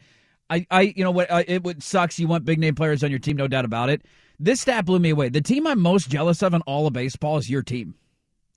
I, 0.50 0.66
I 0.70 0.80
you 0.94 1.02
know 1.02 1.10
what? 1.10 1.30
Uh, 1.30 1.42
it 1.46 1.64
would 1.64 1.82
sucks. 1.82 2.18
You 2.18 2.28
want 2.28 2.44
big 2.44 2.58
name 2.58 2.74
players 2.74 3.02
on 3.02 3.10
your 3.10 3.18
team, 3.18 3.36
no 3.36 3.48
doubt 3.48 3.64
about 3.64 3.88
it. 3.88 4.02
This 4.38 4.60
stat 4.60 4.84
blew 4.84 4.98
me 4.98 5.10
away. 5.10 5.30
The 5.30 5.40
team 5.40 5.66
I'm 5.66 5.80
most 5.80 6.10
jealous 6.10 6.42
of 6.42 6.52
in 6.52 6.60
all 6.62 6.86
of 6.86 6.92
baseball 6.92 7.38
is 7.38 7.48
your 7.48 7.62
team, 7.62 7.94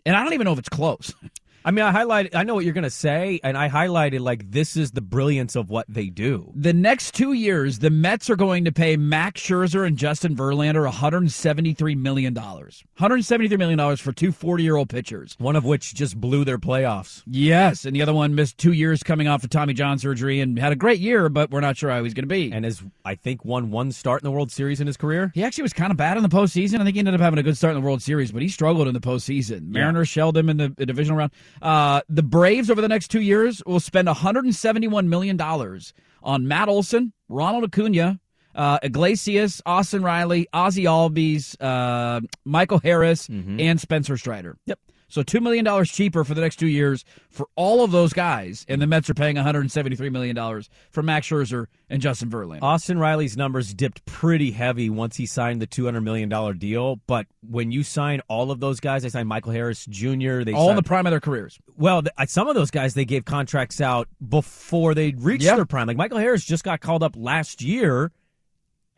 and 0.05 0.17
I 0.17 0.23
don't 0.23 0.33
even 0.33 0.45
know 0.45 0.51
if 0.51 0.59
it's 0.59 0.69
close. 0.69 1.13
I 1.65 1.71
mean, 1.71 1.83
I 1.83 1.91
highlighted. 1.91 2.35
I 2.35 2.43
know 2.43 2.55
what 2.55 2.63
you're 2.63 2.73
going 2.73 2.83
to 2.83 2.89
say, 2.89 3.39
and 3.43 3.57
I 3.57 3.69
highlighted 3.69 4.21
like 4.21 4.51
this 4.51 4.77
is 4.77 4.91
the 4.91 5.01
brilliance 5.01 5.55
of 5.55 5.69
what 5.69 5.85
they 5.89 6.07
do. 6.07 6.51
The 6.55 6.73
next 6.73 7.13
two 7.13 7.33
years, 7.33 7.79
the 7.79 7.89
Mets 7.89 8.29
are 8.29 8.35
going 8.35 8.65
to 8.65 8.71
pay 8.71 8.95
Max 8.97 9.41
Scherzer 9.41 9.85
and 9.85 9.97
Justin 9.97 10.35
Verlander 10.35 10.83
173 10.83 11.95
million 11.95 12.33
dollars. 12.33 12.83
173 12.97 13.57
million 13.57 13.77
dollars 13.77 13.99
for 13.99 14.11
two 14.11 14.31
40 14.31 14.63
year 14.63 14.75
old 14.75 14.89
pitchers. 14.89 15.35
One 15.39 15.55
of 15.55 15.65
which 15.65 15.93
just 15.93 16.19
blew 16.19 16.45
their 16.45 16.57
playoffs. 16.57 17.23
Yes, 17.27 17.85
and 17.85 17.95
the 17.95 18.01
other 18.01 18.13
one 18.13 18.35
missed 18.35 18.57
two 18.57 18.73
years 18.73 19.03
coming 19.03 19.27
off 19.27 19.43
of 19.43 19.49
Tommy 19.49 19.73
John 19.73 19.99
surgery 19.99 20.39
and 20.39 20.57
had 20.57 20.71
a 20.71 20.75
great 20.77 20.99
year, 20.99 21.29
but 21.29 21.51
we're 21.51 21.59
not 21.59 21.77
sure 21.77 21.89
how 21.89 22.03
he's 22.03 22.13
going 22.13 22.23
to 22.23 22.27
be. 22.27 22.51
And 22.51 22.63
has 22.65 22.81
I 23.03 23.15
think 23.15 23.43
won 23.43 23.71
one 23.71 23.91
start 23.91 24.21
in 24.21 24.25
the 24.25 24.31
World 24.31 24.51
Series 24.51 24.79
in 24.79 24.87
his 24.87 24.97
career. 24.97 25.31
He 25.35 25.43
actually 25.43 25.63
was 25.63 25.73
kind 25.73 25.91
of 25.91 25.97
bad 25.97 26.17
in 26.17 26.23
the 26.23 26.29
postseason. 26.29 26.79
I 26.79 26.83
think 26.83 26.95
he 26.95 26.99
ended 26.99 27.13
up 27.15 27.21
having 27.21 27.39
a 27.39 27.43
good 27.43 27.57
start 27.57 27.75
in 27.75 27.81
the 27.81 27.85
World 27.85 28.01
Series, 28.01 28.31
but 28.31 28.41
he 28.41 28.47
struggled 28.47 28.87
in 28.87 28.93
the 28.93 28.99
postseason. 28.99 29.73
Yeah. 29.73 29.81
Mariners 29.81 30.07
shelled 30.07 30.37
him 30.37 30.49
in 30.49 30.57
the, 30.57 30.69
the 30.69 30.85
divisional 30.85 31.17
round. 31.17 31.31
Uh, 31.61 32.01
the 32.09 32.23
Braves 32.23 32.69
over 32.69 32.81
the 32.81 32.87
next 32.87 33.09
two 33.09 33.21
years 33.21 33.61
will 33.65 33.79
spend 33.79 34.07
171 34.07 35.09
million 35.09 35.37
dollars 35.37 35.93
on 36.23 36.47
Matt 36.47 36.67
Olson, 36.69 37.13
Ronald 37.29 37.63
Acuna, 37.63 38.19
uh, 38.55 38.79
Iglesias, 38.83 39.61
Austin 39.65 40.03
Riley, 40.03 40.47
Ozzy 40.53 40.83
Albies, 40.83 41.55
uh, 41.61 42.21
Michael 42.45 42.79
Harris, 42.79 43.27
and 43.29 43.79
Spencer 43.79 44.17
Strider. 44.17 44.57
Yep. 44.65 44.79
So 45.09 45.23
two 45.23 45.41
million 45.41 45.65
dollars 45.65 45.91
cheaper 45.91 46.23
for 46.23 46.33
the 46.33 46.41
next 46.41 46.57
two 46.57 46.67
years 46.67 47.03
for 47.29 47.47
all 47.55 47.83
of 47.83 47.91
those 47.91 48.13
guys, 48.13 48.65
and 48.69 48.81
the 48.81 48.87
Mets 48.87 49.09
are 49.09 49.13
paying 49.13 49.35
173 49.35 50.09
million 50.09 50.35
dollars 50.35 50.69
for 50.91 51.03
Max 51.03 51.27
Scherzer 51.27 51.65
and 51.89 52.01
Justin 52.01 52.29
Verlander. 52.29 52.61
Austin 52.61 52.97
Riley's 52.99 53.35
numbers 53.35 53.73
dipped 53.73 54.05
pretty 54.05 54.51
heavy 54.51 54.89
once 54.89 55.17
he 55.17 55.25
signed 55.25 55.61
the 55.61 55.67
two 55.67 55.85
hundred 55.85 56.01
million 56.01 56.29
dollar 56.29 56.53
deal. 56.53 56.97
But 57.07 57.25
when 57.41 57.71
you 57.71 57.83
sign 57.83 58.21
all 58.27 58.51
of 58.51 58.59
those 58.59 58.79
guys, 58.79 59.03
they 59.03 59.09
signed 59.09 59.27
Michael 59.27 59.51
Harris 59.51 59.85
Jr. 59.85 60.43
They 60.43 60.53
all 60.53 60.69
in 60.69 60.75
the 60.75 60.83
prime 60.83 61.05
of 61.07 61.11
their 61.11 61.19
careers. 61.19 61.59
Well, 61.77 62.03
some 62.27 62.47
of 62.47 62.55
those 62.55 62.71
guys 62.71 62.93
they 62.93 63.05
gave 63.05 63.25
contracts 63.25 63.81
out 63.81 64.07
before 64.27 64.93
they 64.93 65.13
reached 65.17 65.43
Yeah. 65.43 65.55
their 65.55 65.65
prime. 65.65 65.87
Like 65.87 65.97
Michael 65.97 66.19
Harris 66.19 66.45
just 66.45 66.63
got 66.63 66.81
called 66.81 67.03
up 67.03 67.15
last 67.17 67.61
year, 67.61 68.11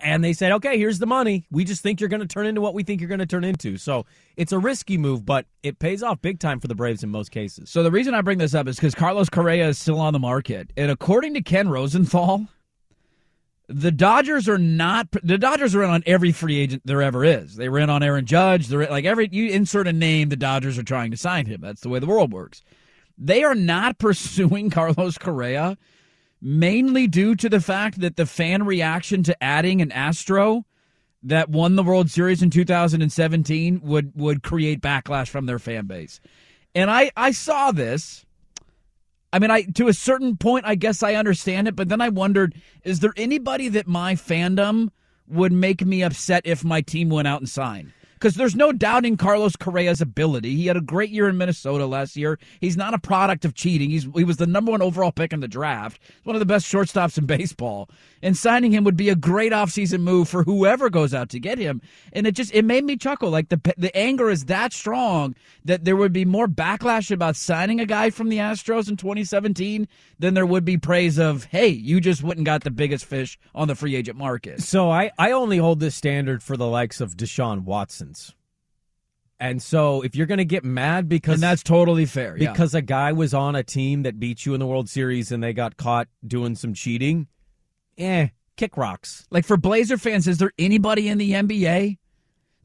and 0.01 0.23
they 0.23 0.33
said, 0.33 0.51
"Okay, 0.53 0.77
here's 0.77 0.99
the 0.99 1.05
money. 1.05 1.45
We 1.51 1.63
just 1.63 1.81
think 1.81 1.99
you're 1.99 2.09
going 2.09 2.21
to 2.21 2.27
turn 2.27 2.45
into 2.45 2.61
what 2.61 2.73
we 2.73 2.83
think 2.83 3.01
you're 3.01 3.07
going 3.07 3.19
to 3.19 3.25
turn 3.25 3.43
into." 3.43 3.77
So 3.77 4.05
it's 4.37 4.51
a 4.51 4.59
risky 4.59 4.97
move, 4.97 5.25
but 5.25 5.45
it 5.63 5.79
pays 5.79 6.03
off 6.03 6.21
big 6.21 6.39
time 6.39 6.59
for 6.59 6.67
the 6.67 6.75
Braves 6.75 7.03
in 7.03 7.09
most 7.09 7.31
cases. 7.31 7.69
So 7.69 7.83
the 7.83 7.91
reason 7.91 8.13
I 8.13 8.21
bring 8.21 8.37
this 8.37 8.53
up 8.53 8.67
is 8.67 8.75
because 8.77 8.95
Carlos 8.95 9.29
Correa 9.29 9.69
is 9.69 9.77
still 9.77 9.99
on 9.99 10.13
the 10.13 10.19
market, 10.19 10.71
and 10.77 10.91
according 10.91 11.33
to 11.35 11.41
Ken 11.41 11.69
Rosenthal, 11.69 12.47
the 13.67 13.91
Dodgers 13.91 14.49
are 14.49 14.57
not. 14.57 15.07
The 15.23 15.37
Dodgers 15.37 15.75
are 15.75 15.83
in 15.83 15.89
on 15.89 16.03
every 16.05 16.31
free 16.31 16.59
agent 16.59 16.83
there 16.85 17.01
ever 17.01 17.23
is. 17.23 17.55
They 17.55 17.69
were 17.69 17.79
in 17.79 17.89
on 17.89 18.03
Aaron 18.03 18.25
Judge. 18.25 18.67
They're 18.67 18.87
like 18.87 19.05
every 19.05 19.29
you 19.31 19.49
insert 19.49 19.87
a 19.87 19.93
name, 19.93 20.29
the 20.29 20.35
Dodgers 20.35 20.77
are 20.77 20.83
trying 20.83 21.11
to 21.11 21.17
sign 21.17 21.45
him. 21.45 21.61
That's 21.61 21.81
the 21.81 21.89
way 21.89 21.99
the 21.99 22.07
world 22.07 22.33
works. 22.33 22.61
They 23.17 23.43
are 23.43 23.55
not 23.55 23.97
pursuing 23.99 24.69
Carlos 24.69 25.17
Correa 25.17 25.77
mainly 26.41 27.07
due 27.07 27.35
to 27.35 27.49
the 27.49 27.61
fact 27.61 27.99
that 28.01 28.15
the 28.15 28.25
fan 28.25 28.65
reaction 28.65 29.23
to 29.23 29.43
adding 29.43 29.81
an 29.81 29.91
Astro 29.91 30.65
that 31.23 31.49
won 31.49 31.75
the 31.75 31.83
World 31.83 32.09
Series 32.09 32.41
in 32.41 32.49
2017 32.49 33.81
would 33.83 34.11
would 34.15 34.41
create 34.41 34.81
backlash 34.81 35.29
from 35.29 35.45
their 35.45 35.59
fan 35.59 35.85
base. 35.85 36.19
And 36.73 36.89
I 36.89 37.11
I 37.15 37.31
saw 37.31 37.71
this. 37.71 38.25
I 39.33 39.39
mean, 39.39 39.51
I 39.51 39.63
to 39.63 39.87
a 39.87 39.93
certain 39.93 40.35
point, 40.35 40.65
I 40.65 40.75
guess 40.75 41.03
I 41.03 41.15
understand 41.15 41.67
it, 41.67 41.75
but 41.75 41.89
then 41.89 42.01
I 42.01 42.09
wondered: 42.09 42.55
is 42.83 42.99
there 42.99 43.13
anybody 43.15 43.67
that 43.69 43.87
my 43.87 44.15
fandom 44.15 44.89
would 45.27 45.51
make 45.51 45.85
me 45.85 46.01
upset 46.01 46.41
if 46.45 46.63
my 46.63 46.81
team 46.81 47.09
went 47.09 47.27
out 47.27 47.39
and 47.39 47.49
signed? 47.49 47.93
Because 48.21 48.35
there's 48.35 48.55
no 48.55 48.71
doubting 48.71 49.17
Carlos 49.17 49.55
Correa's 49.55 49.99
ability. 49.99 50.55
He 50.55 50.67
had 50.67 50.77
a 50.77 50.81
great 50.81 51.09
year 51.09 51.27
in 51.27 51.39
Minnesota 51.39 51.87
last 51.87 52.15
year. 52.15 52.37
He's 52.59 52.77
not 52.77 52.93
a 52.93 52.99
product 52.99 53.45
of 53.45 53.55
cheating. 53.55 53.89
He's 53.89 54.07
he 54.15 54.23
was 54.23 54.37
the 54.37 54.45
number 54.45 54.71
one 54.71 54.83
overall 54.83 55.11
pick 55.11 55.33
in 55.33 55.39
the 55.39 55.47
draft. 55.47 55.99
One 56.23 56.35
of 56.35 56.39
the 56.39 56.45
best 56.45 56.71
shortstops 56.71 57.17
in 57.17 57.25
baseball. 57.37 57.89
And 58.21 58.37
signing 58.37 58.71
him 58.71 58.83
would 58.83 58.95
be 58.95 59.09
a 59.09 59.15
great 59.15 59.51
offseason 59.51 60.01
move 60.01 60.29
for 60.29 60.43
whoever 60.43 60.91
goes 60.91 61.15
out 61.15 61.29
to 61.29 61.39
get 61.39 61.57
him. 61.57 61.81
And 62.13 62.27
it 62.27 62.35
just 62.35 62.53
it 62.53 62.63
made 62.63 62.83
me 62.83 62.95
chuckle. 62.95 63.31
Like 63.31 63.49
the 63.49 63.59
the 63.75 63.95
anger 63.97 64.29
is 64.29 64.45
that 64.45 64.71
strong 64.71 65.33
that 65.65 65.83
there 65.83 65.95
would 65.95 66.13
be 66.13 66.25
more 66.25 66.47
backlash 66.47 67.09
about 67.09 67.35
signing 67.35 67.79
a 67.79 67.87
guy 67.87 68.11
from 68.11 68.29
the 68.29 68.37
Astros 68.37 68.87
in 68.87 68.97
2017 68.97 69.87
than 70.19 70.35
there 70.35 70.45
would 70.45 70.63
be 70.63 70.77
praise 70.77 71.17
of, 71.17 71.45
hey, 71.45 71.67
you 71.67 71.99
just 71.99 72.21
went 72.21 72.37
and 72.37 72.45
got 72.45 72.63
the 72.63 72.69
biggest 72.69 73.05
fish 73.05 73.39
on 73.55 73.67
the 73.67 73.75
free 73.75 73.95
agent 73.95 74.17
market. 74.17 74.61
So 74.61 74.91
I, 74.91 75.11
I 75.17 75.31
only 75.31 75.57
hold 75.57 75.79
this 75.79 75.95
standard 75.95 76.43
for 76.43 76.55
the 76.55 76.67
likes 76.67 77.01
of 77.01 77.17
Deshaun 77.17 77.63
And 79.39 79.61
so 79.61 80.01
if 80.03 80.15
you're 80.15 80.27
going 80.27 80.37
to 80.37 80.45
get 80.45 80.63
mad 80.63 81.09
because 81.09 81.35
And 81.35 81.43
that's 81.43 81.63
totally 81.63 82.05
fair. 82.05 82.37
yeah. 82.37 82.51
because 82.51 82.75
a 82.75 82.81
guy 82.81 83.11
was 83.11 83.33
on 83.33 83.55
a 83.55 83.63
team 83.63 84.03
that 84.03 84.19
beat 84.19 84.45
you 84.45 84.53
in 84.53 84.59
the 84.59 84.67
World 84.67 84.87
Series 84.89 85.31
and 85.31 85.43
they 85.43 85.51
got 85.53 85.77
caught 85.77 86.07
doing 86.25 86.55
some 86.55 86.73
cheating, 86.75 87.27
eh, 87.97 88.27
kick 88.55 88.77
rocks. 88.77 89.25
Like 89.31 89.45
for 89.45 89.57
Blazer 89.57 89.97
fans, 89.97 90.27
is 90.27 90.37
there 90.37 90.51
anybody 90.59 91.07
in 91.07 91.17
the 91.17 91.31
NBA 91.31 91.97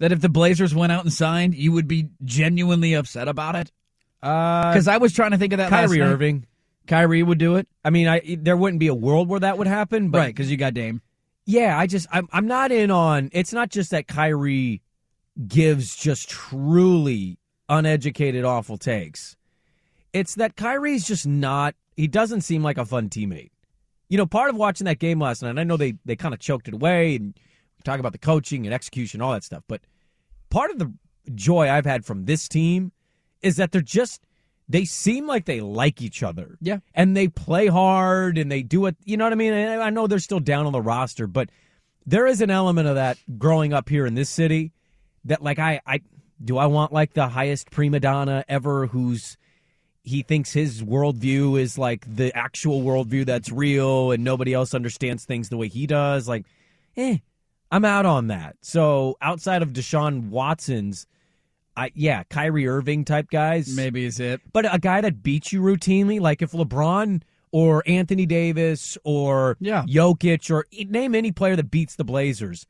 that 0.00 0.12
if 0.12 0.20
the 0.20 0.28
Blazers 0.28 0.74
went 0.74 0.92
out 0.92 1.04
and 1.04 1.12
signed, 1.12 1.54
you 1.54 1.72
would 1.72 1.88
be 1.88 2.10
genuinely 2.24 2.92
upset 2.92 3.26
about 3.28 3.56
it? 3.56 3.72
Because 4.20 4.86
Uh, 4.88 4.92
I 4.92 4.96
was 4.98 5.14
trying 5.14 5.30
to 5.30 5.38
think 5.38 5.54
of 5.54 5.58
that. 5.58 5.70
last 5.72 5.88
Kyrie. 5.88 6.02
Irving. 6.02 6.46
Kyrie 6.86 7.22
would 7.22 7.38
do 7.38 7.56
it, 7.56 7.66
I 7.84 7.90
mean, 7.90 8.06
I 8.06 8.36
there 8.38 8.56
wouldn't 8.56 8.78
be 8.80 8.86
a 8.86 8.94
world 8.94 9.28
where 9.28 9.40
that 9.40 9.58
would 9.58 9.66
happen, 9.66 10.10
but 10.10 10.18
right? 10.18 10.26
Because 10.28 10.50
you 10.50 10.56
got 10.56 10.72
Dame. 10.74 11.00
Yeah, 11.44 11.76
I 11.76 11.86
just 11.88 12.06
I'm 12.12 12.28
I'm 12.32 12.46
not 12.46 12.70
in 12.70 12.90
on. 12.92 13.28
It's 13.32 13.52
not 13.52 13.70
just 13.70 13.90
that 13.90 14.06
Kyrie 14.06 14.82
gives 15.46 15.96
just 15.96 16.28
truly 16.28 17.38
uneducated, 17.68 18.44
awful 18.44 18.78
takes. 18.78 19.36
It's 20.12 20.34
that 20.36 20.56
Kyrie's 20.56 21.06
just 21.06 21.26
not. 21.26 21.74
He 21.96 22.06
doesn't 22.06 22.42
seem 22.42 22.62
like 22.62 22.78
a 22.78 22.84
fun 22.84 23.08
teammate. 23.08 23.50
You 24.08 24.16
know, 24.16 24.26
part 24.26 24.50
of 24.50 24.56
watching 24.56 24.84
that 24.84 24.98
game 24.98 25.20
last 25.20 25.42
night, 25.42 25.58
I 25.58 25.64
know 25.64 25.76
they 25.76 25.94
they 26.04 26.16
kind 26.16 26.32
of 26.32 26.40
choked 26.40 26.68
it 26.68 26.74
away 26.74 27.16
and 27.16 27.38
talk 27.84 28.00
about 28.00 28.12
the 28.12 28.18
coaching 28.18 28.66
and 28.66 28.74
execution, 28.74 29.20
all 29.20 29.32
that 29.32 29.44
stuff. 29.44 29.64
But 29.68 29.82
part 30.50 30.70
of 30.70 30.78
the 30.78 30.92
joy 31.34 31.68
I've 31.68 31.86
had 31.86 32.04
from 32.04 32.24
this 32.24 32.48
team 32.48 32.92
is 33.42 33.56
that 33.56 33.72
they're 33.72 33.80
just 33.80 34.22
they 34.68 34.84
seem 34.84 35.26
like 35.26 35.44
they 35.44 35.60
like 35.60 36.02
each 36.02 36.22
other. 36.22 36.58
Yeah. 36.60 36.78
And 36.94 37.16
they 37.16 37.28
play 37.28 37.68
hard 37.68 38.36
and 38.38 38.50
they 38.50 38.62
do 38.62 38.86
it, 38.86 38.96
you 39.04 39.16
know 39.16 39.24
what 39.24 39.32
I 39.32 39.36
mean? 39.36 39.52
And 39.52 39.82
I 39.82 39.90
know 39.90 40.06
they're 40.06 40.18
still 40.18 40.40
down 40.40 40.66
on 40.66 40.72
the 40.72 40.82
roster, 40.82 41.26
but 41.26 41.50
there 42.04 42.26
is 42.26 42.40
an 42.40 42.50
element 42.50 42.88
of 42.88 42.96
that 42.96 43.18
growing 43.38 43.72
up 43.72 43.88
here 43.88 44.06
in 44.06 44.14
this 44.14 44.28
city 44.28 44.72
that 45.26 45.42
like 45.42 45.58
I 45.58 45.80
I 45.86 46.00
do 46.44 46.58
I 46.58 46.66
want 46.66 46.92
like 46.92 47.12
the 47.14 47.28
highest 47.28 47.70
prima 47.70 48.00
donna 48.00 48.44
ever 48.48 48.86
who's 48.86 49.36
he 50.02 50.22
thinks 50.22 50.52
his 50.52 50.82
worldview 50.82 51.60
is 51.60 51.76
like 51.78 52.04
the 52.14 52.34
actual 52.36 52.82
worldview 52.82 53.26
that's 53.26 53.50
real 53.50 54.12
and 54.12 54.22
nobody 54.22 54.54
else 54.54 54.72
understands 54.74 55.24
things 55.24 55.48
the 55.48 55.56
way 55.56 55.66
he 55.66 55.84
does. 55.86 56.28
Like, 56.28 56.46
eh, 56.96 57.18
I'm 57.72 57.84
out 57.84 58.06
on 58.06 58.28
that. 58.28 58.54
So 58.60 59.16
outside 59.20 59.62
of 59.62 59.70
Deshaun 59.72 60.28
Watson's, 60.28 61.06
I 61.76 61.90
yeah, 61.96 62.22
Kyrie 62.30 62.68
Irving 62.68 63.04
type 63.04 63.30
guys, 63.30 63.74
Maybe 63.74 64.04
is 64.04 64.20
it. 64.20 64.40
but 64.52 64.72
a 64.72 64.78
guy 64.78 65.00
that 65.00 65.24
beats 65.24 65.52
you 65.52 65.60
routinely, 65.60 66.20
like 66.20 66.40
if 66.40 66.52
LeBron 66.52 67.22
or 67.50 67.82
Anthony 67.86 68.26
Davis 68.26 68.96
or 69.02 69.56
Yeah. 69.58 69.82
Jokic 69.88 70.50
or 70.52 70.66
name 70.88 71.14
any 71.16 71.32
player 71.32 71.56
that 71.56 71.70
beats 71.70 71.96
the 71.96 72.04
Blazers 72.04 72.64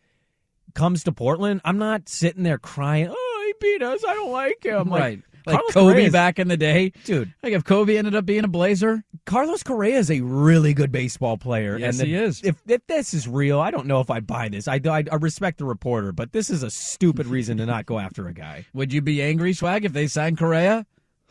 comes 0.77 1.03
to 1.05 1.12
Portland, 1.12 1.61
I'm 1.64 1.79
not 1.79 2.09
sitting 2.09 2.45
there 2.45 2.59
crying, 2.59 3.09
"Oh, 3.11 3.43
he 3.47 3.55
beat 3.61 3.83
us. 3.83 4.05
I 4.07 4.14
don't 4.14 4.31
like 4.31 4.64
him." 4.64 4.89
Like, 4.91 5.01
right. 5.01 5.22
Like 5.47 5.55
Carlos 5.59 5.72
Kobe 5.74 5.93
Correa's- 5.95 6.12
back 6.12 6.39
in 6.41 6.49
the 6.49 6.57
day. 6.57 6.93
dude. 7.05 7.33
Like 7.43 7.53
if 7.53 7.62
Kobe 7.64 7.97
ended 7.97 8.16
up 8.16 8.27
being 8.27 8.43
a 8.45 8.49
Blazer, 8.49 9.05
Carlos 9.27 9.62
Correa 9.62 9.97
is 9.97 10.11
a 10.11 10.20
really 10.20 10.74
good 10.74 10.91
baseball 10.91 11.37
player. 11.39 11.79
Yes, 11.79 12.01
and 12.01 12.09
he 12.09 12.14
is. 12.16 12.41
If, 12.43 12.57
if 12.66 12.85
this 12.89 13.14
is 13.14 13.29
real, 13.29 13.61
I 13.61 13.70
don't 13.70 13.87
know 13.87 14.01
if 14.01 14.11
I'd 14.11 14.27
buy 14.27 14.49
this. 14.49 14.66
I, 14.66 14.81
I, 14.85 15.05
I 15.11 15.14
respect 15.20 15.59
the 15.59 15.64
reporter, 15.64 16.11
but 16.11 16.33
this 16.33 16.51
is 16.51 16.64
a 16.64 16.70
stupid 16.70 17.27
reason 17.29 17.59
to 17.59 17.66
not 17.66 17.87
go 17.87 18.01
after 18.01 18.27
a 18.27 18.33
guy. 18.35 18.66
would 18.74 18.93
you 18.93 19.01
be 19.01 19.22
angry, 19.22 19.53
Swag, 19.53 19.85
if 19.85 19.93
they 19.93 20.09
signed 20.09 20.37
Correa? 20.37 20.85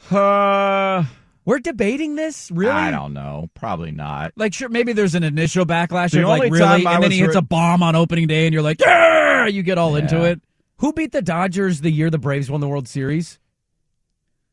Uh, 0.09 1.03
We're 1.45 1.59
debating 1.59 2.15
this, 2.15 2.49
really? 2.49 2.71
I 2.71 2.89
don't 2.91 3.13
know. 3.13 3.49
Probably 3.53 3.91
not. 3.91 4.33
Like, 4.35 4.53
sure, 4.53 4.67
maybe 4.67 4.93
there's 4.93 5.13
an 5.13 5.23
initial 5.23 5.63
backlash 5.65 6.11
The 6.11 6.23
of 6.23 6.27
like, 6.29 6.39
only 6.41 6.49
really, 6.51 6.65
time 6.65 6.87
I 6.87 6.93
and 6.95 7.03
then 7.03 7.09
was 7.09 7.15
he 7.15 7.19
hits 7.21 7.35
re- 7.35 7.39
a 7.39 7.43
bomb 7.43 7.83
on 7.83 7.95
opening 7.95 8.25
day, 8.27 8.45
and 8.47 8.53
you're 8.53 8.63
like, 8.63 8.81
yeah, 8.81 9.45
you 9.45 9.61
get 9.61 9.77
all 9.77 9.95
into 9.95 10.23
it. 10.23 10.41
Who 10.77 10.91
beat 10.91 11.11
the 11.11 11.21
Dodgers 11.21 11.81
the 11.81 11.91
year 11.91 12.09
the 12.09 12.17
Braves 12.17 12.49
won 12.49 12.61
the 12.61 12.67
World 12.67 12.87
Series? 12.87 13.39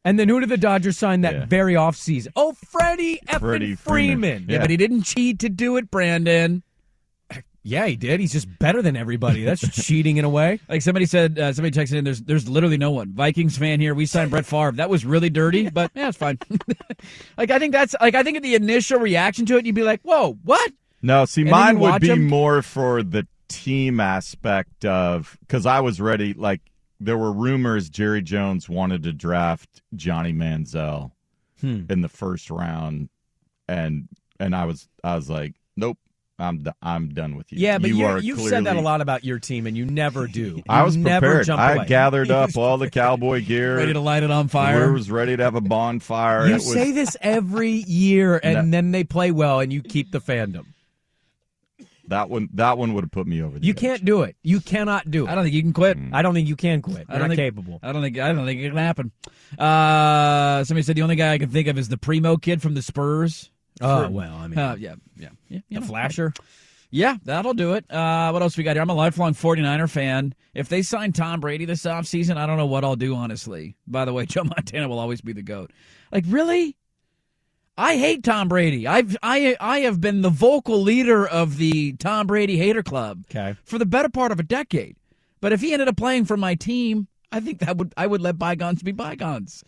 And 0.05 0.19
then 0.19 0.29
who 0.29 0.41
did 0.41 0.49
the 0.51 0.57
Dodgers 0.57 0.99
sign 0.99 1.23
that 1.23 1.35
Yeah. 1.35 1.45
very 1.47 1.75
offseason? 1.75 2.29
Oh, 2.37 2.53
Freddie 2.53 3.21
effing 3.27 3.39
Freddie 3.41 3.75
Freeman. 3.75 4.21
Freeman. 4.21 4.47
Yeah, 4.49 4.55
Yeah. 4.57 4.61
but 4.61 4.71
he 4.71 4.77
didn't 4.77 5.03
cheat 5.05 5.39
to 5.41 5.49
do 5.49 5.77
it, 5.77 5.91
Brandon. 5.91 6.63
Yeah, 7.65 7.87
he 7.87 7.95
did. 7.95 8.19
He's 8.19 8.33
just 8.33 8.59
better 8.59 8.83
than 8.83 8.97
everybody. 8.97 9.45
That's 9.45 9.61
cheating 9.85 10.17
in 10.17 10.25
a 10.25 10.29
way. 10.29 10.59
Like 10.69 10.83
somebody 10.83 11.07
said, 11.07 11.39
uh, 11.39 11.53
somebody 11.53 11.79
texted 11.79 11.95
in. 11.99 12.05
There's, 12.05 12.21
there's 12.23 12.49
literally 12.49 12.77
no 12.77 12.91
one. 12.91 13.13
Vikings 13.13 13.57
fan 13.57 13.79
here. 13.81 13.95
We 13.95 14.07
signed 14.07 14.31
Brett 14.33 14.47
Favre. 14.47 14.73
That 14.73 14.91
was 14.91 15.05
really 15.05 15.31
dirty, 15.31 15.71
but 15.73 15.93
yeah, 15.95 16.09
it's 16.09 16.19
fine. 16.19 16.39
like 17.37 17.51
I 17.51 17.59
think 17.59 17.73
that's 17.73 17.95
like 18.01 18.15
I 18.15 18.23
think 18.23 18.43
the 18.43 18.55
initial 18.55 18.99
reaction 18.99 19.47
to 19.47 19.57
it, 19.59 19.67
you'd 19.67 19.75
be 19.75 19.83
like, 19.85 20.01
"Whoa, 20.03 20.39
what?" 20.45 20.73
No, 21.03 21.25
see, 21.25 21.43
And 21.43 21.51
mine 21.51 21.79
would 21.79 22.01
be 22.01 22.09
him? 22.09 22.27
more 22.29 22.63
for 22.63 23.03
the 23.03 23.27
team 23.49 24.01
aspect 24.01 24.85
of 24.85 25.37
because 25.41 25.67
I 25.67 25.81
was 25.81 26.01
ready. 26.01 26.33
Like 26.35 26.61
there 26.99 27.19
were 27.19 27.33
rumors 27.33 27.89
Jerry 27.91 28.23
Jones 28.23 28.69
wanted 28.69 29.03
to 29.05 29.13
draft 29.13 29.83
Johnny 29.95 30.33
Manziel 30.33 31.13
Hmm. 31.61 31.83
in 31.89 32.01
the 32.01 32.09
first 32.09 32.51
round, 32.51 33.09
and 33.69 34.09
and 34.41 34.57
I 34.57 34.65
was 34.65 34.89
I 35.05 35.15
was 35.15 35.31
like, 35.31 35.55
nope, 35.77 35.99
I'm 36.39 36.59
d- 36.63 36.71
I'm 36.83 37.11
done 37.11 37.37
with 37.37 37.53
you. 37.53 37.59
Yeah, 37.59 37.79
but 37.79 37.91
you 37.91 37.97
you 37.99 38.07
are 38.07 38.19
you've 38.19 38.41
said 38.41 38.65
that 38.65 38.77
a 38.77 38.81
lot 38.81 39.01
about 39.01 39.23
your 39.23 39.39
team, 39.39 39.67
and 39.67 39.77
you 39.77 39.85
never 39.85 40.27
do. 40.27 40.63
I 40.69 40.83
was 40.83 40.97
never 40.97 41.27
prepared. 41.27 41.47
Jump 41.47 41.61
I 41.61 41.75
away. 41.75 41.87
gathered 41.87 42.31
up 42.33 42.57
all 42.57 42.79
the 42.79 42.91
cowboy 42.91 43.45
gear, 43.45 43.77
Ready 43.77 43.93
to 43.93 44.01
light 44.01 44.23
it 44.23 44.31
on 44.31 44.49
fire. 44.49 44.89
We 44.89 44.95
was 44.95 45.11
ready 45.11 45.37
to 45.37 45.43
have 45.45 45.55
a 45.55 45.61
bonfire. 45.61 46.47
You 46.47 46.53
It 46.53 46.55
was- 46.55 46.73
say 46.73 46.91
this 46.91 47.17
every 47.21 47.71
year, 47.71 48.41
and 48.43 48.71
No. 48.71 48.77
then 48.77 48.91
they 48.93 49.05
play 49.05 49.31
well, 49.31 49.61
and 49.61 49.73
you 49.73 49.83
keep 49.83 50.11
the 50.11 50.21
fandom. 50.21 50.65
that 52.09 52.29
one. 52.29 52.49
That 52.55 52.77
one 52.77 52.95
would 52.95 53.05
have 53.05 53.13
put 53.13 53.27
me 53.27 53.41
over. 53.43 53.59
The 53.59 53.65
You 53.67 53.73
edge. 53.73 53.79
can't 53.79 54.05
do 54.05 54.23
it. 54.23 54.35
You 54.43 54.61
cannot 54.61 55.11
do 55.11 55.27
it. 55.27 55.31
I 55.31 55.35
don't 55.35 55.45
think 55.45 55.55
you 55.55 55.63
can 55.63 55.73
quit. 55.73 55.97
I 56.13 56.23
don't 56.23 56.35
think 56.35 56.49
you 56.49 56.57
can 56.57 56.83
quit. 56.83 57.07
I 57.09 57.13
You're 57.13 57.19
don't 57.21 57.29
not 57.29 57.37
think, 57.37 57.55
capable. 57.55 57.79
I 57.83 57.93
don't 57.93 58.03
think. 58.03 58.19
I 58.19 58.33
don't 58.33 58.45
think 58.47 58.61
it 58.61 58.69
can 58.71 58.77
happen. 58.79 59.13
Uh, 59.59 60.65
somebody 60.65 60.83
said 60.83 60.97
the 60.97 61.03
only 61.03 61.17
guy 61.17 61.33
I 61.35 61.39
can 61.39 61.51
think 61.51 61.69
of 61.69 61.79
is 61.79 61.89
the 61.89 61.97
primo 61.99 62.37
kid 62.37 62.61
from 62.61 62.75
the 62.75 62.83
Spurs. 62.83 63.51
Oh 63.83 64.09
well, 64.11 64.35
I 64.35 64.47
mean, 64.49 64.59
Uh, 64.59 64.77
yeah, 64.79 64.95
yeah, 65.17 65.29
yeah. 65.49 65.61
the 65.71 65.81
know. 65.81 65.87
flasher. 65.87 66.33
Yeah, 66.95 67.17
that'll 67.25 67.55
do 67.55 67.73
it. 67.73 67.91
Uh, 67.91 68.31
what 68.31 68.43
else 68.43 68.57
we 68.59 68.65
got 68.65 68.77
here? 68.77 68.83
I'm 68.83 68.91
a 68.91 68.95
lifelong 68.95 69.33
49er 69.33 69.89
fan. 69.89 70.35
If 70.55 70.69
they 70.69 70.83
sign 70.83 71.13
Tom 71.13 71.41
Brady 71.41 71.65
this 71.65 71.83
offseason, 71.85 72.37
I 72.37 72.47
don't 72.47 72.59
know 72.59 72.67
what 72.67 72.85
I'll 72.85 72.97
do, 72.97 73.15
honestly. 73.15 73.77
By 73.87 74.05
the 74.05 74.13
way, 74.13 74.27
Joe 74.27 74.45
Montana 74.45 74.89
will 74.89 74.99
always 74.99 75.23
be 75.23 75.33
the 75.33 75.43
GOAT. 75.43 75.71
Like, 76.13 76.25
really? 76.29 76.77
I 77.79 77.97
hate 77.97 78.23
Tom 78.23 78.49
Brady. 78.49 78.87
I've 78.87 79.17
I 79.23 79.57
I 79.59 79.79
have 79.81 80.01
been 80.03 80.21
the 80.21 80.29
vocal 80.29 80.83
leader 80.83 81.27
of 81.27 81.57
the 81.57 81.95
Tom 81.95 82.27
Brady 82.27 82.59
hater 82.59 82.83
club 82.83 83.25
Okay. 83.31 83.57
for 83.65 83.79
the 83.79 83.87
better 83.87 84.11
part 84.11 84.31
of 84.31 84.39
a 84.39 84.43
decade. 84.43 84.97
But 85.41 85.53
if 85.55 85.63
he 85.63 85.73
ended 85.73 85.89
up 85.89 85.97
playing 85.97 86.27
for 86.27 86.37
my 86.37 86.55
team, 86.55 87.09
I 87.33 87.41
think 87.41 87.61
that 87.61 87.79
would 87.79 87.95
I 87.97 88.07
would 88.07 88.21
let 88.21 88.39
bygones 88.39 88.83
be 88.83 88.93
bygones. 88.93 89.65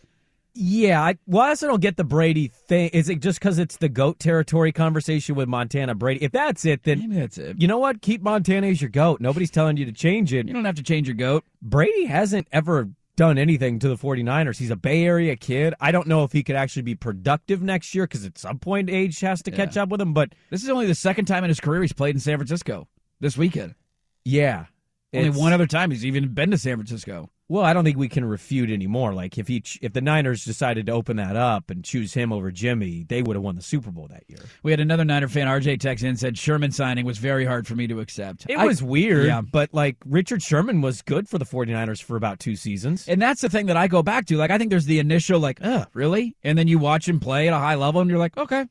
Yeah, 0.57 1.01
I, 1.03 1.17
well, 1.27 1.43
I 1.43 1.49
also 1.49 1.67
don't 1.67 1.81
get 1.81 1.97
the 1.97 2.05
Brady 2.05 2.47
thing. 2.47 2.89
Is 2.93 3.09
it 3.09 3.19
just 3.19 3.39
because 3.39 3.59
it's 3.59 3.75
the 3.77 3.89
goat 3.89 4.19
territory 4.19 4.71
conversation 4.71 5.35
with 5.35 5.49
Montana 5.49 5.93
Brady? 5.95 6.23
If 6.23 6.31
that's 6.31 6.63
it, 6.65 6.83
then 6.83 6.99
Maybe 6.99 7.15
that's 7.19 7.37
it. 7.37 7.61
you 7.61 7.67
know 7.67 7.77
what? 7.77 8.01
Keep 8.01 8.21
Montana 8.21 8.67
as 8.67 8.81
your 8.81 8.89
goat. 8.89 9.19
Nobody's 9.19 9.51
telling 9.51 9.75
you 9.75 9.83
to 9.85 9.91
change 9.91 10.33
it. 10.33 10.47
You 10.47 10.53
don't 10.53 10.63
have 10.63 10.75
to 10.75 10.83
change 10.83 11.07
your 11.09 11.15
goat. 11.15 11.43
Brady 11.61 12.05
hasn't 12.05 12.47
ever 12.53 12.89
done 13.17 13.37
anything 13.37 13.79
to 13.79 13.89
the 13.89 13.95
49ers. 13.97 14.57
He's 14.57 14.71
a 14.71 14.75
Bay 14.77 15.03
Area 15.05 15.35
kid. 15.35 15.73
I 15.81 15.91
don't 15.91 16.07
know 16.07 16.23
if 16.23 16.31
he 16.31 16.41
could 16.43 16.55
actually 16.55 16.83
be 16.83 16.95
productive 16.95 17.61
next 17.61 17.93
year 17.93 18.05
because 18.05 18.25
at 18.25 18.37
some 18.37 18.59
point 18.59 18.89
age 18.89 19.19
has 19.21 19.41
to 19.43 19.51
catch 19.51 19.75
up 19.77 19.89
with 19.89 19.99
him. 19.99 20.13
But 20.13 20.33
This 20.49 20.63
is 20.63 20.69
only 20.69 20.85
the 20.85 20.95
second 20.95 21.25
time 21.25 21.43
in 21.43 21.49
his 21.49 21.59
career 21.59 21.81
he's 21.81 21.93
played 21.93 22.15
in 22.15 22.19
San 22.21 22.37
Francisco 22.37 22.87
this 23.19 23.37
weekend. 23.37 23.75
yeah. 24.23 24.65
Only 25.13 25.29
one 25.29 25.53
other 25.53 25.65
time 25.67 25.91
he's 25.91 26.05
even 26.05 26.33
been 26.33 26.51
to 26.51 26.57
San 26.57 26.75
Francisco. 26.75 27.29
Well, 27.47 27.63
I 27.63 27.73
don't 27.73 27.83
think 27.83 27.97
we 27.97 28.09
can 28.09 28.25
refute 28.25 28.71
anymore. 28.71 29.13
Like 29.13 29.37
if 29.37 29.47
he, 29.47 29.61
ch- 29.61 29.77
if 29.83 29.93
the 29.93 30.01
Niners 30.01 30.43
decided 30.43 30.87
to 30.87 30.91
open 30.93 31.17
that 31.17 31.35
up 31.35 31.69
and 31.69 31.83
choose 31.85 32.11
him 32.13 32.33
over 32.33 32.49
Jimmy, 32.49 33.05
they 33.07 33.21
would 33.21 33.35
have 33.35 33.43
won 33.43 33.55
the 33.55 33.61
Super 33.61 33.91
Bowl 33.91 34.07
that 34.07 34.23
year. 34.27 34.39
We 34.63 34.71
had 34.71 34.79
another 34.79 35.05
Niner 35.05 35.27
fan, 35.27 35.45
RJ, 35.45 35.79
text 35.79 36.03
in 36.03 36.17
said 36.17 36.39
Sherman 36.39 36.71
signing 36.71 37.05
was 37.05 37.19
very 37.19 37.45
hard 37.45 37.67
for 37.67 37.75
me 37.75 37.85
to 37.87 37.99
accept. 37.99 38.47
It 38.49 38.57
I- 38.57 38.65
was 38.65 38.81
weird, 38.81 39.27
Yeah. 39.27 39.41
but 39.41 39.71
like 39.73 39.97
Richard 40.05 40.41
Sherman 40.41 40.81
was 40.81 41.03
good 41.03 41.29
for 41.29 41.37
the 41.37 41.45
49ers 41.45 42.01
for 42.01 42.15
about 42.15 42.39
two 42.39 42.55
seasons. 42.55 43.07
And 43.07 43.21
that's 43.21 43.41
the 43.41 43.49
thing 43.49 43.67
that 43.67 43.77
I 43.77 43.87
go 43.87 44.01
back 44.01 44.25
to. 44.27 44.37
Like, 44.37 44.49
I 44.49 44.57
think 44.57 44.71
there's 44.71 44.85
the 44.85 44.97
initial, 44.97 45.39
like, 45.39 45.59
ugh, 45.61 45.87
really? 45.93 46.35
And 46.43 46.57
then 46.57 46.67
you 46.67 46.79
watch 46.79 47.07
him 47.07 47.19
play 47.19 47.47
at 47.47 47.53
a 47.53 47.59
high 47.59 47.75
level 47.75 48.01
and 48.01 48.09
you're 48.09 48.17
like, 48.19 48.35
okay. 48.37 48.65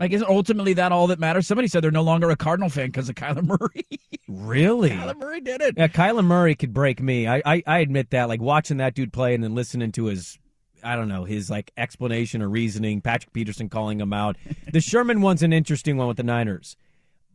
Like, 0.00 0.12
isn't 0.12 0.28
ultimately 0.28 0.72
that 0.72 0.92
all 0.92 1.06
that 1.08 1.18
matters? 1.20 1.46
Somebody 1.46 1.68
said 1.68 1.84
they're 1.84 1.90
no 1.90 2.02
longer 2.02 2.30
a 2.30 2.36
Cardinal 2.36 2.70
fan 2.70 2.86
because 2.86 3.10
of 3.10 3.14
Kyler 3.16 3.44
Murray. 3.46 3.86
Really? 4.26 4.90
Kyler 4.96 5.18
Murray 5.18 5.40
did 5.42 5.60
it. 5.60 5.74
Yeah, 5.76 5.88
Kyler 5.88 6.24
Murray 6.24 6.54
could 6.54 6.72
break 6.72 7.00
me. 7.02 7.28
I, 7.28 7.42
I 7.44 7.62
I 7.66 7.78
admit 7.80 8.10
that. 8.10 8.28
Like 8.28 8.40
watching 8.40 8.78
that 8.78 8.94
dude 8.94 9.12
play 9.12 9.34
and 9.34 9.44
then 9.44 9.54
listening 9.54 9.92
to 9.92 10.06
his 10.06 10.38
I 10.82 10.96
don't 10.96 11.08
know, 11.08 11.24
his 11.24 11.50
like 11.50 11.70
explanation 11.76 12.40
or 12.40 12.48
reasoning, 12.48 13.02
Patrick 13.02 13.32
Peterson 13.32 13.68
calling 13.68 14.00
him 14.00 14.12
out. 14.14 14.36
the 14.72 14.80
Sherman 14.80 15.20
one's 15.20 15.42
an 15.42 15.52
interesting 15.52 15.96
one 15.98 16.08
with 16.08 16.16
the 16.16 16.22
Niners. 16.22 16.76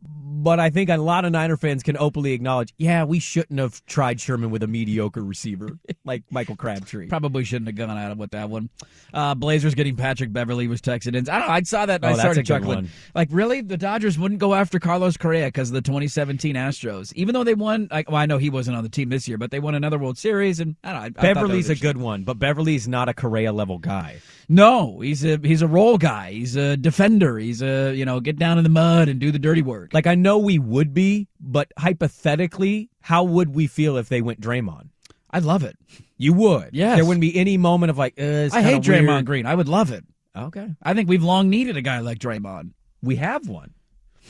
But 0.08 0.60
I 0.60 0.70
think 0.70 0.90
a 0.90 0.96
lot 0.96 1.24
of 1.24 1.32
Niner 1.32 1.56
fans 1.56 1.82
can 1.82 1.96
openly 1.96 2.32
acknowledge, 2.32 2.72
yeah, 2.78 3.02
we 3.02 3.18
shouldn't 3.18 3.58
have 3.58 3.84
tried 3.86 4.20
Sherman 4.20 4.50
with 4.50 4.62
a 4.62 4.68
mediocre 4.68 5.24
receiver 5.24 5.70
like 6.04 6.22
Michael 6.30 6.54
Crabtree. 6.54 7.08
Probably 7.08 7.42
shouldn't 7.42 7.66
have 7.66 7.74
gone 7.74 7.90
at 7.98 8.12
him 8.12 8.18
with 8.18 8.30
that 8.30 8.48
one. 8.48 8.68
Uh, 9.12 9.34
Blazers 9.34 9.74
getting 9.74 9.96
Patrick 9.96 10.32
Beverley 10.32 10.68
was 10.68 10.80
texted 10.80 11.16
in. 11.16 11.28
I 11.28 11.38
don't 11.38 11.48
know. 11.48 11.54
I 11.54 11.62
saw 11.62 11.86
that 11.86 11.96
and 11.96 12.04
Oh, 12.04 12.08
I 12.08 12.10
that's 12.12 12.20
started 12.20 12.46
chuckling. 12.46 12.76
one. 12.76 12.90
Like, 13.12 13.28
really? 13.32 13.60
The 13.60 13.76
Dodgers 13.76 14.18
wouldn't 14.20 14.38
go 14.38 14.54
after 14.54 14.78
Carlos 14.78 15.16
Correa 15.16 15.46
because 15.46 15.70
of 15.70 15.74
the 15.74 15.82
2017 15.82 16.54
Astros, 16.54 17.12
even 17.14 17.32
though 17.32 17.42
they 17.44 17.54
won. 17.54 17.88
Like, 17.90 18.08
well, 18.08 18.18
I 18.18 18.26
know 18.26 18.38
he 18.38 18.50
wasn't 18.50 18.76
on 18.76 18.84
the 18.84 18.88
team 18.90 19.08
this 19.08 19.26
year, 19.26 19.38
but 19.38 19.50
they 19.50 19.58
won 19.58 19.74
another 19.74 19.98
World 19.98 20.16
Series, 20.18 20.60
and 20.60 20.76
I 20.84 20.92
don't 20.92 21.00
know. 21.00 21.20
I, 21.20 21.28
I 21.28 21.34
Beverley's 21.34 21.68
was 21.68 21.78
a 21.80 21.82
good 21.82 21.96
one, 21.96 22.22
but 22.22 22.38
Beverley's 22.38 22.86
not 22.86 23.08
a 23.08 23.14
Correa 23.14 23.52
level 23.52 23.78
guy. 23.78 24.18
No, 24.48 25.00
he's 25.00 25.24
a 25.24 25.40
he's 25.42 25.62
a 25.62 25.66
role 25.66 25.98
guy. 25.98 26.30
He's 26.30 26.54
a 26.54 26.76
defender. 26.76 27.36
He's 27.36 27.62
a 27.62 27.92
you 27.94 28.04
know 28.04 28.20
get 28.20 28.38
down 28.38 28.58
in 28.58 28.62
the 28.64 28.70
mud 28.70 29.08
and 29.08 29.18
do 29.18 29.32
the 29.32 29.40
dirty 29.40 29.62
work. 29.62 29.92
Like 29.96 30.06
I 30.06 30.14
know 30.14 30.36
we 30.36 30.58
would 30.58 30.92
be, 30.92 31.26
but 31.40 31.72
hypothetically, 31.78 32.90
how 33.00 33.24
would 33.24 33.54
we 33.54 33.66
feel 33.66 33.96
if 33.96 34.10
they 34.10 34.20
went 34.20 34.42
Draymond? 34.42 34.90
I'd 35.30 35.44
love 35.44 35.64
it. 35.64 35.74
You 36.18 36.34
would. 36.34 36.68
Yes. 36.74 36.96
There 36.96 37.06
wouldn't 37.06 37.22
be 37.22 37.34
any 37.34 37.56
moment 37.56 37.88
of 37.88 37.96
like, 37.96 38.12
uh, 38.20 38.50
I 38.52 38.60
hate 38.60 38.82
Draymond 38.82 39.06
weird. 39.06 39.24
Green. 39.24 39.46
I 39.46 39.54
would 39.54 39.68
love 39.68 39.92
it. 39.92 40.04
Okay. 40.36 40.68
I 40.82 40.92
think 40.92 41.08
we've 41.08 41.22
long 41.22 41.48
needed 41.48 41.78
a 41.78 41.80
guy 41.80 42.00
like 42.00 42.18
Draymond. 42.18 42.72
We 43.02 43.16
have 43.16 43.48
one. 43.48 43.72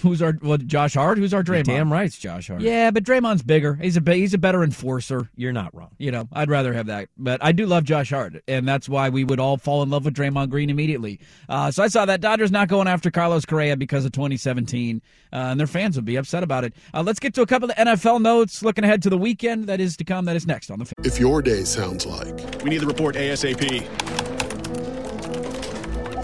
Who's 0.02 0.20
our 0.20 0.32
what? 0.32 0.66
Josh 0.66 0.94
Hart? 0.94 1.16
Who's 1.18 1.32
our 1.32 1.42
Draymond? 1.42 1.64
Damn 1.64 1.92
right, 1.92 2.06
it's 2.06 2.18
Josh 2.18 2.48
Hart. 2.48 2.60
Yeah, 2.60 2.90
but 2.90 3.02
Draymond's 3.04 3.42
bigger. 3.42 3.74
He's 3.74 3.96
a 3.96 4.12
he's 4.14 4.34
a 4.34 4.38
better 4.38 4.62
enforcer. 4.62 5.30
You're 5.36 5.52
not 5.52 5.74
wrong. 5.74 5.90
You 5.98 6.10
know, 6.10 6.28
I'd 6.32 6.50
rather 6.50 6.72
have 6.74 6.86
that. 6.86 7.08
But 7.16 7.42
I 7.42 7.52
do 7.52 7.64
love 7.66 7.84
Josh 7.84 8.10
Hart, 8.10 8.42
and 8.46 8.68
that's 8.68 8.88
why 8.88 9.08
we 9.08 9.24
would 9.24 9.40
all 9.40 9.56
fall 9.56 9.82
in 9.82 9.90
love 9.90 10.04
with 10.04 10.14
Draymond 10.14 10.50
Green 10.50 10.68
immediately. 10.70 11.20
Uh, 11.48 11.70
so 11.70 11.82
I 11.82 11.88
saw 11.88 12.04
that 12.04 12.20
Dodgers 12.20 12.50
not 12.50 12.68
going 12.68 12.88
after 12.88 13.10
Carlos 13.10 13.46
Correa 13.46 13.76
because 13.76 14.04
of 14.04 14.12
2017, 14.12 15.00
uh, 15.32 15.36
and 15.36 15.58
their 15.60 15.66
fans 15.66 15.96
would 15.96 16.04
be 16.04 16.16
upset 16.16 16.42
about 16.42 16.64
it. 16.64 16.74
Uh, 16.92 17.02
let's 17.02 17.18
get 17.18 17.32
to 17.34 17.42
a 17.42 17.46
couple 17.46 17.70
of 17.70 17.76
NFL 17.76 18.20
notes. 18.20 18.62
Looking 18.62 18.84
ahead 18.84 19.02
to 19.04 19.10
the 19.10 19.18
weekend 19.18 19.66
that 19.66 19.80
is 19.80 19.96
to 19.96 20.04
come. 20.04 20.26
That 20.26 20.36
is 20.36 20.46
next 20.46 20.70
on 20.70 20.78
the. 20.78 20.84
Fan. 20.84 20.94
If 21.04 21.18
your 21.18 21.40
day 21.40 21.64
sounds 21.64 22.04
like 22.04 22.62
We 22.62 22.70
need 22.70 22.78
the 22.82 22.86
report 22.86 23.16
ASAP. 23.16 23.86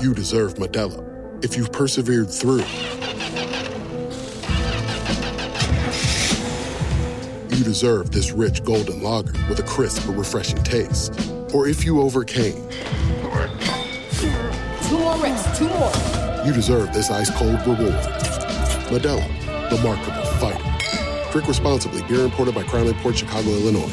you 0.02 0.12
deserve 0.14 0.54
Modelo, 0.54 1.44
if 1.44 1.56
you've 1.56 1.72
persevered 1.72 2.30
through, 2.30 2.64
you 7.62 7.68
deserve 7.68 8.10
this 8.10 8.32
rich 8.32 8.64
golden 8.64 9.00
lager 9.04 9.32
with 9.48 9.60
a 9.60 9.62
crisp 9.62 10.04
but 10.04 10.16
refreshing 10.16 10.60
taste. 10.64 11.14
Or 11.54 11.68
if 11.68 11.84
you 11.84 12.00
overcame, 12.00 12.56
Two 14.88 14.98
more 14.98 15.16
reps, 15.22 15.56
two 15.56 15.68
more. 15.68 15.92
you 16.44 16.52
deserve 16.52 16.92
this 16.92 17.08
ice 17.08 17.30
cold 17.30 17.60
reward. 17.60 17.94
Modelo, 18.90 19.24
the 19.70 19.80
Markable 19.80 20.24
Fighter. 20.40 21.30
Drink 21.30 21.46
responsibly. 21.46 22.02
Beer 22.08 22.24
imported 22.24 22.52
by 22.52 22.64
Crown 22.64 22.92
Port 22.94 23.16
Chicago, 23.16 23.48
Illinois. 23.50 23.92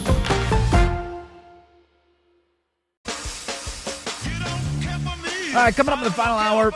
All 5.53 5.57
right, 5.57 5.75
coming 5.75 5.91
up 5.91 5.99
in 5.99 6.05
the 6.05 6.11
final 6.11 6.37
hour, 6.37 6.71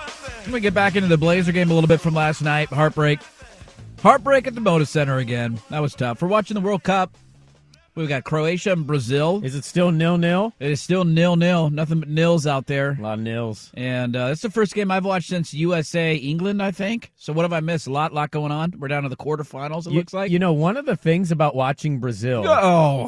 we 0.51 0.59
get 0.59 0.73
back 0.73 0.97
into 0.97 1.07
the 1.07 1.17
Blazer 1.17 1.53
game 1.53 1.71
a 1.71 1.73
little 1.73 1.87
bit 1.87 2.01
from 2.01 2.13
last 2.13 2.41
night. 2.41 2.67
Heartbreak. 2.67 3.19
Heartbreak 4.01 4.47
at 4.47 4.53
the 4.53 4.59
Moda 4.61 4.85
Center 4.85 5.17
again. 5.17 5.59
That 5.69 5.81
was 5.81 5.93
tough. 5.95 6.19
For 6.19 6.27
watching 6.27 6.55
the 6.55 6.61
World 6.61 6.83
Cup, 6.83 7.15
we've 7.95 8.09
got 8.09 8.25
Croatia 8.25 8.73
and 8.73 8.85
Brazil. 8.85 9.39
Is 9.45 9.55
it 9.55 9.63
still 9.63 9.91
nil 9.91 10.17
nil? 10.17 10.53
It 10.59 10.71
is 10.71 10.81
still 10.81 11.05
nil 11.05 11.37
nil. 11.37 11.69
Nothing 11.69 12.01
but 12.01 12.09
nils 12.09 12.45
out 12.45 12.65
there. 12.67 12.97
A 12.99 13.01
lot 13.01 13.13
of 13.13 13.21
nils. 13.21 13.71
And 13.75 14.13
uh, 14.13 14.27
that's 14.27 14.41
the 14.41 14.51
first 14.51 14.75
game 14.75 14.91
I've 14.91 15.05
watched 15.05 15.29
since 15.29 15.53
USA 15.53 16.13
England, 16.13 16.61
I 16.61 16.71
think. 16.71 17.13
So 17.15 17.31
what 17.31 17.43
have 17.43 17.53
I 17.53 17.61
missed? 17.61 17.87
A 17.87 17.91
lot, 17.91 18.13
lot 18.13 18.29
going 18.31 18.51
on. 18.51 18.73
We're 18.77 18.89
down 18.89 19.03
to 19.03 19.09
the 19.09 19.15
quarterfinals. 19.15 19.87
It 19.87 19.93
You- 19.93 19.99
looks 19.99 20.13
like. 20.13 20.29
You 20.31 20.39
know, 20.39 20.51
one 20.51 20.75
of 20.75 20.85
the 20.85 20.97
things 20.97 21.31
about 21.31 21.55
watching 21.55 21.99
Brazil. 21.99 22.43
Oh, 22.45 22.51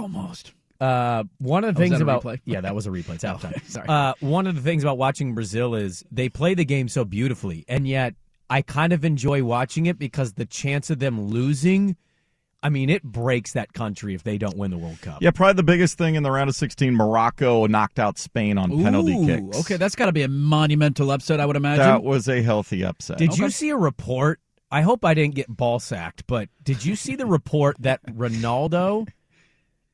almost. 0.02 0.54
Uh, 0.80 1.24
one 1.40 1.64
of 1.64 1.76
the 1.76 1.82
Oh, 1.82 1.88
things 1.88 2.02
about 2.02 2.24
replay? 2.24 2.40
yeah, 2.46 2.62
that 2.62 2.76
was 2.76 2.86
a 2.88 2.90
replay. 2.90 3.16
It's 3.16 3.24
Oh, 3.26 3.40
sorry. 3.68 3.88
Uh, 3.88 4.14
one 4.20 4.48
of 4.48 4.56
the 4.56 4.62
things 4.62 4.84
about 4.84 4.98
watching 4.98 5.34
Brazil 5.34 5.76
is 5.76 6.06
they 6.12 6.30
play 6.30 6.54
the 6.54 6.66
game 6.66 6.88
so 6.88 7.04
beautifully, 7.06 7.66
and 7.68 7.88
yet 7.88 8.14
I 8.50 8.62
kind 8.62 8.94
of 8.94 9.04
enjoy 9.04 9.44
watching 9.44 9.86
it 9.88 9.98
because 10.00 10.34
the 10.34 10.46
chance 10.46 10.90
of 10.90 11.00
them 11.00 11.28
losing, 11.28 11.96
I 12.64 12.70
mean, 12.70 12.90
it 12.90 13.04
breaks 13.04 13.54
that 13.54 13.74
country 13.74 14.14
if 14.14 14.24
they 14.24 14.38
don't 14.38 14.56
win 14.58 14.72
the 14.72 14.78
World 14.78 15.02
Cup. 15.02 15.22
Yeah, 15.22 15.32
probably 15.32 15.54
the 15.56 15.64
biggest 15.64 15.98
thing 15.98 16.16
in 16.16 16.24
the 16.24 16.32
round 16.32 16.50
of 16.50 16.56
16, 16.56 16.94
Morocco 16.94 17.66
knocked 17.68 18.00
out 18.00 18.18
Spain 18.18 18.58
on 18.58 18.84
penalty 18.84 19.26
kicks. 19.26 19.60
Okay, 19.62 19.78
that's 19.78 19.96
got 19.96 20.06
to 20.06 20.12
be 20.12 20.22
a 20.24 20.28
monumental 20.28 21.12
upset, 21.12 21.40
I 21.40 21.46
would 21.46 21.56
imagine. 21.58 21.86
That 21.86 22.04
was 22.04 22.28
a 22.30 22.42
healthy 22.42 22.84
upset. 22.86 23.18
Did 23.18 23.38
you 23.38 23.50
see 23.50 23.70
a 23.70 23.78
report? 23.78 24.40
I 24.72 24.82
hope 24.82 25.06
I 25.06 25.14
didn't 25.14 25.36
get 25.36 25.48
ball 25.48 25.80
sacked, 25.80 26.28
but 26.28 26.50
did 26.64 26.84
you 26.84 26.96
see 26.98 27.16
the 27.16 27.26
report 27.26 27.78
that 27.80 28.06
Ronaldo 28.06 29.08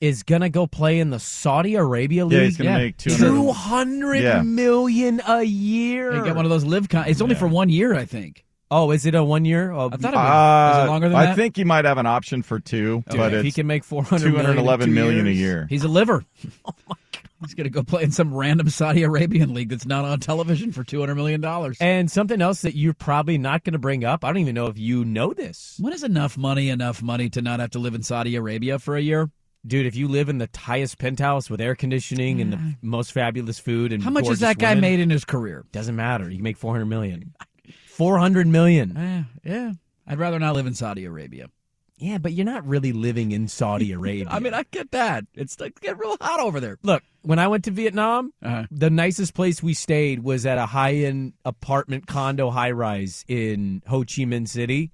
is 0.03 0.21
gonna 0.23 0.49
go 0.49 0.67
play 0.67 0.99
in 0.99 1.09
the 1.11 1.19
Saudi 1.19 1.75
Arabia 1.75 2.25
league? 2.25 2.37
Yeah, 2.37 2.43
he's 2.45 2.57
gonna 2.57 2.77
make 2.77 2.97
200 2.97 3.25
two 3.25 3.51
hundred 3.53 4.21
Yeah. 4.23 4.41
million 4.41 5.21
a 5.25 5.43
year. 5.43 6.11
They 6.19 6.27
got 6.27 6.35
one 6.35 6.45
of 6.45 6.51
those 6.51 6.65
live. 6.65 6.89
Con- 6.89 7.05
it's 7.07 7.21
only 7.21 7.35
for 7.35 7.47
one 7.47 7.69
year, 7.69 7.95
I 7.95 8.05
think. 8.05 8.43
Oh, 8.69 8.91
is 8.91 9.05
it 9.05 9.13
a 9.15 9.23
one 9.23 9.45
year? 9.45 9.71
Oh, 9.71 9.89
I 9.93 9.97
thought 9.97 10.13
it 10.13 10.17
was. 10.17 10.77
is 10.77 10.83
it 10.83 10.87
longer 10.89 11.07
than 11.09 11.15
Uh, 11.15 11.19
I 11.19 11.25
that? 11.27 11.35
think 11.35 11.55
he 11.55 11.63
might 11.63 11.85
have 11.85 11.97
an 11.99 12.05
option 12.07 12.41
for 12.41 12.59
two, 12.59 13.03
Dude, 13.09 13.17
but 13.19 13.33
if 13.33 13.43
he 13.45 13.51
can 13.51 13.67
make 13.67 13.83
400 13.83 14.25
million 14.33 14.39
in 14.39 14.55
211 14.57 14.87
two 14.89 14.93
million 14.95 15.27
a 15.27 15.29
year. 15.29 15.67
He's 15.69 15.83
a 15.83 15.87
liver. 15.87 16.25
Oh 16.65 16.73
my 16.89 16.95
god. 17.13 17.21
He's 17.41 17.53
gonna 17.55 17.69
go 17.69 17.83
play 17.83 18.03
in 18.03 18.11
some 18.11 18.33
random 18.33 18.69
Saudi 18.69 19.03
Arabian 19.03 19.53
league 19.53 19.67
that's 19.69 19.85
not 19.85 20.05
on 20.05 20.19
television 20.21 20.71
for 20.71 20.83
two 20.83 20.99
hundred 21.01 21.15
million 21.15 21.39
dollars. 21.41 21.77
And 21.81 22.09
something 22.09 22.41
else 22.41 22.61
that 22.61 22.73
you're 22.75 22.93
probably 22.93 23.37
not 23.37 23.63
going 23.65 23.73
to 23.73 23.79
bring 23.79 24.05
up. 24.05 24.23
I 24.23 24.27
don't 24.29 24.37
even 24.37 24.55
know 24.55 24.67
if 24.67 24.77
you 24.77 25.03
know 25.03 25.33
this. 25.33 25.75
What 25.79 25.93
is 25.93 26.03
enough 26.03 26.37
money 26.37 26.69
enough 26.69 27.01
money 27.03 27.29
to 27.31 27.41
not 27.41 27.59
have 27.59 27.71
to 27.71 27.79
live 27.79 27.95
in 27.95 28.01
Saudi 28.03 28.35
Arabia 28.37 28.79
for 28.79 28.95
a 28.95 29.01
year? 29.01 29.29
Dude, 29.65 29.85
if 29.85 29.95
you 29.95 30.07
live 30.09 30.27
in 30.29 30.39
the 30.39 30.49
highest 30.55 30.97
penthouse 30.97 31.49
with 31.49 31.61
air 31.61 31.73
conditioning 31.75 32.41
and 32.41 32.51
the 32.53 32.75
most 32.81 33.13
fabulous 33.13 33.59
food 33.59 33.93
and 33.93 34.03
How 34.03 34.09
much 34.09 34.27
has 34.27 34.39
that 34.41 34.57
guy 34.57 34.71
women, 34.71 34.81
made 34.81 34.99
in 34.99 35.09
his 35.09 35.23
career? 35.23 35.65
Doesn't 35.71 35.95
matter. 35.95 36.29
You 36.29 36.35
can 36.37 36.43
make 36.43 36.57
400 36.57 36.85
million. 36.85 37.33
400 37.87 38.47
million. 38.47 38.93
Yeah, 39.45 39.51
yeah, 39.53 39.71
I'd 40.07 40.19
rather 40.19 40.39
not 40.39 40.55
live 40.55 40.65
in 40.67 40.73
Saudi 40.73 41.05
Arabia. 41.05 41.47
Yeah, 41.97 42.17
but 42.17 42.33
you're 42.33 42.45
not 42.45 42.67
really 42.67 42.91
living 42.91 43.31
in 43.31 43.47
Saudi 43.47 43.91
Arabia. 43.97 44.27
I 44.29 44.39
mean, 44.39 44.53
I 44.53 44.63
get 44.71 44.91
that. 44.91 45.25
It's 45.33 45.59
like 45.59 45.79
get 45.79 45.97
real 45.97 46.17
hot 46.19 46.39
over 46.41 46.59
there. 46.59 46.77
Look, 46.83 47.03
when 47.21 47.39
I 47.39 47.47
went 47.47 47.63
to 47.65 47.71
Vietnam, 47.71 48.33
Uh-huh. 48.41 48.65
the 48.71 48.89
nicest 48.89 49.33
place 49.33 49.63
we 49.63 49.73
stayed 49.73 50.23
was 50.23 50.45
at 50.45 50.57
a 50.57 50.65
high-end 50.65 51.33
apartment 51.45 52.07
condo 52.07 52.49
high-rise 52.49 53.23
in 53.29 53.81
Ho 53.87 53.99
Chi 53.99 54.23
Minh 54.23 54.47
City. 54.47 54.91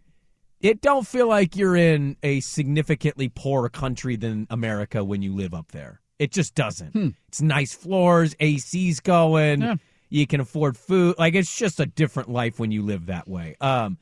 It 0.61 0.81
don't 0.81 1.07
feel 1.07 1.27
like 1.27 1.55
you're 1.55 1.75
in 1.75 2.17
a 2.21 2.41
significantly 2.41 3.29
poorer 3.29 3.69
country 3.69 4.15
than 4.15 4.45
America 4.49 5.03
when 5.03 5.21
you 5.21 5.33
live 5.33 5.53
up 5.53 5.71
there. 5.71 6.01
It 6.19 6.31
just 6.31 6.53
doesn't. 6.53 7.15
It's 7.29 7.41
nice 7.41 7.73
floors, 7.73 8.35
AC's 8.41 8.99
going. 8.99 9.61
Yeah. 9.61 9.75
You 10.09 10.27
can 10.27 10.41
afford 10.41 10.75
food. 10.75 11.15
Like 11.17 11.35
it's 11.35 11.55
just 11.55 11.79
a 11.79 11.85
different 11.85 12.29
life 12.29 12.59
when 12.59 12.71
you 12.71 12.81
live 12.81 13.05
that 13.05 13.27
way. 13.27 13.55
Um, 13.61 13.97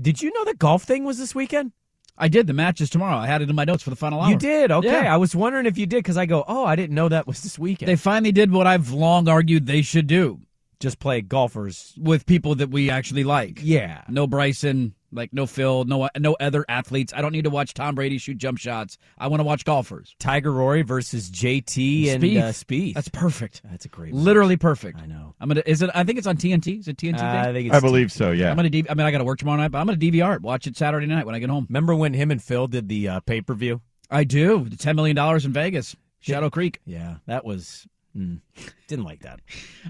did 0.00 0.22
you 0.22 0.32
know 0.32 0.44
the 0.44 0.54
golf 0.54 0.84
thing 0.84 1.04
was 1.04 1.18
this 1.18 1.34
weekend? 1.34 1.72
I 2.16 2.28
did. 2.28 2.46
The 2.46 2.52
match 2.52 2.80
is 2.80 2.90
tomorrow. 2.90 3.16
I 3.16 3.26
had 3.26 3.42
it 3.42 3.50
in 3.50 3.56
my 3.56 3.64
notes 3.64 3.82
for 3.82 3.90
the 3.90 3.96
final 3.96 4.20
hour. 4.20 4.30
You 4.30 4.36
did, 4.36 4.70
okay. 4.70 4.86
Yeah. 4.86 5.12
I 5.12 5.16
was 5.16 5.34
wondering 5.34 5.66
if 5.66 5.76
you 5.76 5.86
did 5.86 5.98
because 5.98 6.16
I 6.16 6.26
go, 6.26 6.44
oh, 6.46 6.64
I 6.64 6.76
didn't 6.76 6.94
know 6.94 7.08
that 7.08 7.26
was 7.26 7.42
this 7.42 7.58
weekend. 7.58 7.88
They 7.88 7.96
finally 7.96 8.30
did 8.30 8.52
what 8.52 8.68
I've 8.68 8.92
long 8.92 9.28
argued 9.28 9.66
they 9.66 9.82
should 9.82 10.06
do. 10.06 10.40
Just 10.80 10.98
play 10.98 11.20
golfers 11.20 11.94
with 11.98 12.26
people 12.26 12.54
that 12.56 12.70
we 12.70 12.90
actually 12.90 13.24
like. 13.24 13.60
Yeah. 13.62 14.02
No 14.08 14.26
Bryson, 14.26 14.94
like 15.12 15.32
no 15.32 15.46
Phil, 15.46 15.84
no 15.84 16.08
no 16.18 16.36
other 16.40 16.64
athletes. 16.68 17.12
I 17.16 17.22
don't 17.22 17.32
need 17.32 17.44
to 17.44 17.50
watch 17.50 17.74
Tom 17.74 17.94
Brady 17.94 18.18
shoot 18.18 18.36
jump 18.38 18.58
shots. 18.58 18.98
I 19.16 19.28
want 19.28 19.40
to 19.40 19.44
watch 19.44 19.64
golfers. 19.64 20.14
Tiger 20.18 20.50
Rory 20.52 20.82
versus 20.82 21.30
JT 21.30 22.08
and 22.08 22.22
Spieth. 22.22 22.40
uh, 22.42 22.48
Spieth. 22.52 22.94
That's 22.94 23.08
perfect. 23.08 23.62
That's 23.64 23.84
a 23.84 23.88
great. 23.88 24.12
Literally 24.14 24.56
perfect. 24.56 24.98
I 25.00 25.06
know. 25.06 25.34
I'm 25.40 25.48
gonna. 25.48 25.62
Is 25.66 25.82
it? 25.82 25.90
I 25.94 26.04
think 26.04 26.18
it's 26.18 26.26
on 26.26 26.36
TNT. 26.36 26.80
Is 26.80 26.88
it 26.88 26.96
TNT? 26.96 27.20
Uh, 27.22 27.48
I 27.48 27.52
think 27.52 27.66
it's 27.68 27.76
I 27.76 27.80
believe 27.80 28.10
so. 28.10 28.30
Yeah. 28.32 28.50
I'm 28.50 28.56
gonna. 28.56 28.70
D- 28.70 28.86
I 28.88 28.94
mean, 28.94 29.06
I 29.06 29.10
got 29.10 29.18
to 29.18 29.24
work 29.24 29.38
tomorrow 29.38 29.58
night, 29.58 29.70
but 29.70 29.78
I'm 29.78 29.86
gonna 29.86 29.98
DVR 29.98 30.36
it. 30.36 30.42
Watch 30.42 30.66
it 30.66 30.76
Saturday 30.76 31.06
night 31.06 31.26
when 31.26 31.34
I 31.34 31.38
get 31.38 31.50
home. 31.50 31.66
Remember 31.68 31.94
when 31.94 32.12
him 32.14 32.30
and 32.30 32.42
Phil 32.42 32.66
did 32.66 32.88
the 32.88 33.08
uh, 33.08 33.20
pay 33.20 33.40
per 33.40 33.54
view? 33.54 33.80
I 34.10 34.24
do. 34.24 34.64
The 34.68 34.76
Ten 34.76 34.96
million 34.96 35.14
dollars 35.16 35.44
in 35.44 35.52
Vegas, 35.52 35.94
Shadow 36.20 36.50
Creek. 36.50 36.80
Yeah, 36.84 37.16
that 37.26 37.44
was. 37.44 37.86
Mm, 38.16 38.40
didn't 38.86 39.04
like 39.04 39.22
that. 39.22 39.40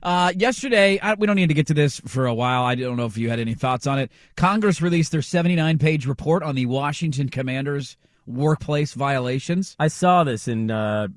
Uh, 0.02 0.32
yesterday, 0.34 0.98
I, 0.98 1.14
we 1.14 1.26
don't 1.26 1.36
need 1.36 1.48
to 1.48 1.54
get 1.54 1.66
to 1.66 1.74
this 1.74 2.00
for 2.06 2.26
a 2.26 2.34
while. 2.34 2.64
I 2.64 2.74
don't 2.74 2.96
know 2.96 3.04
if 3.04 3.18
you 3.18 3.28
had 3.28 3.38
any 3.38 3.54
thoughts 3.54 3.86
on 3.86 3.98
it. 3.98 4.10
Congress 4.36 4.80
released 4.80 5.12
their 5.12 5.22
79 5.22 5.78
page 5.78 6.06
report 6.06 6.42
on 6.42 6.54
the 6.54 6.66
Washington 6.66 7.28
Commanders' 7.28 7.96
workplace 8.26 8.94
violations. 8.94 9.76
I 9.78 9.88
saw 9.88 10.24
this, 10.24 10.48
and 10.48 10.70
uh, 10.70 11.08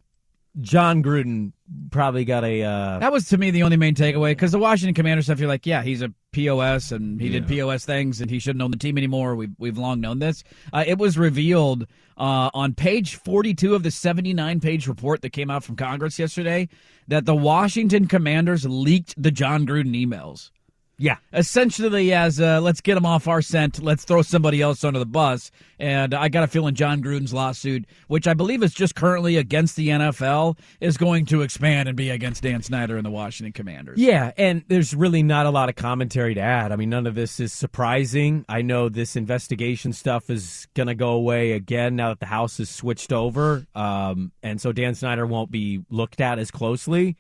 Jon 0.62 1.04
Gruden 1.04 1.52
probably 1.92 2.26
got 2.26 2.44
a. 2.44 2.64
Uh, 2.64 3.00
That 3.00 3.12
was 3.12 3.30
to 3.30 3.38
me 3.38 3.52
the 3.52 3.64
only 3.64 3.78
main 3.78 3.96
takeaway 3.96 4.32
because 4.32 4.52
the 4.52 4.60
Washington 4.60 4.94
Commander 4.96 5.22
stuff, 5.22 5.40
you're 5.40 5.48
like, 5.48 5.66
yeah, 5.66 5.84
he's 5.84 6.02
a 6.02 6.12
POS 6.32 6.92
and 6.92 7.20
he 7.22 7.30
did 7.30 7.48
POS 7.48 7.86
things 7.86 8.22
and 8.22 8.30
he 8.30 8.40
shouldn't 8.40 8.62
own 8.62 8.72
the 8.72 8.78
team 8.78 8.98
anymore. 8.98 9.36
We've, 9.36 9.54
we've 9.58 9.78
long 9.78 10.02
known 10.02 10.20
this. 10.20 10.44
Uh, 10.74 10.84
it 10.86 10.98
was 10.98 11.18
revealed 11.18 11.88
uh, 12.18 12.50
on 12.54 12.74
page 12.74 13.16
42 13.16 13.76
of 13.76 13.84
the 13.84 13.92
79 13.92 14.60
page 14.60 14.88
report 14.88 15.22
that 15.22 15.30
came 15.32 15.50
out 15.50 15.64
from 15.64 15.76
Congress 15.76 16.18
yesterday 16.18 16.70
that 17.08 17.26
the 17.26 17.36
Washington 17.36 18.08
Commanders 18.08 18.66
leaked 18.66 19.22
the 19.22 19.32
Jon 19.32 19.66
Gruden 19.66 19.96
emails. 19.96 20.52
Yeah. 21.00 21.18
Essentially, 21.32 22.12
as 22.12 22.42
uh, 22.42 22.60
let's 22.60 22.82
get 22.82 22.98
him 22.98 23.06
off 23.06 23.28
our 23.28 23.42
scent, 23.42 23.84
let's 23.84 24.04
throw 24.04 24.24
somebody 24.24 24.62
else 24.62 24.84
under 24.84 24.98
the 24.98 25.06
bus. 25.06 25.52
And 25.80 26.16
I 26.16 26.28
got 26.28 26.44
a 26.44 26.48
feeling 26.48 26.74
Jon 26.74 27.04
Gruden's 27.04 27.34
lawsuit, 27.34 27.86
which 28.08 28.28
I 28.28 28.34
believe 28.34 28.64
is 28.64 28.74
just 28.74 28.96
currently 28.96 29.38
against 29.38 29.76
the 29.76 29.90
NFL, 29.90 30.58
is 30.82 30.98
going 30.98 31.28
to 31.28 31.44
expand 31.44 31.88
and 31.88 31.96
be 31.96 32.10
against 32.10 32.42
Dan 32.42 32.64
Snyder 32.64 32.98
and 32.98 33.06
the 33.06 33.12
Washington 33.12 33.54
Commanders. 33.54 34.00
Yeah, 34.00 34.32
and 34.38 34.64
there's 34.70 34.96
really 34.96 35.22
not 35.22 35.46
a 35.46 35.52
lot 35.52 35.70
of 35.70 35.76
commentary 35.76 36.34
to 36.34 36.42
add. 36.42 36.72
I 36.72 36.78
mean, 36.78 36.90
none 36.90 37.06
of 37.06 37.14
this 37.14 37.40
is 37.40 37.54
surprising. 37.54 38.44
I 38.50 38.64
know 38.64 38.90
this 38.90 39.16
investigation 39.16 39.94
stuff 39.94 40.32
is 40.32 40.68
going 40.74 40.88
to 40.88 40.96
go 40.96 41.10
away 41.10 41.52
again 41.52 41.96
now 41.96 42.10
that 42.10 42.20
the 42.20 42.26
House 42.26 42.60
is 42.60 42.72
switched 42.72 43.14
over. 43.14 43.68
Um, 43.76 44.32
and 44.42 44.60
so 44.60 44.72
Dan 44.72 44.96
Snyder 44.96 45.28
won't 45.28 45.52
be 45.52 45.82
looked 45.92 46.22
at 46.22 46.40
as 46.40 46.50
closely. 46.50 47.18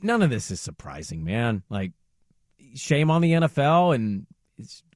None 0.00 0.22
of 0.22 0.30
this 0.30 0.52
is 0.52 0.60
surprising, 0.60 1.24
man. 1.24 1.64
Like, 1.68 1.90
shame 2.74 3.10
on 3.10 3.22
the 3.22 3.32
NFL 3.32 3.94
and 3.94 4.26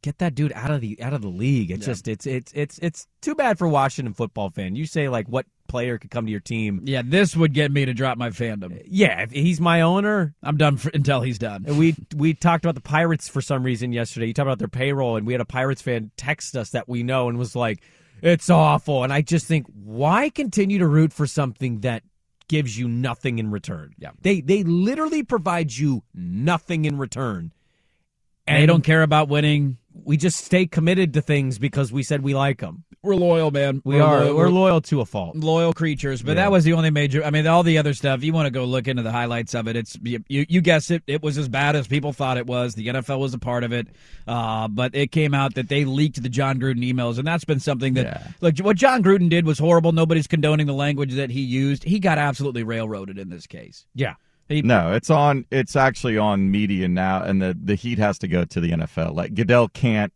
get 0.02 0.18
that 0.18 0.34
dude 0.34 0.52
out 0.52 0.70
of 0.70 0.80
the 0.80 1.00
out 1.02 1.12
of 1.12 1.20
the 1.22 1.28
league. 1.28 1.70
It's 1.70 1.80
Yeah. 1.86 1.92
just 1.92 2.08
it's 2.08 2.26
it's 2.26 2.52
it's 2.54 2.78
it's 2.80 3.06
too 3.22 3.34
bad 3.34 3.58
for 3.58 3.66
Washington 3.68 4.14
football 4.14 4.50
fan. 4.50 4.76
You 4.76 4.86
say 4.86 5.08
like 5.08 5.26
what 5.28 5.46
player 5.66 5.98
could 5.98 6.10
come 6.10 6.24
to 6.26 6.30
your 6.30 6.40
team? 6.40 6.82
Yeah, 6.84 7.02
this 7.04 7.34
would 7.36 7.52
get 7.52 7.70
me 7.72 7.84
to 7.84 7.92
drop 7.92 8.16
my 8.16 8.30
fandom. 8.30 8.80
Yeah, 8.86 9.22
if 9.22 9.32
he's 9.32 9.60
my 9.60 9.80
owner, 9.80 10.34
I'm 10.42 10.56
done 10.56 10.76
for, 10.76 10.90
until 10.94 11.20
he's 11.22 11.38
done. 11.38 11.64
we 11.76 11.96
we 12.14 12.34
talked 12.34 12.64
about 12.64 12.76
the 12.76 12.80
Pirates 12.80 13.28
for 13.28 13.40
some 13.42 13.62
reason 13.64 13.92
yesterday. 13.92 14.26
You 14.28 14.34
talked 14.34 14.46
about 14.46 14.58
their 14.60 14.68
payroll, 14.68 15.16
and 15.16 15.26
we 15.26 15.32
had 15.34 15.40
a 15.40 15.44
Pirates 15.44 15.82
fan 15.82 16.10
text 16.16 16.56
us 16.56 16.70
that 16.70 16.88
we 16.88 17.02
know 17.02 17.28
and 17.28 17.36
was 17.36 17.56
like, 17.56 17.80
"It's 18.22 18.48
awful." 18.48 19.02
And 19.02 19.12
I 19.12 19.22
just 19.22 19.46
think, 19.46 19.66
why 19.74 20.30
continue 20.30 20.78
to 20.78 20.86
root 20.86 21.12
for 21.12 21.26
something 21.26 21.80
that 21.80 22.02
gives 22.48 22.78
you 22.78 22.88
nothing 22.88 23.38
in 23.40 23.50
return? 23.50 23.92
Yeah. 23.98 24.12
they 24.22 24.40
they 24.40 24.62
literally 24.62 25.24
provide 25.24 25.72
you 25.72 26.04
nothing 26.14 26.84
in 26.84 26.96
return. 26.96 27.52
They 28.48 28.66
don't 28.66 28.82
care 28.84 29.02
about 29.02 29.28
winning. 29.28 29.78
We 30.04 30.16
just 30.16 30.44
stay 30.44 30.66
committed 30.66 31.14
to 31.14 31.20
things 31.22 31.58
because 31.58 31.92
we 31.92 32.02
said 32.02 32.22
we 32.22 32.34
like 32.34 32.60
them. 32.60 32.84
We're 33.02 33.14
loyal, 33.14 33.50
man. 33.52 33.80
We 33.84 33.96
We're 33.96 34.02
are. 34.02 34.24
loyal. 34.24 34.36
We're 34.36 34.48
loyal 34.50 34.80
to 34.82 35.00
a 35.00 35.06
fault. 35.06 35.36
loyal 35.36 35.72
creatures. 35.72 36.20
But 36.20 36.30
Yeah. 36.32 36.44
that 36.44 36.50
was 36.52 36.64
the 36.64 36.72
only 36.72 36.90
major. 36.90 37.22
I 37.24 37.30
mean, 37.30 37.46
all 37.46 37.62
the 37.62 37.78
other 37.78 37.94
stuff. 37.94 38.24
You 38.24 38.32
want 38.32 38.46
to 38.46 38.50
go 38.50 38.64
look 38.64 38.88
into 38.88 39.02
the 39.04 39.12
highlights 39.12 39.54
of 39.54 39.68
it. 39.68 39.76
It's 39.76 39.96
you. 40.02 40.22
You, 40.28 40.60
guess 40.60 40.90
it. 40.90 41.04
It 41.06 41.22
was 41.22 41.38
as 41.38 41.48
bad 41.48 41.76
as 41.76 41.86
people 41.86 42.12
thought 42.12 42.38
it 42.38 42.46
was. 42.46 42.74
The 42.74 42.88
NFL 42.88 43.20
was 43.20 43.34
a 43.34 43.38
part 43.38 43.62
of 43.62 43.72
it. 43.72 43.86
Uh, 44.26 44.66
but 44.66 44.94
it 44.96 45.12
came 45.12 45.32
out 45.32 45.54
that 45.54 45.68
they 45.68 45.84
leaked 45.84 46.20
the 46.22 46.28
Jon 46.28 46.58
Gruden 46.58 46.82
emails, 46.84 47.18
and 47.18 47.26
that's 47.26 47.44
been 47.44 47.60
something 47.60 47.94
that 47.94 48.06
Yeah. 48.06 48.26
look. 48.40 48.58
What 48.58 48.76
Jon 48.76 49.02
Gruden 49.02 49.28
did 49.28 49.46
was 49.46 49.58
horrible. 49.60 49.92
Nobody's 49.92 50.26
condoning 50.26 50.66
the 50.66 50.74
language 50.74 51.14
that 51.14 51.30
he 51.30 51.40
used. 51.40 51.84
He 51.84 52.00
got 52.00 52.18
absolutely 52.18 52.64
railroaded 52.64 53.16
in 53.18 53.28
this 53.30 53.46
case. 53.46 53.86
Yeah. 53.94 54.14
He, 54.48 54.62
No, 54.62 54.92
it's 54.92 55.10
on. 55.10 55.44
It's 55.50 55.76
actually 55.76 56.16
on 56.16 56.50
media 56.50 56.88
now, 56.88 57.22
and 57.22 57.40
the 57.42 57.56
the 57.60 57.74
heat 57.74 57.98
has 57.98 58.18
to 58.20 58.28
go 58.28 58.44
to 58.44 58.60
the 58.60 58.70
NFL. 58.70 59.14
Like 59.14 59.34
Goodell 59.34 59.68
can't 59.68 60.12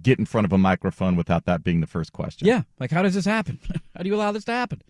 get 0.00 0.18
in 0.18 0.26
front 0.26 0.44
of 0.44 0.52
a 0.52 0.58
microphone 0.58 1.16
without 1.16 1.46
that 1.46 1.64
being 1.64 1.80
the 1.80 1.86
first 1.86 2.12
question. 2.12 2.46
Yeah, 2.46 2.62
like 2.78 2.90
how 2.90 3.02
does 3.02 3.14
this 3.14 3.24
happen? 3.24 3.58
how 3.96 4.02
do 4.02 4.08
you 4.08 4.14
allow 4.14 4.32
this 4.32 4.44
to 4.44 4.52
happen? 4.52 4.82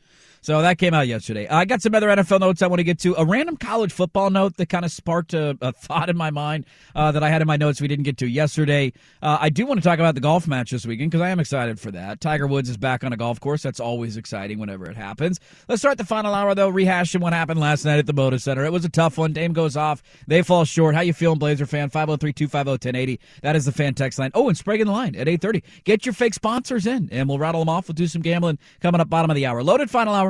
So 0.42 0.62
that 0.62 0.78
came 0.78 0.94
out 0.94 1.06
yesterday. 1.06 1.46
I 1.48 1.66
got 1.66 1.82
some 1.82 1.94
other 1.94 2.08
NFL 2.08 2.40
notes 2.40 2.62
I 2.62 2.66
want 2.66 2.78
to 2.78 2.84
get 2.84 2.98
to. 3.00 3.14
A 3.16 3.24
random 3.24 3.56
college 3.58 3.92
football 3.92 4.30
note 4.30 4.56
that 4.56 4.70
kind 4.70 4.84
of 4.84 4.90
sparked 4.90 5.34
a, 5.34 5.56
a 5.60 5.72
thought 5.72 6.08
in 6.08 6.16
my 6.16 6.30
mind 6.30 6.64
uh, 6.94 7.12
that 7.12 7.22
I 7.22 7.28
had 7.28 7.42
in 7.42 7.46
my 7.46 7.56
notes 7.56 7.80
we 7.80 7.88
didn't 7.88 8.04
get 8.04 8.16
to 8.18 8.26
yesterday. 8.26 8.92
Uh, 9.20 9.36
I 9.38 9.50
do 9.50 9.66
want 9.66 9.82
to 9.82 9.84
talk 9.86 9.98
about 9.98 10.14
the 10.14 10.20
golf 10.20 10.48
match 10.48 10.70
this 10.70 10.86
weekend 10.86 11.10
because 11.10 11.22
I 11.22 11.28
am 11.28 11.40
excited 11.40 11.78
for 11.78 11.90
that. 11.90 12.20
Tiger 12.20 12.46
Woods 12.46 12.70
is 12.70 12.78
back 12.78 13.04
on 13.04 13.12
a 13.12 13.16
golf 13.18 13.38
course. 13.38 13.62
That's 13.62 13.80
always 13.80 14.16
exciting 14.16 14.58
whenever 14.58 14.88
it 14.88 14.96
happens. 14.96 15.40
Let's 15.68 15.82
start 15.82 15.98
the 15.98 16.04
final 16.04 16.34
hour 16.34 16.54
though, 16.54 16.72
rehashing 16.72 17.20
what 17.20 17.34
happened 17.34 17.60
last 17.60 17.84
night 17.84 17.98
at 17.98 18.06
the 18.06 18.14
Moda 18.14 18.40
Center. 18.40 18.64
It 18.64 18.72
was 18.72 18.84
a 18.86 18.88
tough 18.88 19.18
one. 19.18 19.34
Dame 19.34 19.52
goes 19.52 19.76
off. 19.76 20.02
They 20.26 20.42
fall 20.42 20.64
short. 20.64 20.94
How 20.94 21.02
you 21.02 21.12
feeling, 21.12 21.38
Blazer 21.38 21.66
fan? 21.66 21.90
503-250-1080. 21.90 23.18
That 23.42 23.56
is 23.56 23.66
the 23.66 23.72
fan 23.72 23.94
text 23.94 24.18
line. 24.18 24.30
Oh, 24.34 24.48
and 24.48 24.56
Sprague 24.56 24.80
in 24.80 24.86
the 24.86 24.92
line 24.92 25.14
at 25.16 25.28
830. 25.28 25.62
Get 25.84 26.06
your 26.06 26.14
fake 26.14 26.34
sponsors 26.34 26.86
in, 26.86 27.08
and 27.12 27.28
we'll 27.28 27.38
rattle 27.38 27.60
them 27.60 27.68
off. 27.68 27.88
We'll 27.88 27.94
do 27.94 28.06
some 28.06 28.22
gambling 28.22 28.58
coming 28.80 29.00
up 29.00 29.10
bottom 29.10 29.30
of 29.30 29.34
the 29.34 29.44
hour. 29.44 29.62
Loaded 29.62 29.90
final 29.90 30.14
hour. 30.14 30.29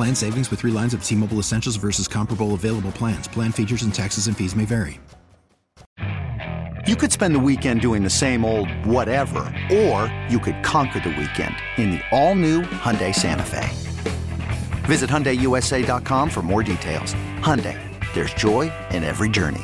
Plan 0.00 0.14
savings 0.14 0.50
with 0.50 0.60
three 0.60 0.70
lines 0.70 0.94
of 0.94 1.04
T 1.04 1.14
Mobile 1.14 1.40
Essentials 1.40 1.76
versus 1.76 2.08
comparable 2.08 2.54
available 2.54 2.90
plans. 2.90 3.28
Plan 3.28 3.52
features 3.52 3.82
and 3.82 3.92
taxes 3.92 4.28
and 4.28 4.34
fees 4.34 4.56
may 4.56 4.64
vary. 4.64 4.98
You 6.86 6.96
could 6.96 7.12
spend 7.12 7.34
the 7.34 7.38
weekend 7.38 7.82
doing 7.82 8.02
the 8.02 8.08
same 8.08 8.42
old 8.42 8.70
whatever, 8.86 9.42
or 9.70 10.10
you 10.30 10.38
could 10.38 10.62
conquer 10.64 11.00
the 11.00 11.10
weekend 11.10 11.54
in 11.76 11.90
the 11.90 12.00
all-new 12.12 12.62
Hyundai 12.62 13.14
Santa 13.14 13.42
Fe. 13.42 13.68
Visit 14.86 15.10
HyundaiUSA.com 15.10 16.30
for 16.30 16.40
more 16.40 16.62
details. 16.62 17.12
Hyundai, 17.42 17.76
there's 18.14 18.32
joy 18.32 18.72
in 18.92 19.04
every 19.04 19.28
journey. 19.28 19.60